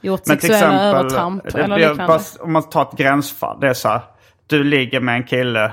gjort 0.00 0.20
Men 0.26 0.36
sexuella 0.40 0.56
exempel, 0.66 0.86
övertramp 0.96 1.42
det 1.52 1.62
eller 1.62 1.76
liknande. 1.78 2.06
bara, 2.06 2.20
om 2.40 2.52
man 2.52 2.62
tar 2.62 2.82
ett 2.82 2.92
gränsfall. 2.98 3.60
Det 3.60 3.68
är 3.68 3.74
så 3.74 3.88
här, 3.88 4.00
du 4.46 4.64
ligger 4.64 5.00
med 5.00 5.14
en 5.16 5.24
kille. 5.24 5.64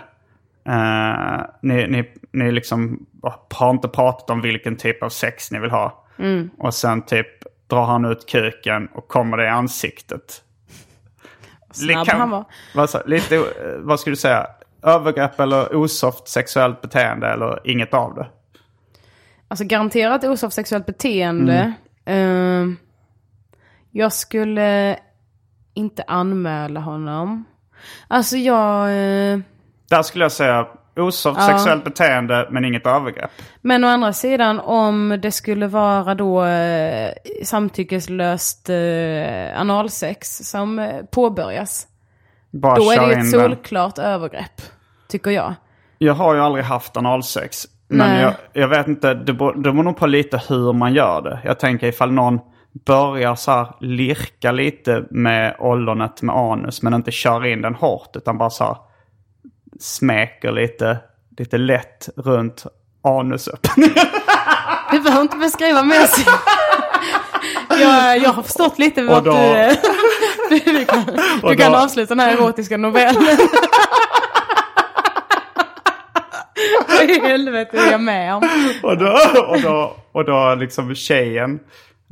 eh, 0.68 1.42
ni, 1.62 1.88
ni, 1.88 2.12
ni 2.34 2.52
liksom 2.52 3.06
har 3.54 3.70
inte 3.70 3.88
pratat 3.88 4.30
om 4.30 4.42
vilken 4.42 4.76
typ 4.76 5.04
av 5.04 5.10
sex 5.10 5.52
ni 5.52 5.60
vill 5.60 5.72
ha. 5.72 6.04
Mm. 6.20 6.50
Och 6.58 6.74
sen 6.74 7.02
typ 7.02 7.28
drar 7.68 7.86
han 7.86 8.06
ut 8.06 8.30
kuken 8.30 8.88
och 8.88 9.08
kommer 9.08 9.38
det 9.38 9.46
i 9.46 9.50
ansiktet. 9.50 10.44
Snabb 11.72 12.08
han 12.08 12.30
var. 12.30 12.46
Vad, 12.76 12.90
lite, 13.06 13.36
eh, 13.36 13.44
vad 13.78 14.00
skulle 14.00 14.12
du 14.12 14.18
säga? 14.18 14.48
Övergrepp 14.84 15.40
eller 15.40 15.76
osoft 15.76 16.28
sexuellt 16.28 16.82
beteende 16.82 17.28
eller 17.28 17.62
inget 17.64 17.94
av 17.94 18.16
det? 18.16 18.28
Alltså 19.48 19.66
garanterat 19.66 20.24
osoft 20.24 20.56
sexuellt 20.56 20.86
beteende. 20.86 21.74
Mm. 22.06 22.72
Eh, 22.72 22.78
jag 23.92 24.14
skulle 24.14 25.00
inte 25.74 26.04
anmäla 26.08 26.80
honom. 26.80 27.46
Alltså 28.08 28.38
jag... 28.38 28.82
eh, 28.88 29.40
Där 29.90 30.04
skulle 30.04 30.24
jag 30.24 30.32
säga 30.32 30.68
osoft 31.00 31.40
Ja. 31.40 31.48
sexuellt 31.48 31.84
beteende 31.84 32.48
men 32.52 32.66
inget 32.66 32.86
övergrepp. 32.88 33.32
Men 33.62 33.84
å 33.84 33.88
andra 33.88 34.14
sidan 34.14 34.60
om 34.60 35.20
det 35.22 35.32
skulle 35.32 35.68
vara 35.68 36.16
då 36.16 36.46
eh, 36.46 37.12
samtyckeslöst 37.44 38.70
eh, 38.70 39.62
analsex 39.62 40.38
som 40.38 40.80
eh, 40.80 40.96
påbörjas. 41.12 41.88
Bara 42.52 42.76
Då 42.76 42.92
är 42.92 42.98
det 43.08 43.14
ett 43.14 43.20
den. 43.20 43.26
solklart 43.32 43.98
övergrepp. 43.98 44.62
Tycker 45.10 45.32
jag. 45.32 45.54
Jag 45.98 46.14
har 46.14 46.36
ju 46.36 46.42
aldrig 46.42 46.66
haft 46.66 46.98
analsex. 46.98 47.66
Men 47.88 48.08
Nej. 48.10 48.22
jag, 48.22 48.34
jag 48.54 48.68
vet 48.68 48.88
inte, 48.88 49.14
det 49.14 49.34
beror 49.34 49.84
nog 49.84 49.98
på 49.98 50.08
lite 50.08 50.42
hur 50.50 50.74
man 50.74 50.94
gör 50.94 51.22
det. 51.22 51.40
Jag 51.44 51.60
tänker 51.60 51.88
ifall 51.88 52.12
någon 52.12 52.40
börjar 52.86 53.36
så 53.36 53.52
här 53.52 53.68
lirka 53.82 54.52
lite 54.52 55.04
med 55.12 55.56
ollonet 55.60 56.22
med 56.22 56.36
anus 56.36 56.82
men 56.82 56.94
inte 56.94 57.12
kör 57.12 57.46
in 57.46 57.62
den 57.62 57.76
hårt 57.76 58.16
utan 58.16 58.38
bara 58.38 58.50
så 58.50 58.64
här 58.64 58.76
smäker 59.80 60.52
lite, 60.52 60.98
lite 61.38 61.58
lätt 61.58 62.10
runt 62.18 62.66
anusöppningen. 63.04 63.92
Du 64.92 65.00
behöver 65.00 65.22
inte 65.22 65.38
beskriva 65.38 65.84
mer. 65.84 66.08
jag, 67.82 68.18
jag 68.18 68.30
har 68.30 68.44
förstått 68.44 68.80
lite 68.80 69.04
vart 69.04 69.24
då- 69.26 69.32
du... 70.50 70.60
du, 70.72 70.86
kan, 70.86 71.04
du 71.44 71.56
kan 71.56 71.72
då- 71.72 71.78
avsluta 71.78 72.16
den 72.16 72.20
här 72.20 72.34
erotiska 72.34 72.78
novellen. 72.78 73.38
Vad 76.88 77.10
i 77.10 77.20
helvete 77.20 77.78
är 77.78 77.92
jag 77.92 78.02
med 78.02 78.34
om? 78.36 78.50
och, 78.84 78.98
då, 78.98 79.20
och, 79.48 79.62
då, 79.62 79.96
och 80.12 80.26
då 80.26 80.56
liksom 80.56 80.96
tjejen 80.96 81.60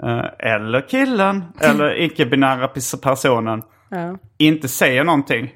eh, 0.03 0.51
eller 0.51 0.89
killen 0.89 1.43
eller 1.59 2.01
icke-binära 2.01 2.67
pers- 2.67 3.01
personen 3.01 3.61
Ja. 3.89 4.17
inte 4.37 4.67
säger 4.67 5.03
någonting 5.03 5.53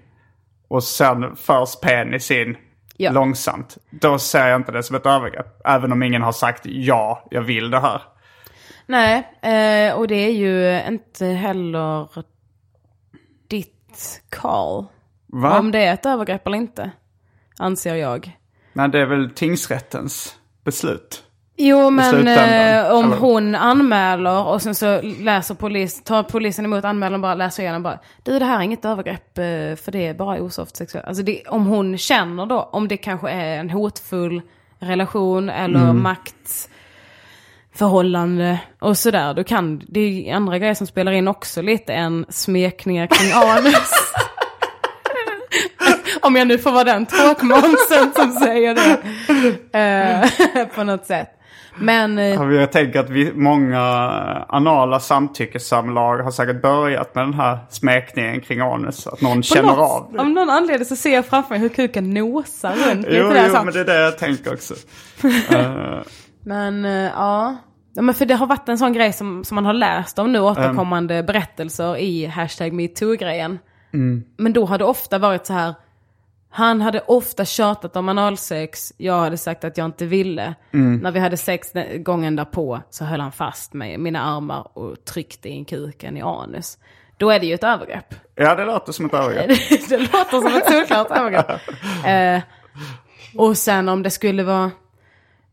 och 0.70 0.84
sen 0.84 1.36
förs 1.36 1.76
penis 1.76 2.32
in 2.32 2.58
Ja. 3.02 3.12
långsamt. 3.12 3.78
Då 3.90 4.20
ser 4.20 4.48
jag 4.48 4.56
inte 4.56 4.72
det 4.72 4.84
som 4.84 4.96
ett 4.96 5.06
övergrepp. 5.06 5.62
Även 5.66 5.92
om 5.92 6.04
ingen 6.04 6.22
har 6.22 6.32
sagt 6.32 6.62
ja, 6.66 7.28
jag 7.32 7.42
vill 7.42 7.70
det 7.72 7.80
här. 7.80 8.02
Nej, 8.86 9.18
eh, 9.42 9.94
och 9.96 10.08
det 10.08 10.16
är 10.16 10.32
ju 10.32 10.82
inte 10.88 11.26
heller 11.26 12.08
ditt 13.48 14.22
call. 14.30 14.86
Va? 15.28 15.60
Om 15.60 15.72
det 15.72 15.80
är 15.80 15.94
ett 15.94 16.06
övergrepp 16.06 16.48
eller 16.48 16.58
inte. 16.58 16.92
Anser 17.58 17.96
jag. 17.96 18.38
Nej, 18.74 18.90
det 18.90 19.00
är 19.00 19.06
väl 19.06 19.30
tingsrättens 19.30 20.36
beslut. 20.64 21.24
Jo 21.62 21.90
men 21.90 22.28
eh, 22.28 22.92
om 22.92 23.06
eller? 23.06 23.18
hon 23.18 23.56
anmäler 23.56 24.46
och 24.48 24.62
sen 24.62 24.76
så 24.76 25.02
läser 25.02 25.56
polis, 25.56 26.04
tar 26.04 26.24
polisen 26.24 26.66
emot 26.66 26.86
anmälan 26.86 27.14
och 27.14 27.20
bara 27.20 27.36
läser 27.36 27.64
igenom 27.64 27.84
bara. 27.84 28.00
Du 28.24 28.40
det 28.40 28.46
här 28.46 28.58
är 28.58 28.62
inget 28.62 28.86
övergrepp 28.86 29.38
eh, 29.38 29.44
för 29.84 29.92
det 29.92 30.08
är 30.08 30.14
bara 30.14 30.42
osoft 30.42 30.78
sexuellt. 30.78 31.08
Alltså 31.08 31.24
det, 31.24 31.44
om 31.48 31.66
hon 31.66 31.98
känner 31.98 32.46
då, 32.46 32.70
om 32.72 32.88
det 32.88 32.98
kanske 32.98 33.30
är 33.30 33.58
en 33.60 33.70
hotfull 33.70 34.42
relation 34.80 35.50
eller 35.50 35.80
Mm. 35.80 36.04
maktförhållande 36.04 38.60
och 38.80 38.98
sådär. 38.98 39.34
Då 39.34 39.44
kan 39.44 39.82
det 39.88 40.30
är 40.30 40.34
andra 40.36 40.58
grejer 40.60 40.74
som 40.74 40.88
spelar 40.88 41.12
in 41.12 41.28
också 41.28 41.62
lite 41.62 41.94
än 41.94 42.26
smekningar 42.30 43.08
kring 43.08 43.32
anus. 43.36 43.92
Om 46.22 46.36
jag 46.36 46.48
nu 46.48 46.58
får 46.58 46.72
vara 46.72 46.84
den 46.84 47.06
tråkmånsen 47.06 48.12
som 48.16 48.32
säger 48.32 48.76
det. 48.76 48.98
Eh, 49.80 50.26
på 50.76 50.84
något 50.84 51.06
sätt. 51.06 51.39
Men... 51.80 52.18
eh, 52.18 52.26
Ja, 52.26 52.52
Jag 52.52 52.72
tänker 52.72 53.00
att 53.00 53.10
vi, 53.10 53.34
många 53.34 53.80
anala 54.50 55.00
samtyckessamlag 55.00 56.18
har 56.18 56.32
säkert 56.32 56.62
börjat 56.62 57.16
med 57.16 57.24
den 57.24 57.34
här 57.34 57.60
smekningen 57.70 58.42
kring 58.42 58.60
anus. 58.60 59.08
Att 59.08 59.22
någon 59.22 59.44
känner 59.44 59.70
något, 59.70 59.80
av 59.92 60.14
det. 60.14 60.20
Av 60.20 60.30
någon 60.30 60.50
anledning 60.50 60.86
så 60.86 60.96
ser 60.96 61.14
jag 61.14 61.26
framför 61.26 61.50
mig 61.50 61.60
hur 61.60 61.70
kuken 61.70 62.14
nosar 62.14 62.70
runt. 62.72 63.06
Jo, 63.10 63.18
jo 63.48 63.64
men 63.64 63.74
det 63.74 63.80
är 63.80 63.86
det 63.86 64.00
jag 64.02 64.18
tänker 64.18 64.54
också. 64.54 64.74
Eh, 65.52 66.00
Men 66.44 66.86
eh, 66.86 66.92
ja. 66.92 67.56
ja. 67.96 68.02
Men 68.02 68.16
för 68.16 68.26
det 68.26 68.34
har 68.36 68.48
varit 68.48 68.70
en 68.70 68.78
sån 68.78 68.94
grej 68.94 69.14
som, 69.14 69.44
som 69.44 69.56
man 69.56 69.66
har 69.66 69.74
läst 69.74 70.20
om 70.20 70.32
nu, 70.32 70.40
återkommande 70.40 71.24
berättelser 71.24 71.98
i 71.98 72.26
hashtag 72.26 72.74
metoo-grejen. 72.74 73.60
Men 74.38 74.54
då 74.54 74.66
har 74.66 74.78
det 74.78 74.86
ofta 74.86 75.18
varit 75.18 75.46
så 75.46 75.54
här. 75.54 75.74
Han 76.52 76.82
hade 76.82 77.00
ofta 77.00 77.46
tjatat 77.46 77.96
om 77.96 78.10
analsex, 78.10 78.94
jag 78.98 79.20
hade 79.20 79.38
sagt 79.38 79.64
att 79.64 79.78
jag 79.78 79.86
inte 79.86 80.06
ville. 80.06 80.56
När 80.72 81.12
vi 81.12 81.20
hade 81.20 81.38
sex 81.38 81.72
gången 81.98 82.36
därpå 82.36 82.82
så 82.90 83.06
höll 83.06 83.20
han 83.22 83.32
fast 83.32 83.74
mig 83.74 83.98
mina 83.98 84.22
armar 84.22 84.78
och 84.78 85.06
tryckte 85.06 85.50
in 85.50 85.66
kuken 85.66 86.18
i 86.18 86.22
anus. 86.22 86.78
Då 87.18 87.30
är 87.30 87.40
det 87.40 87.46
ju 87.46 87.54
ett 87.54 87.64
övergrepp. 87.64 88.16
ja, 88.36 88.56
det 88.56 88.66
låter 88.66 88.92
som 88.92 89.06
ett 89.06 89.14
övergrepp. 89.14 89.48
det 89.90 89.98
låter 89.98 90.42
som 90.42 90.48
ett 90.48 90.72
solklart 90.72 91.12
övergrepp. 91.12 91.62
Eh, 92.06 92.42
och 93.36 93.58
sen 93.58 93.90
om 93.90 94.04
det 94.04 94.10
skulle 94.10 94.44
vara... 94.44 94.72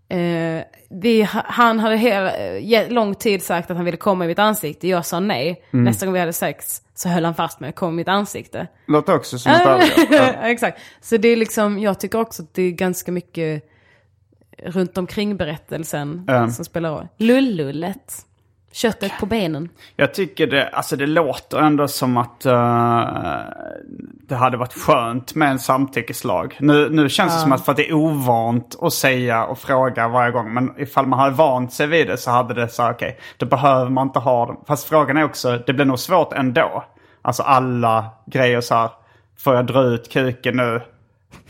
Eh, 0.08 0.62
vi, 0.90 1.22
han 1.32 1.78
hade 1.78 1.96
hela, 1.96 2.32
eh, 2.36 2.88
lång 2.90 3.14
tid 3.14 3.42
sagt 3.42 3.70
att 3.70 3.76
han 3.76 3.84
ville 3.84 3.96
komma 3.96 4.24
i 4.24 4.28
mitt 4.28 4.38
ansikte. 4.38 4.88
Jag 4.88 5.06
sa 5.06 5.20
nej. 5.20 5.62
Nästa 5.70 6.06
gång 6.06 6.12
vi 6.12 6.20
hade 6.20 6.32
sex 6.32 6.82
så 6.94 7.08
höll 7.08 7.24
han 7.24 7.34
fast 7.34 7.60
mig 7.60 7.68
och 7.68 7.74
kom 7.74 7.92
i 7.94 7.96
mitt 7.96 8.08
ansikte. 8.08 8.66
Låter 8.86 9.14
också 9.16 9.38
som 9.38 9.52
ett 9.52 9.66
övergrepp. 9.66 10.08
Ja. 10.10 10.18
Exakt. 10.48 10.78
Så 11.00 11.16
det 11.16 11.28
är 11.28 11.36
liksom, 11.36 11.78
jag 11.78 12.00
tycker 12.00 12.20
också 12.20 12.42
att 12.42 12.54
det 12.54 12.62
är 12.62 12.70
ganska 12.70 13.12
mycket 13.12 13.62
runt 14.62 14.98
omkring 14.98 15.36
berättelsen 15.36 16.24
Ja. 16.26 16.48
som 16.50 16.64
spelar 16.64 16.90
roll. 16.90 17.08
Lullullet. 17.16 18.14
Köttet 18.76 19.12
på 19.20 19.26
benen. 19.26 19.68
Jag 19.96 20.14
tycker 20.14 20.46
det, 20.46 20.68
alltså 20.68 20.96
det 20.96 21.06
låter 21.06 21.58
ändå 21.58 21.88
som 21.88 22.16
att 22.16 22.46
eh, 22.46 23.04
det 24.28 24.34
hade 24.34 24.56
varit 24.56 24.72
skönt 24.72 25.34
med 25.34 25.50
en 25.50 25.58
samtyckeslag. 25.58 26.56
Nu, 26.60 26.88
nu 26.90 27.08
känns 27.08 27.34
det 27.34 27.40
som 27.40 27.52
att 27.52 27.64
för 27.64 27.72
att 27.72 27.76
det 27.76 27.88
är 27.88 27.92
ovant 27.94 28.76
att 28.82 28.92
säga 28.92 29.44
och 29.44 29.58
fråga 29.58 30.08
varje 30.08 30.30
gång. 30.32 30.54
Men 30.54 30.74
ifall 30.80 31.06
man 31.06 31.18
hade 31.18 31.34
vant 31.36 31.72
sig 31.72 31.86
vid 31.86 32.06
det 32.06 32.16
så 32.16 32.30
hade 32.30 32.54
det 32.54 32.68
så 32.68 32.90
okej, 32.90 33.18
då 33.36 33.46
behöver 33.46 33.90
man 33.90 34.06
inte 34.06 34.18
ha 34.18 34.46
dem. 34.46 34.64
Fast 34.68 34.88
frågan 34.88 35.16
är 35.16 35.24
också, 35.24 35.58
det 35.66 35.72
blir 35.72 35.84
nog 35.84 35.98
svårt 35.98 36.32
ändå. 36.32 36.84
Alltså 37.22 37.42
alla 37.42 38.04
grejer 38.26 38.60
så 38.60 38.74
här, 38.74 38.90
får 39.38 39.54
jag 39.54 39.66
dra 39.66 39.82
ut 39.82 40.12
kuken 40.12 40.56
nu? 40.56 40.80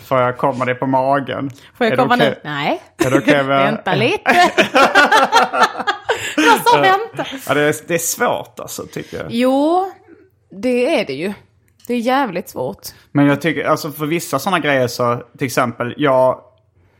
Får 0.04 0.20
jag 0.20 0.38
komma 0.38 0.64
dig 0.64 0.74
på 0.74 0.86
magen? 0.86 1.50
Får 1.78 1.86
jag 1.86 1.98
komma 1.98 2.14
okej? 2.14 2.28
nu? 2.44 2.50
Nej. 2.50 2.82
Är 3.06 3.10
det 3.10 3.18
okej 3.18 3.42
med- 3.44 3.46
Vänta 3.64 3.94
lite. 3.94 4.30
jag 6.46 6.68
sa 6.68 6.80
vänta. 6.80 7.26
Ja, 7.48 7.54
det, 7.54 7.60
är, 7.60 7.74
det 7.88 7.94
är 7.94 7.98
svårt 7.98 8.60
alltså 8.60 8.86
tycker 8.86 9.16
jag. 9.16 9.26
Jo, 9.30 9.92
det 10.50 11.00
är 11.00 11.06
det 11.06 11.12
ju. 11.12 11.32
Det 11.86 11.94
är 11.94 11.98
jävligt 11.98 12.48
svårt. 12.48 12.88
Men 13.12 13.26
jag 13.26 13.40
tycker, 13.40 13.64
alltså 13.64 13.92
för 13.92 14.06
vissa 14.06 14.38
sådana 14.38 14.58
grejer 14.58 14.86
så, 14.86 15.22
till 15.38 15.46
exempel, 15.46 15.94
jag 15.96 16.40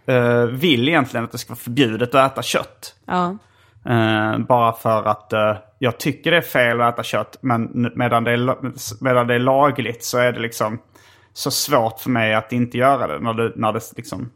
eh, 0.07 0.43
vill 0.43 0.89
egentligen 0.89 1.25
att 1.25 1.33
det 1.33 1.39
ska 1.39 1.51
vara 1.51 1.59
förbjudet 1.59 2.15
att 2.15 2.33
äta 2.33 2.43
kött. 2.43 2.95
Ja. 3.07 3.37
Eh, 3.89 4.39
bara 4.39 4.73
för 4.73 5.05
att 5.05 5.33
eh, 5.33 5.57
jag 5.79 5.99
tycker 5.99 6.31
det 6.31 6.37
är 6.37 6.41
fel 6.43 6.81
att 6.81 6.95
äta 6.95 7.03
kött. 7.03 7.39
Men 7.41 7.91
medan 7.95 8.25
det, 8.25 8.31
är, 8.31 8.57
medan 9.05 9.27
det 9.27 9.35
är 9.35 9.39
lagligt 9.39 10.05
så 10.05 10.19
är 10.19 10.33
det 10.33 10.41
liksom 10.41 10.79
så 11.33 11.51
svårt 11.51 12.01
för 12.01 12.11
mig 12.11 12.35
att 12.35 12.53
inte 12.53 12.79
göra 12.79 13.07
det 13.07 13.19
när 13.19 13.35
det, 13.35 13.53
när 13.57 13.73
det 13.73 13.81
liksom 13.97 14.31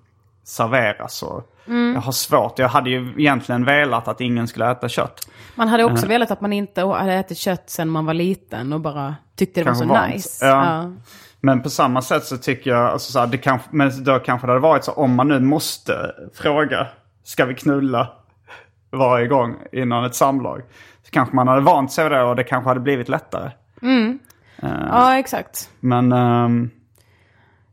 serveras. 0.44 1.22
Och 1.22 1.54
Jag 1.94 2.00
har 2.00 2.12
svårt. 2.12 2.58
Jag 2.58 2.68
hade 2.68 2.90
ju 2.90 3.12
egentligen 3.18 3.64
velat 3.64 4.08
att 4.08 4.20
ingen 4.20 4.48
skulle 4.48 4.70
äta 4.70 4.88
kött. 4.88 5.28
Man 5.54 5.68
hade 5.68 5.84
också 5.84 6.06
velat 6.06 6.30
att 6.30 6.40
man 6.40 6.52
inte 6.52 6.80
hade 6.84 7.12
ätit 7.12 7.38
kött 7.38 7.70
sen 7.70 7.88
man 7.88 8.06
var 8.06 8.14
liten 8.14 8.72
och 8.72 8.80
bara 8.80 9.16
tyckte 9.36 9.60
det 9.60 9.64
var 9.64 9.70
Kanske 9.70 9.86
så 9.88 9.94
vant. 9.94 10.14
nice. 10.14 10.46
Ja. 10.46 10.90
Men 11.40 11.62
på 11.62 11.70
samma 11.70 12.02
sätt 12.02 12.24
så 12.24 12.36
tycker 12.36 12.70
jag, 12.70 12.90
alltså 12.90 13.12
så 13.12 13.18
här, 13.18 13.26
det 13.26 13.38
kanske, 13.38 13.68
men 13.72 14.04
då 14.04 14.18
kanske 14.18 14.46
det 14.46 14.50
hade 14.52 14.62
varit 14.62 14.84
så 14.84 14.92
om 14.92 15.14
man 15.14 15.28
nu 15.28 15.40
måste 15.40 16.12
fråga, 16.34 16.86
ska 17.24 17.44
vi 17.44 17.54
knulla 17.54 18.08
varje 18.92 19.26
gång 19.26 19.56
innan 19.72 20.04
ett 20.04 20.14
samlag? 20.14 20.62
Så 21.04 21.10
kanske 21.10 21.36
man 21.36 21.48
hade 21.48 21.60
vant 21.60 21.92
sig 21.92 22.04
vid 22.04 22.12
det 22.12 22.22
och 22.22 22.36
det 22.36 22.44
kanske 22.44 22.68
hade 22.70 22.80
blivit 22.80 23.08
lättare. 23.08 23.50
ja, 24.90 25.18
exakt. 25.18 25.70
Men, 25.80 26.12
ehm, 26.12 26.70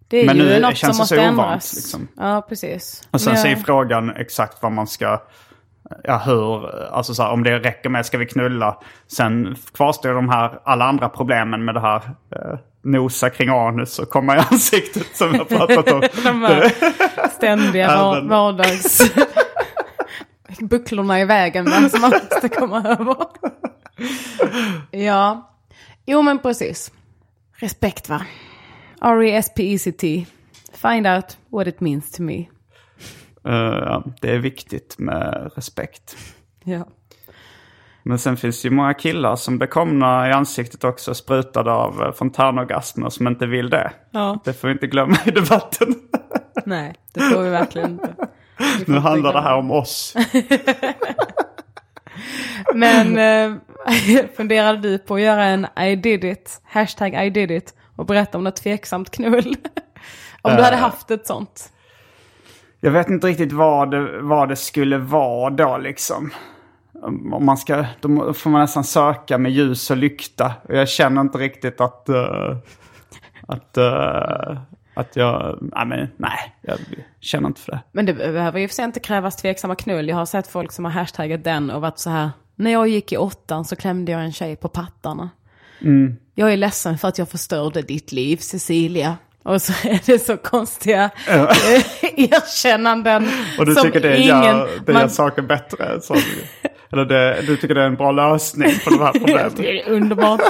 Det 0.08 0.18
är 0.18 0.26
Men 0.26 0.38
ju 0.38 0.43
nu 0.43 0.60
något 0.60 0.78
känns 0.78 0.97
som 0.97 1.03
det 1.03 1.08
så 1.08 1.16
måste 1.16 1.16
ovant, 1.20 1.39
ändras. 1.39 1.74
liksom. 1.76 2.08
Ja, 2.18 2.45
precis. 2.49 3.08
och 3.12 3.22
sen 3.22 3.34
Men 3.34 3.41
så 3.41 3.47
är 3.47 3.51
jag- 3.51 3.66
frågan 3.66 4.10
exakt 4.16 4.58
vad 4.62 4.72
man 4.72 4.88
ska, 4.88 5.22
ja 6.03 6.18
hur, 6.18 6.70
alltså 6.93 7.14
så 7.14 7.24
här, 7.24 7.32
om 7.32 7.43
det 7.43 7.60
räcker 7.60 7.89
med 7.89 8.05
ska 8.05 8.18
vi 8.18 8.26
knulla. 8.26 8.78
Sen 9.08 9.55
kvarstår 9.74 10.14
de 10.14 10.30
här, 10.30 10.60
alla 10.64 10.86
andra 10.86 11.10
problemen 11.10 11.66
med 11.66 11.76
det 11.76 11.82
här 11.82 12.01
eh, 12.36 12.60
nosa 12.84 13.30
kring 13.30 13.49
anus 13.49 13.99
och 13.99 14.10
komma 14.10 14.36
i 14.36 14.39
ansiktet 14.51 15.16
som 15.18 15.34
har 15.36 15.45
pratat 15.45 15.91
om. 15.91 16.01
De 16.24 16.41
här 16.41 16.72
ständiga 17.30 17.88
var- 17.97 18.22
vardags... 18.22 19.01
Bucklorna 20.60 21.22
i 21.22 21.26
vägen 21.26 21.66
va, 21.66 21.89
som 21.89 22.01
man 22.01 22.12
måste 22.32 22.49
komma 22.49 22.78
över. 22.99 23.16
ja. 24.91 25.49
Jo 26.05 26.22
men 26.22 26.39
precis. 26.39 26.91
Respekt 27.55 28.10
va. 28.10 28.22
R-E-S-P-E-C-T. 29.02 30.26
Find 30.74 31.08
out 31.08 31.38
what 31.50 31.68
it 31.68 31.82
means 31.82 32.12
to 32.12 32.24
me. 32.24 32.45
Ja, 33.43 34.04
det 34.22 34.32
är 34.32 34.39
viktigt 34.39 35.00
med 35.00 35.52
respekt. 35.56 36.18
Ja. 36.64 36.88
Men 38.04 38.20
sen 38.20 38.38
finns 38.38 38.62
det 38.62 38.68
ju 38.68 38.76
många 38.76 38.93
killar 38.93 39.36
som 39.36 39.58
blir 39.58 39.68
komna 39.68 40.30
i 40.30 40.32
ansiktet 40.32 40.84
också 40.84 41.14
sprutade 41.14 41.72
av 41.72 42.04
eh, 42.04 42.12
fontänorgasmer 42.12 43.10
som 43.10 43.28
inte 43.28 43.45
vill 43.45 43.70
det. 43.70 43.91
Ja. 44.12 44.39
Det 44.45 44.54
får 44.54 44.68
vi 44.68 44.72
inte 44.72 44.88
glömma 44.88 45.18
i 45.26 45.32
debatten. 45.32 45.95
Nej, 46.66 46.95
det 47.14 47.20
får 47.20 47.41
vi 47.41 47.50
verkligen 47.50 47.91
inte. 47.91 48.16
Vi 48.58 48.93
nu 48.93 49.00
handlar 49.00 49.34
det 49.34 49.41
här 49.41 49.56
om 49.56 49.72
oss. 49.72 50.16
Men 52.74 53.18
eh, 53.18 53.58
funderade 54.38 54.80
du 54.80 54.98
på 54.98 55.16
att 55.16 55.22
göra 55.22 55.43
en 55.43 55.68
I 55.80 55.95
did 55.95 56.24
it, 56.24 56.62
hashtag 56.64 57.26
I 57.26 57.30
did 57.30 57.52
it 57.52 57.74
och 57.98 58.06
berätta 58.06 58.38
om 58.38 58.43
något 58.43 58.56
tveksamt 58.56 59.10
knull? 59.12 59.56
om 60.41 60.56
du 60.56 60.64
hade 60.64 60.76
Eh. 60.76 60.82
haft 60.82 61.12
ett 61.12 61.28
sånt. 61.28 61.72
Jag 62.80 62.91
vet 62.91 63.10
inte 63.10 63.28
riktigt 63.28 63.52
vad 63.52 63.91
det, 63.91 64.22
vad 64.22 64.50
det 64.50 64.56
skulle 64.56 64.98
vara 64.98 65.50
då 65.50 65.78
liksom. 65.78 66.32
Om 67.34 67.45
man 67.45 67.58
ska, 67.58 67.86
då 68.02 68.34
får 68.34 68.50
man 68.50 68.62
nästan 68.62 68.84
söka 68.84 69.38
med 69.38 69.52
ljus 69.52 69.91
och 69.91 69.98
lykta. 69.98 70.52
Och 70.64 70.76
Jag 70.76 70.89
känner 70.89 71.22
inte 71.22 71.38
riktigt 71.38 71.82
att... 71.82 72.10
eh, 72.10 72.58
att, 73.48 73.78
eh, 73.78 74.58
att 74.93 75.16
jag... 75.16 75.58
Nej, 75.62 75.86
men, 75.86 76.08
nej, 76.18 76.56
jag 76.62 76.78
känner 77.20 77.48
inte 77.48 77.62
för 77.62 77.72
det. 77.72 77.80
Men 77.91 78.06
det 78.06 78.14
behöver 78.14 78.60
ju 78.60 78.68
för 78.68 78.76
sig 78.76 78.86
inte 78.86 79.00
krävas 79.00 79.36
tveksamma 79.36 79.76
knull. 79.76 80.08
Jag 80.10 80.16
har 80.16 80.26
sett 80.26 80.48
folk 80.48 80.72
som 80.72 80.86
har 80.86 80.91
hashtaggat 80.91 81.43
den 81.43 81.72
och 81.72 81.82
varit 81.82 82.00
så 82.00 82.10
här. 82.10 82.30
När 82.56 82.72
jag 82.72 82.88
gick 82.88 83.12
i 83.12 83.18
åttan 83.18 83.66
så 83.66 83.76
klämde 83.76 84.12
jag 84.12 84.22
en 84.22 84.32
tjej 84.32 84.56
på 84.56 84.68
pattarna. 84.68 85.30
Mm. 85.82 86.15
Jag 86.36 86.53
är 86.53 86.57
ledsen 86.57 86.97
för 86.97 87.07
att 87.07 87.17
jag 87.17 87.30
förstörde 87.30 87.82
ditt 87.82 88.11
liv, 88.11 88.38
Cecilia. 88.38 89.17
Och 89.43 89.61
så 89.61 89.73
är 89.88 89.99
det 90.05 90.19
så 90.19 90.38
konstiga 90.38 91.09
eh, 91.28 91.43
erkännanden. 92.17 93.30
Och 93.59 93.65
du 93.65 93.73
som 93.75 93.84
tycker 93.84 93.99
det 94.01 94.17
ingen, 94.17 94.28
gör, 94.43 94.69
det 94.86 94.93
man- 94.93 95.01
gör 95.01 95.09
saker 95.09 95.41
bättre? 95.41 96.01
Så, 96.01 96.15
eller 96.92 97.06
det, 97.06 97.42
du 97.42 97.58
tycker 97.58 97.76
det 97.76 97.82
är 97.82 97.86
en 97.86 97.96
bra 97.96 98.12
lösning 98.12 98.72
på 98.84 98.90
de 98.90 99.00
här 99.00 99.12
problemen? 99.20 99.52
Det 99.56 99.82
är 99.82 99.90
underbart. 99.90 100.42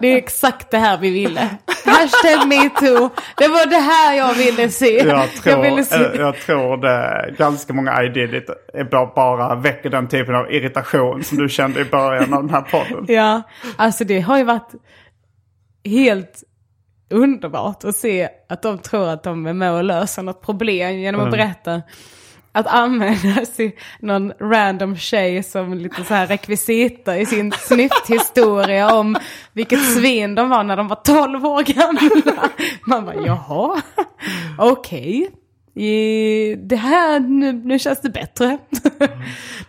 Det 0.00 0.12
är 0.12 0.16
exakt 0.16 0.70
det 0.70 0.78
här 0.78 0.98
vi 0.98 1.10
ville. 1.10 1.48
Hashtag 1.84 2.48
metoo. 2.48 3.10
Det 3.36 3.48
var 3.48 3.70
det 3.70 3.76
här 3.76 4.14
jag 4.14 4.34
ville 4.34 4.68
se. 4.68 5.08
Jag 5.08 5.30
tror, 5.30 5.62
ville 5.62 5.84
se. 5.84 6.10
jag 6.18 6.36
tror 6.36 6.76
det 6.76 7.34
ganska 7.38 7.72
många 7.72 8.02
I 8.02 8.08
did 8.08 8.34
it 8.34 8.50
bara, 8.90 9.06
bara 9.06 9.54
väcker 9.54 9.90
den 9.90 10.08
typen 10.08 10.34
av 10.34 10.52
irritation 10.52 11.24
som 11.24 11.38
du 11.38 11.48
kände 11.48 11.80
i 11.80 11.84
början 11.84 12.34
av 12.34 12.42
den 12.42 12.50
här 12.50 12.62
podden. 12.62 13.04
Ja, 13.08 13.42
alltså 13.76 14.04
det 14.04 14.20
har 14.20 14.38
ju 14.38 14.44
varit 14.44 14.72
helt 15.84 16.42
underbart 17.10 17.84
att 17.84 17.96
se 17.96 18.28
att 18.48 18.62
de 18.62 18.78
tror 18.78 19.08
att 19.08 19.22
de 19.22 19.46
är 19.46 19.52
med 19.52 19.72
och 19.72 19.84
löser 19.84 20.22
något 20.22 20.42
problem 20.42 20.98
genom 20.98 21.20
att 21.20 21.30
berätta 21.30 21.82
att 22.58 22.66
använda 22.66 23.44
någon 24.00 24.32
random 24.40 24.96
tjej 24.96 25.42
som 25.42 25.74
lite 25.74 26.04
så 26.04 26.14
här 26.14 26.26
rekvisita 26.26 27.18
i 27.18 27.26
sin 27.26 27.52
snyfthistoria 27.52 28.94
om 28.94 29.16
vilket 29.52 29.94
svin 29.94 30.34
de 30.34 30.48
var 30.48 30.64
när 30.64 30.76
de 30.76 30.88
var 30.88 30.96
12 31.04 31.46
år 31.46 31.62
gamla. 31.62 32.48
Man 32.86 33.04
bara, 33.04 33.26
jaha, 33.26 33.82
okej. 34.58 35.30
I- 35.74 36.54
Det 36.54 36.76
här, 36.76 37.20
nu, 37.20 37.52
nu 37.52 37.78
känns 37.78 38.00
det 38.00 38.10
bättre. 38.10 38.58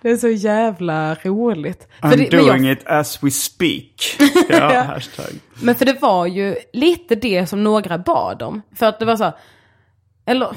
det 0.02 0.10
är 0.10 0.18
så 0.18 0.28
jävla 0.28 1.16
roligt. 1.16 1.88
I'm 2.02 2.10
det- 2.12 2.18
men 2.18 2.28
jag- 2.46 2.48
doing 2.58 2.72
it 2.72 2.88
as 2.88 3.24
we 3.24 3.32
speak. 3.32 4.18
Ja, 4.50 4.82
hashtag. 4.88 5.26
men 5.62 5.76
för 5.76 5.86
det 5.86 6.02
var 6.02 6.26
ju 6.26 6.56
lite 6.74 7.16
det 7.16 7.48
som 7.48 7.64
några 7.64 7.98
bad 7.98 8.42
om. 8.42 8.62
För 8.76 8.86
att 8.86 9.00
det 9.00 9.06
var 9.06 9.16
så 9.16 9.24
här, 9.24 9.34
eller, 10.26 10.56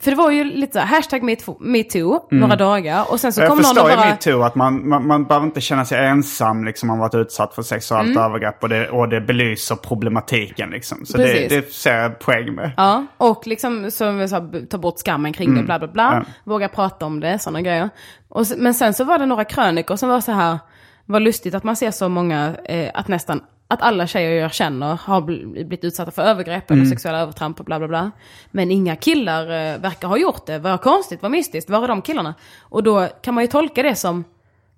för 0.00 0.10
det 0.10 0.16
var 0.16 0.30
ju 0.30 0.44
lite 0.44 0.72
så 0.72 0.78
här, 0.78 0.86
hashtag 0.96 1.22
metoo, 1.22 1.56
metoo 1.60 2.20
några 2.30 2.56
dagar. 2.56 3.04
Och 3.12 3.20
sen 3.20 3.32
så 3.32 3.40
Mm. 3.40 3.46
Jag 3.46 3.56
kom 3.56 3.62
någon 3.62 3.70
och 3.70 3.90
förstår 3.90 3.90
ju 3.90 3.96
bara... 3.96 4.10
metoo 4.10 4.42
att 4.42 4.54
man, 4.54 4.88
man, 4.88 5.06
man 5.06 5.24
behöver 5.24 5.46
inte 5.46 5.60
känna 5.60 5.84
sig 5.84 6.06
ensam 6.06 6.64
liksom 6.64 6.90
om 6.90 6.98
man 6.98 7.10
varit 7.10 7.14
utsatt 7.26 7.54
för 7.54 7.62
sexuellt 7.62 8.08
Mm. 8.08 8.22
övergrepp 8.22 8.62
och 8.62 8.68
det, 8.68 8.88
och 8.88 9.08
det 9.08 9.20
belyser 9.20 9.76
problematiken 9.76 10.70
liksom. 10.70 11.06
Så 11.06 11.16
det, 11.16 11.24
Precis. 11.24 11.48
det 11.48 11.72
ser 11.72 11.98
jag 11.98 12.18
poäng 12.18 12.54
med. 12.54 12.70
Ja, 12.76 13.06
och 13.16 13.46
liksom 13.46 13.90
som 13.90 14.18
vi 14.18 14.28
sa, 14.28 14.48
ta 14.70 14.78
bort 14.78 14.98
skammen 14.98 15.32
kring 15.32 15.54
det, 15.54 15.62
bla 15.62 15.78
bla 15.78 15.88
bla. 15.88 16.12
Mm. 16.12 16.24
Våga 16.44 16.68
prata 16.68 17.06
om 17.06 17.20
det, 17.20 17.38
sådana 17.38 17.62
grejer. 17.62 17.90
Och, 18.28 18.44
men 18.56 18.74
sen 18.74 18.94
så 18.94 19.04
var 19.04 19.18
det 19.18 19.26
några 19.26 19.44
krönikor 19.44 19.96
som 19.96 20.08
var 20.08 20.20
så 20.20 20.32
här, 20.32 20.58
var 21.06 21.20
lustigt 21.20 21.54
att 21.54 21.64
man 21.64 21.76
ser 21.76 21.90
så 21.90 22.08
många, 22.08 22.54
eh, 22.64 22.90
att 22.94 23.08
nästan, 23.08 23.40
att 23.70 23.82
alla 23.82 24.06
tjejer 24.06 24.42
jag 24.42 24.52
känner 24.54 24.98
har 25.02 25.20
bl- 25.20 25.52
blivit 25.52 25.84
utsatta 25.84 26.10
för 26.10 26.22
övergrepp 26.22 26.70
Mm. 26.70 26.80
eller 26.82 26.90
sexuella 26.90 27.18
övertramp 27.18 27.58
och 27.60 27.64
bla 27.66 27.78
bla 27.78 27.88
bla. 27.88 28.10
Men 28.50 28.70
inga 28.70 28.96
killar 28.96 29.42
eh, 29.42 29.78
verkar 29.78 30.08
ha 30.08 30.16
gjort 30.18 30.46
det. 30.46 30.58
Vad 30.58 30.80
konstigt, 30.82 31.22
vad 31.22 31.30
mystiskt, 31.30 31.70
var 31.70 31.82
är 31.84 31.88
de 31.88 32.02
killarna? 32.02 32.34
Och 32.60 32.82
då 32.82 33.06
kan 33.22 33.34
man 33.34 33.44
ju 33.44 33.48
tolka 33.48 33.82
det 33.82 33.94
som, 33.94 34.24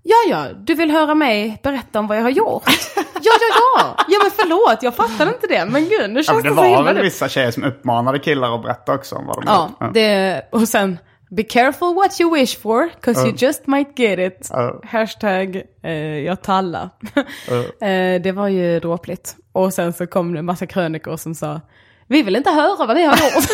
ja 0.03 0.17
ja, 0.31 0.47
du 0.57 0.75
vill 0.75 0.91
höra 0.91 1.15
mig 1.15 1.61
berätta 1.63 1.99
om 1.99 2.07
vad 2.07 2.17
jag 2.19 2.23
har 2.23 2.31
gjort? 2.31 2.63
ja, 2.97 3.03
ja, 3.23 3.57
ja! 3.79 3.95
Ja 4.09 4.19
men 4.23 4.31
förlåt, 4.37 4.83
jag 4.83 4.95
fattade 4.95 5.31
inte 5.35 5.47
det. 5.47 5.65
Men 5.65 5.83
gud, 5.85 6.11
nu 6.11 6.21
Ja, 6.21 6.23
känns 6.23 6.29
men 6.29 6.43
det 6.43 6.49
det, 6.49 6.55
så 6.55 6.55
var 6.55 6.65
himla 6.69 6.83
väl 6.83 6.95
dumt. 6.95 7.03
vissa 7.05 7.29
tjejer 7.29 7.51
som 7.51 7.65
uppmanade 7.65 8.19
killar 8.19 8.55
att 8.55 8.63
berätta 8.63 8.95
också 8.95 9.17
om 9.17 9.27
vad 9.27 9.37
de 9.37 9.43
Ja, 9.47 9.71
gjort. 9.81 9.95
det, 9.95 10.43
och 10.53 10.69
sen 10.69 10.99
Be 11.33 11.43
careful 11.43 11.95
what 11.95 12.21
you 12.21 12.35
wish 12.35 12.59
for, 12.59 12.89
cause 13.01 13.27
you 13.27 13.35
just 13.37 13.67
might 13.67 13.99
get 13.99 14.19
it. 14.19 14.49
Ja. 14.53 14.81
Hashtag 14.85 15.63
eh, 15.83 15.93
jag 16.19 16.43
tallar. 16.43 16.91
eh, 17.81 18.23
det 18.23 18.33
var 18.35 18.49
ju 18.49 18.81
dråpligt. 18.81 19.37
Och 19.53 19.75
sen 19.75 19.93
så 19.93 20.07
kom 20.07 20.33
det 20.33 20.39
en 20.39 20.45
massa 20.45 20.67
krönikor 20.67 21.17
som 21.17 21.35
sa, 21.35 21.61
vi 22.07 22.23
vill 22.23 22.37
inte 22.37 22.51
höra 22.51 22.87
vad 22.87 22.97
ni 22.97 23.03
har 23.05 23.17
gjort. 23.17 23.45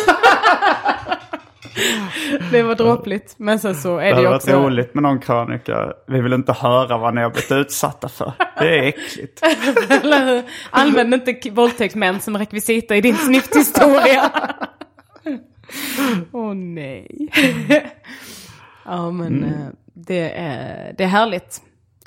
det 2.51 2.63
var 2.63 2.75
dråpligt. 2.75 3.35
Men 3.37 3.59
sen 3.59 3.75
så 3.75 3.97
är 3.97 4.03
Det 4.03 4.09
det 4.09 4.09
hade 4.09 4.21
ju 4.21 4.27
varit 4.27 4.43
också... 4.43 4.59
roligt 4.59 4.93
med 4.93 5.03
någon 5.03 5.19
krönika. 5.19 5.93
Vi 6.07 6.21
vill 6.21 6.33
inte 6.33 6.53
höra 6.53 6.97
vad 6.97 7.15
ni 7.15 7.21
har 7.21 7.29
blivit 7.29 7.51
utsatta 7.51 8.09
för. 8.09 8.33
Det 8.59 8.79
är 8.79 8.83
äckligt. 8.83 9.41
Använd 10.69 11.13
inte 11.13 11.49
våldtäktsmän 11.49 12.19
som 12.19 12.37
rekvisita 12.37 12.95
i 12.95 13.01
din 13.01 13.15
snyfthistoria. 13.15 14.31
Åh 16.31 16.53
nej. 16.53 17.29
ja 18.85 19.11
men 19.11 19.43
eh, 19.43 19.67
det, 19.93 20.31
är, 20.37 20.93
det 20.97 21.03
är 21.03 21.07
härligt. 21.07 21.61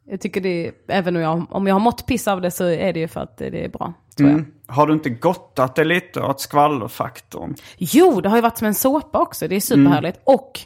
Jag 0.05 0.21
tycker 0.21 0.41
det 0.41 0.73
även 0.89 1.17
om 1.17 1.23
jag, 1.23 1.47
om 1.51 1.67
jag 1.67 1.75
har 1.75 1.81
mått 1.81 2.07
piss 2.07 2.29
av 2.29 2.41
det 2.41 2.51
så 2.51 2.65
är 2.65 2.93
det 2.93 3.01
ju 3.01 3.09
för 3.09 3.21
att 3.21 3.37
det 3.37 3.65
är 3.65 3.69
bra. 3.69 3.93
Tror 4.17 4.29
jag. 4.29 4.39
Mm. 4.39 4.53
Har 4.67 4.87
du 4.87 4.93
inte 4.93 5.11
gottat 5.11 5.75
dig 5.75 5.85
lite 5.85 6.21
åt 6.21 6.41
skvallerfaktorn? 6.41 7.55
Jo, 7.77 8.21
det 8.21 8.29
har 8.29 8.37
ju 8.37 8.43
varit 8.43 8.59
som 8.59 8.67
en 8.67 8.75
såpa 8.75 9.19
också. 9.19 9.49
Det 9.49 9.57
är 9.57 9.61
superhärligt. 9.61 10.21
Och 10.25 10.61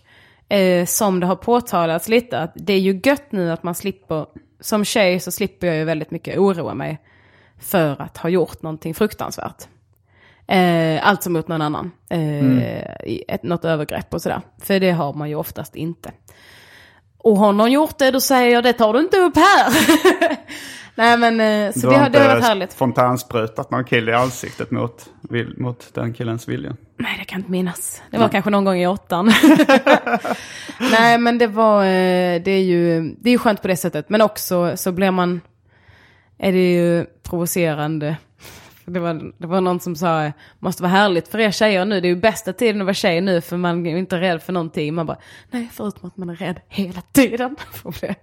eh, 0.55 0.87
som 0.87 1.21
det 1.21 1.27
har 1.27 1.37
påtalats 1.37 2.09
lite, 2.09 2.39
att 2.39 2.53
det 2.55 2.73
är 2.73 2.81
ju 2.81 3.01
gött 3.05 3.33
nu 3.33 3.51
att 3.51 3.63
man 3.63 3.75
slipper, 3.75 4.27
som 4.61 4.85
tjej 4.85 5.21
så 5.21 5.31
slipper 5.31 5.67
jag 5.67 5.77
ju 5.77 5.85
väldigt 5.85 6.11
mycket 6.11 6.39
oroa 6.39 6.75
mig 6.75 6.99
för 7.59 8.03
att 8.03 8.17
ha 8.17 8.29
gjort 8.29 8.63
någonting 8.63 8.95
fruktansvärt. 8.95 9.69
Eh, 10.47 11.09
alltså 11.09 11.31
mot 11.31 11.49
någon 11.49 11.63
annan. 11.63 11.91
Eh, 12.11 12.19
i 13.07 13.25
ett, 13.29 13.43
något 13.43 13.65
övergrepp 13.65 14.15
och 14.15 14.23
sådär. 14.23 14.41
För 14.63 14.81
det 14.81 14.91
har 14.91 15.15
man 15.15 15.29
ju 15.29 15.35
oftast 15.35 15.77
inte. 15.77 16.13
Och 17.19 17.37
har 17.39 17.53
någon 17.53 17.73
gjort 17.73 17.99
det, 17.99 18.11
då 18.11 18.21
säger 18.21 18.53
jag 18.53 18.65
det 18.65 18.73
tar 18.73 18.93
du 18.93 19.01
inte 19.01 19.17
upp 19.19 19.37
här. 19.37 19.73
Nej 20.97 21.19
men, 21.19 21.41
eh, 21.41 21.73
så 21.73 21.81
Du 21.81 21.89
det, 21.89 21.99
har 21.99 22.09
det 22.11 22.19
har 22.19 22.29
varit 22.29 22.45
härligt. 22.45 22.75
fontänsprutat 22.75 23.71
någon 23.71 23.85
kille 23.85 24.11
i 24.13 24.15
ansiktet 24.15 24.71
mot, 24.71 25.11
mot 25.57 25.95
den 25.95 26.13
killens 26.13 26.49
vilja? 26.49 26.77
Nej, 26.99 27.17
det 27.19 27.25
kan 27.25 27.37
jag 27.39 27.41
inte 27.41 27.51
minnas. 27.51 28.03
Det 28.11 28.19
var 28.19 28.29
kanske 28.29 28.51
någon 28.51 28.65
gång 28.65 28.77
i 28.77 28.87
åttan. 28.87 29.27
Nej, 30.91 31.19
men 31.19 31.39
det 31.39 31.47
var, 31.47 31.85
eh, 31.85 32.43
det 32.43 32.51
är 32.51 32.63
ju, 32.63 33.15
det 33.19 33.29
är 33.29 33.33
ju 33.33 33.39
skönt 33.39 33.63
på 33.63 33.69
det 33.69 33.77
sättet. 33.77 34.09
Men 34.09 34.21
också 34.21 34.77
så 34.77 34.93
blir 34.93 35.11
man, 35.11 35.41
är 36.39 36.53
det 36.53 36.73
ju 36.73 37.07
provocerande. 37.23 38.17
Det 38.87 39.01
var, 39.01 39.33
det 39.39 39.47
var 39.47 39.61
någon 39.61 39.81
som 39.81 39.97
sa, 39.97 40.33
måste 40.59 40.83
vara 40.83 40.93
härligt 40.93 41.29
för 41.29 41.39
er 41.39 41.51
tjejer 41.51 41.85
nu, 41.85 42.01
det 42.01 42.07
är 42.07 42.15
ju 42.15 42.17
bästa 42.17 42.53
tiden 42.53 42.81
att 42.81 42.85
vara 42.85 42.95
tjej 42.95 43.21
nu 43.21 43.41
för 43.41 43.57
man 43.57 43.87
är 43.87 43.97
inte 43.97 44.21
rädd 44.21 44.43
för 44.43 44.53
någonting. 44.53 44.95
Man 44.95 45.07
bara, 45.07 45.19
nej 45.51 45.69
förutom 45.73 46.09
att 46.09 46.17
man 46.17 46.31
är 46.31 46.35
rädd 46.37 46.61
hela 46.69 47.01
tiden 47.13 47.57
för 47.73 47.89
att 47.89 48.01
bli 48.01 48.15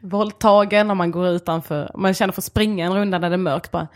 våldtagen 0.00 0.86
när 0.86 0.94
man 0.94 1.10
går 1.10 1.28
utanför. 1.28 1.90
Man 1.94 2.14
känner 2.14 2.32
för 2.32 2.40
att 2.40 2.44
springa 2.44 2.86
en 2.86 2.94
runda 2.94 3.18
när 3.18 3.30
det 3.30 3.36
är 3.36 3.38
mörkt 3.38 3.70
bara, 3.70 3.88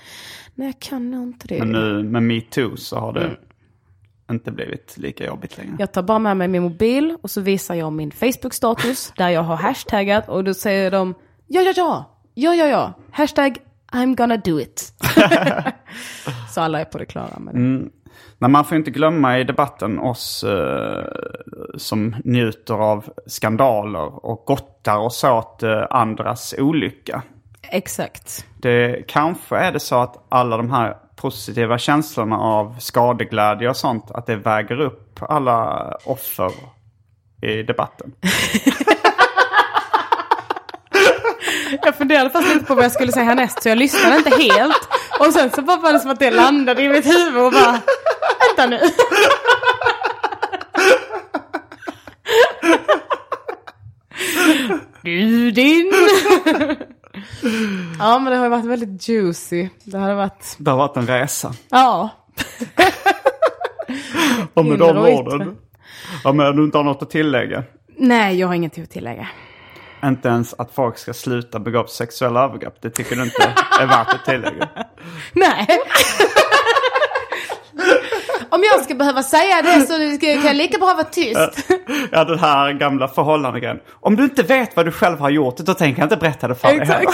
nej 0.54 0.66
jag 0.68 0.80
kan 0.80 1.10
nog 1.10 1.22
inte 1.22 1.46
det. 1.48 1.58
Men 1.58 1.72
nu 1.72 2.02
med 2.02 2.22
metoo 2.22 2.76
så 2.76 2.98
har 2.98 3.12
det 3.12 3.24
Mm. 3.24 4.36
inte 4.36 4.50
blivit 4.52 4.94
lika 4.98 5.26
jobbigt 5.26 5.58
längre. 5.58 5.76
Jag 5.78 5.92
tar 5.92 6.02
bara 6.02 6.18
med 6.18 6.36
mig 6.36 6.48
min 6.48 6.62
mobil 6.62 7.16
och 7.22 7.30
så 7.30 7.40
visar 7.40 7.74
jag 7.74 7.92
min 7.92 8.10
Facebook-status 8.10 9.12
där 9.16 9.28
jag 9.28 9.42
har 9.42 9.56
hashtaggat 9.56 10.28
och 10.28 10.44
då 10.44 10.54
säger 10.54 10.90
de 10.90 11.14
ja, 11.46 11.60
ja, 11.62 11.72
ja, 11.76 12.04
ja, 12.34 12.54
ja, 12.54 12.66
ja, 12.66 12.92
hashtag 13.10 13.58
I'm 13.92 14.16
gonna 14.16 14.36
do 14.36 14.60
it. 14.60 14.93
så 16.50 16.60
alla 16.60 16.80
är 16.80 16.84
på 16.84 16.98
det 16.98 17.06
klara 17.06 17.38
med 17.38 17.54
det. 17.54 17.90
Nej, 18.38 18.50
man 18.50 18.64
får 18.64 18.76
inte 18.76 18.90
glömma 18.90 19.38
i 19.38 19.44
debatten 19.44 19.98
oss 19.98 20.44
eh, 20.44 21.04
som 21.76 22.16
njuter 22.24 22.74
av 22.74 23.08
skandaler 23.26 24.26
och 24.26 24.44
gottar 24.46 24.98
oss 24.98 25.24
åt 25.24 25.62
eh, 25.62 25.86
andras 25.90 26.54
olycka. 26.58 27.22
Exakt. 27.62 28.46
Det 28.56 29.08
kanske 29.08 29.56
är 29.56 29.72
det 29.72 29.80
så 29.80 29.96
att 29.96 30.26
alla 30.28 30.56
de 30.56 30.70
här 30.70 30.96
positiva 31.16 31.78
känslorna 31.78 32.38
av 32.38 32.76
skadeglädje 32.78 33.68
och 33.68 33.76
sånt, 33.76 34.10
att 34.10 34.26
det 34.26 34.36
väger 34.36 34.80
upp 34.80 35.18
alla 35.22 35.90
offer 36.04 36.52
i 37.42 37.62
debatten. 37.62 38.12
Jag 41.82 41.93
funderade 42.04 42.30
fast 42.30 42.54
lite 42.54 42.64
på 42.66 42.74
vad 42.74 42.84
jag 42.84 42.92
skulle 42.92 43.12
säga 43.12 43.24
härnäst 43.24 43.62
så 43.62 43.68
jag 43.68 43.78
lyssnade 43.78 44.16
inte 44.16 44.30
helt. 44.30 44.88
Och 45.20 45.32
sen 45.32 45.50
så 45.50 45.62
bara 45.62 45.76
var 45.76 45.92
det 45.92 45.98
som 46.00 46.10
att 46.10 46.18
det 46.18 46.30
landade 46.30 46.82
i 46.82 46.88
mitt 46.88 47.06
huvud 47.06 47.42
och 47.42 47.52
bara, 47.52 47.80
vänta 48.56 48.66
nu. 48.66 48.80
Du 55.02 55.50
din. 55.50 55.92
Ja 57.98 58.18
men 58.18 58.32
det 58.32 58.36
har 58.38 58.44
ju 58.44 58.50
varit 58.50 58.64
väldigt 58.64 59.08
juicy. 59.08 59.68
Det 59.84 59.98
hade 59.98 60.14
varit, 60.14 60.56
Det 60.58 60.70
har 60.70 60.78
varit 60.78 60.96
en 60.96 61.06
resa. 61.06 61.54
ja. 61.70 62.10
Och 64.54 64.64
med 64.64 64.78
de 64.78 64.98
orden. 64.98 65.56
Ja, 66.24 66.32
men 66.32 66.56
du 66.56 66.64
inte 66.64 66.78
har 66.78 66.84
något 66.84 67.02
att 67.02 67.10
tillägga. 67.10 67.64
Nej 67.96 68.38
jag 68.40 68.46
har 68.46 68.54
ingenting 68.54 68.84
att 68.84 68.90
tillägga. 68.90 69.28
Inte 70.04 70.28
ens 70.28 70.54
att 70.58 70.74
folk 70.74 70.98
ska 70.98 71.12
sluta 71.12 71.58
begå 71.58 71.86
sexuella 71.86 72.44
övergrepp. 72.44 72.82
Det 72.82 72.90
tycker 72.90 73.16
du 73.16 73.22
inte 73.22 73.54
är 73.80 73.86
värt 73.86 74.14
att 74.14 74.24
tillägga. 74.24 74.68
Nej. 75.32 75.66
Om 78.50 78.62
jag 78.72 78.84
ska 78.84 78.94
behöva 78.94 79.22
säga 79.22 79.62
det 79.62 79.86
så 79.86 80.18
kan 80.20 80.42
jag 80.42 80.56
lika 80.56 80.78
bra 80.78 80.94
vara 80.94 81.04
tyst. 81.04 81.68
Ja, 82.12 82.24
den 82.24 82.38
här 82.38 82.72
gamla 82.72 83.08
förhållandegrejen. 83.08 83.80
Om 83.92 84.16
du 84.16 84.24
inte 84.24 84.42
vet 84.42 84.76
vad 84.76 84.86
du 84.86 84.92
själv 84.92 85.18
har 85.18 85.30
gjort, 85.30 85.56
då 85.56 85.74
tänker 85.74 86.02
jag 86.02 86.06
inte 86.06 86.16
berätta 86.16 86.48
det 86.48 86.54
för 86.54 86.68
dig 86.68 86.86
heller. 86.86 87.10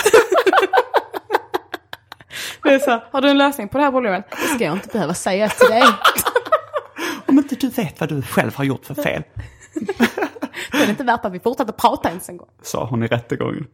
Det 2.63 2.75
är 2.75 2.79
så, 2.79 3.03
har 3.11 3.21
du 3.21 3.29
en 3.31 3.39
lösning 3.39 3.69
på 3.69 3.79
det 3.79 3.85
här 3.85 3.91
problemet? 3.91 4.25
Det 4.31 4.55
ska 4.55 4.65
jag 4.65 4.73
inte 4.73 4.89
behöva 4.89 5.15
säga 5.15 5.49
till 5.49 5.69
dig. 5.69 5.85
Om 7.27 7.39
inte 7.39 7.55
du 7.55 7.69
vet 7.69 8.01
vad 8.01 8.09
du 8.09 8.23
själv 8.23 8.57
har 8.57 8.65
gjort 8.65 8.87
för 8.87 8.95
fel, 8.95 9.23
Det 10.73 10.79
är 10.79 10.91
inte 10.91 11.05
värt 11.05 11.25
att 11.25 11.33
vi 11.33 11.41
fortsätter 11.41 11.73
prata 11.73 12.09
ens 12.09 12.29
en 12.29 12.37
gång. 12.37 12.49
sa 12.63 12.85
hon 12.85 13.03
i 13.03 13.07
rättegången. 13.07 13.67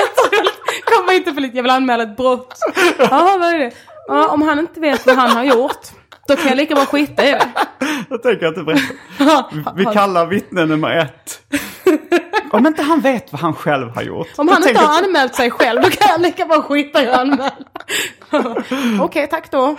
Jätteroligt. 0.00 0.84
Kommer 0.84 1.12
inte 1.12 1.32
för 1.34 1.40
lite, 1.40 1.56
jag 1.56 1.62
vill 1.62 1.70
anmäla 1.72 2.02
ett 2.02 2.16
brott. 2.16 2.58
Ja, 2.98 3.36
vad 3.40 3.54
är 3.54 3.58
det? 3.58 3.72
Ja, 4.08 4.28
om 4.28 4.42
han 4.42 4.58
inte 4.58 4.80
vet 4.80 5.06
vad 5.06 5.16
han 5.16 5.30
har 5.30 5.44
gjort, 5.44 5.86
då 6.28 6.36
kan 6.36 6.48
jag 6.48 6.56
lika 6.56 6.74
bra 6.74 6.86
skita 6.86 7.24
i 7.28 7.30
det. 7.30 7.48
Jag 8.10 8.22
tänker 8.22 8.48
inte 8.48 8.62
berätta. 8.62 9.72
Vi 9.76 9.84
kallar 9.84 10.26
vittne 10.26 10.66
nummer 10.66 10.96
ett. 10.96 11.40
Om 12.50 12.66
inte 12.66 12.82
han 12.82 13.00
vet 13.00 13.32
vad 13.32 13.40
han 13.40 13.54
själv 13.54 13.90
har 13.94 14.02
gjort. 14.02 14.28
Om 14.36 14.48
han 14.48 14.68
inte 14.68 14.80
har 14.80 15.02
anmält 15.04 15.34
sig 15.34 15.50
själv, 15.50 15.82
då 15.82 15.90
kan 15.90 16.08
jag 16.10 16.20
lika 16.20 16.44
bra 16.46 16.62
skita 16.62 17.02
i 17.02 17.08
att 17.08 17.20
anmäla. 17.20 17.52
Okej, 19.00 19.26
tack 19.26 19.50
då. 19.50 19.76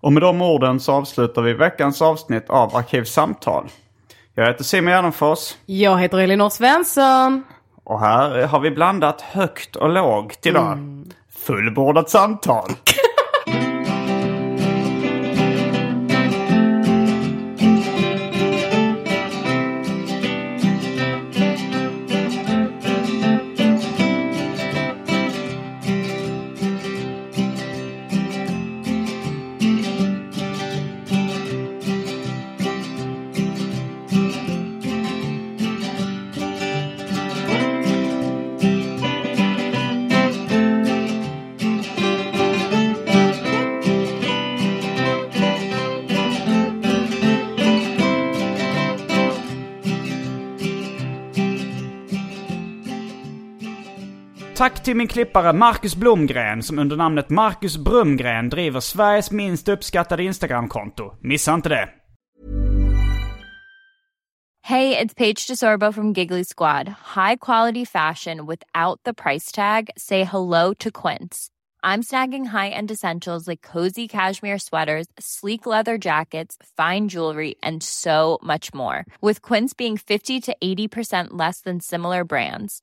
Och 0.00 0.12
med 0.12 0.22
de 0.22 0.42
orden 0.42 0.80
så 0.80 0.92
avslutar 0.92 1.42
vi 1.42 1.52
veckans 1.52 2.02
avsnitt 2.02 2.50
av 2.50 2.76
Arkivsamtal. 2.76 3.68
Jag 4.34 4.46
heter 4.46 4.64
Simon 4.64 4.92
Gärdenfors. 4.92 5.54
Jag 5.66 5.98
heter 5.98 6.18
Elinor 6.18 6.48
Svensson. 6.48 7.44
Och 7.84 8.00
här 8.00 8.46
har 8.46 8.60
vi 8.60 8.70
blandat 8.70 9.20
högt 9.20 9.76
och 9.76 9.88
lågt 9.88 10.46
idag. 10.46 10.78
Fullbordat 11.46 12.10
samtal. 12.10 12.70
Till 54.90 54.96
min 54.96 55.08
klippare 55.08 55.52
Marcus 55.52 55.96
Blomgren 55.96 56.62
som 56.62 56.78
under 56.78 56.96
namnet 56.96 57.30
Marcus 57.30 57.76
Brumgren 57.76 58.48
driver 58.48 58.80
Sveriges 58.80 59.30
minst 59.30 59.68
uppskattade 59.68 60.22
Instagramkonto. 60.22 61.12
Missa 61.22 61.54
inte 61.54 61.68
det! 61.68 61.88
Hej, 64.62 64.90
det 64.90 65.00
är 65.00 65.14
Paige 65.14 65.46
DeSorbo 65.48 65.92
från 65.92 66.12
Giggly 66.12 66.44
Squad. 66.44 66.88
High 66.88 67.36
quality 67.40 67.86
fashion 67.86 68.46
without 68.46 69.00
the 69.04 69.14
price 69.14 69.54
tag. 69.54 69.90
Say 69.96 70.24
hello 70.24 70.74
to 70.74 70.90
Quince. 70.90 71.50
I'm 71.82 72.02
snagging 72.02 72.46
high-end 72.46 72.90
essentials 72.90 73.48
like 73.48 73.72
cozy 73.72 74.08
cashmere 74.08 74.58
sweaters, 74.58 75.06
sleek 75.20 75.66
leather 75.66 75.98
jackets, 75.98 76.56
fine 76.76 77.08
jewelry, 77.08 77.54
and 77.62 77.82
so 77.82 78.38
much 78.42 78.74
more. 78.74 79.04
With 79.22 79.40
Quince 79.40 79.72
being 79.78 79.96
50 79.96 80.40
to 80.40 80.56
80% 80.62 81.28
less 81.30 81.60
than 81.60 81.80
similar 81.80 82.24
brands. 82.24 82.82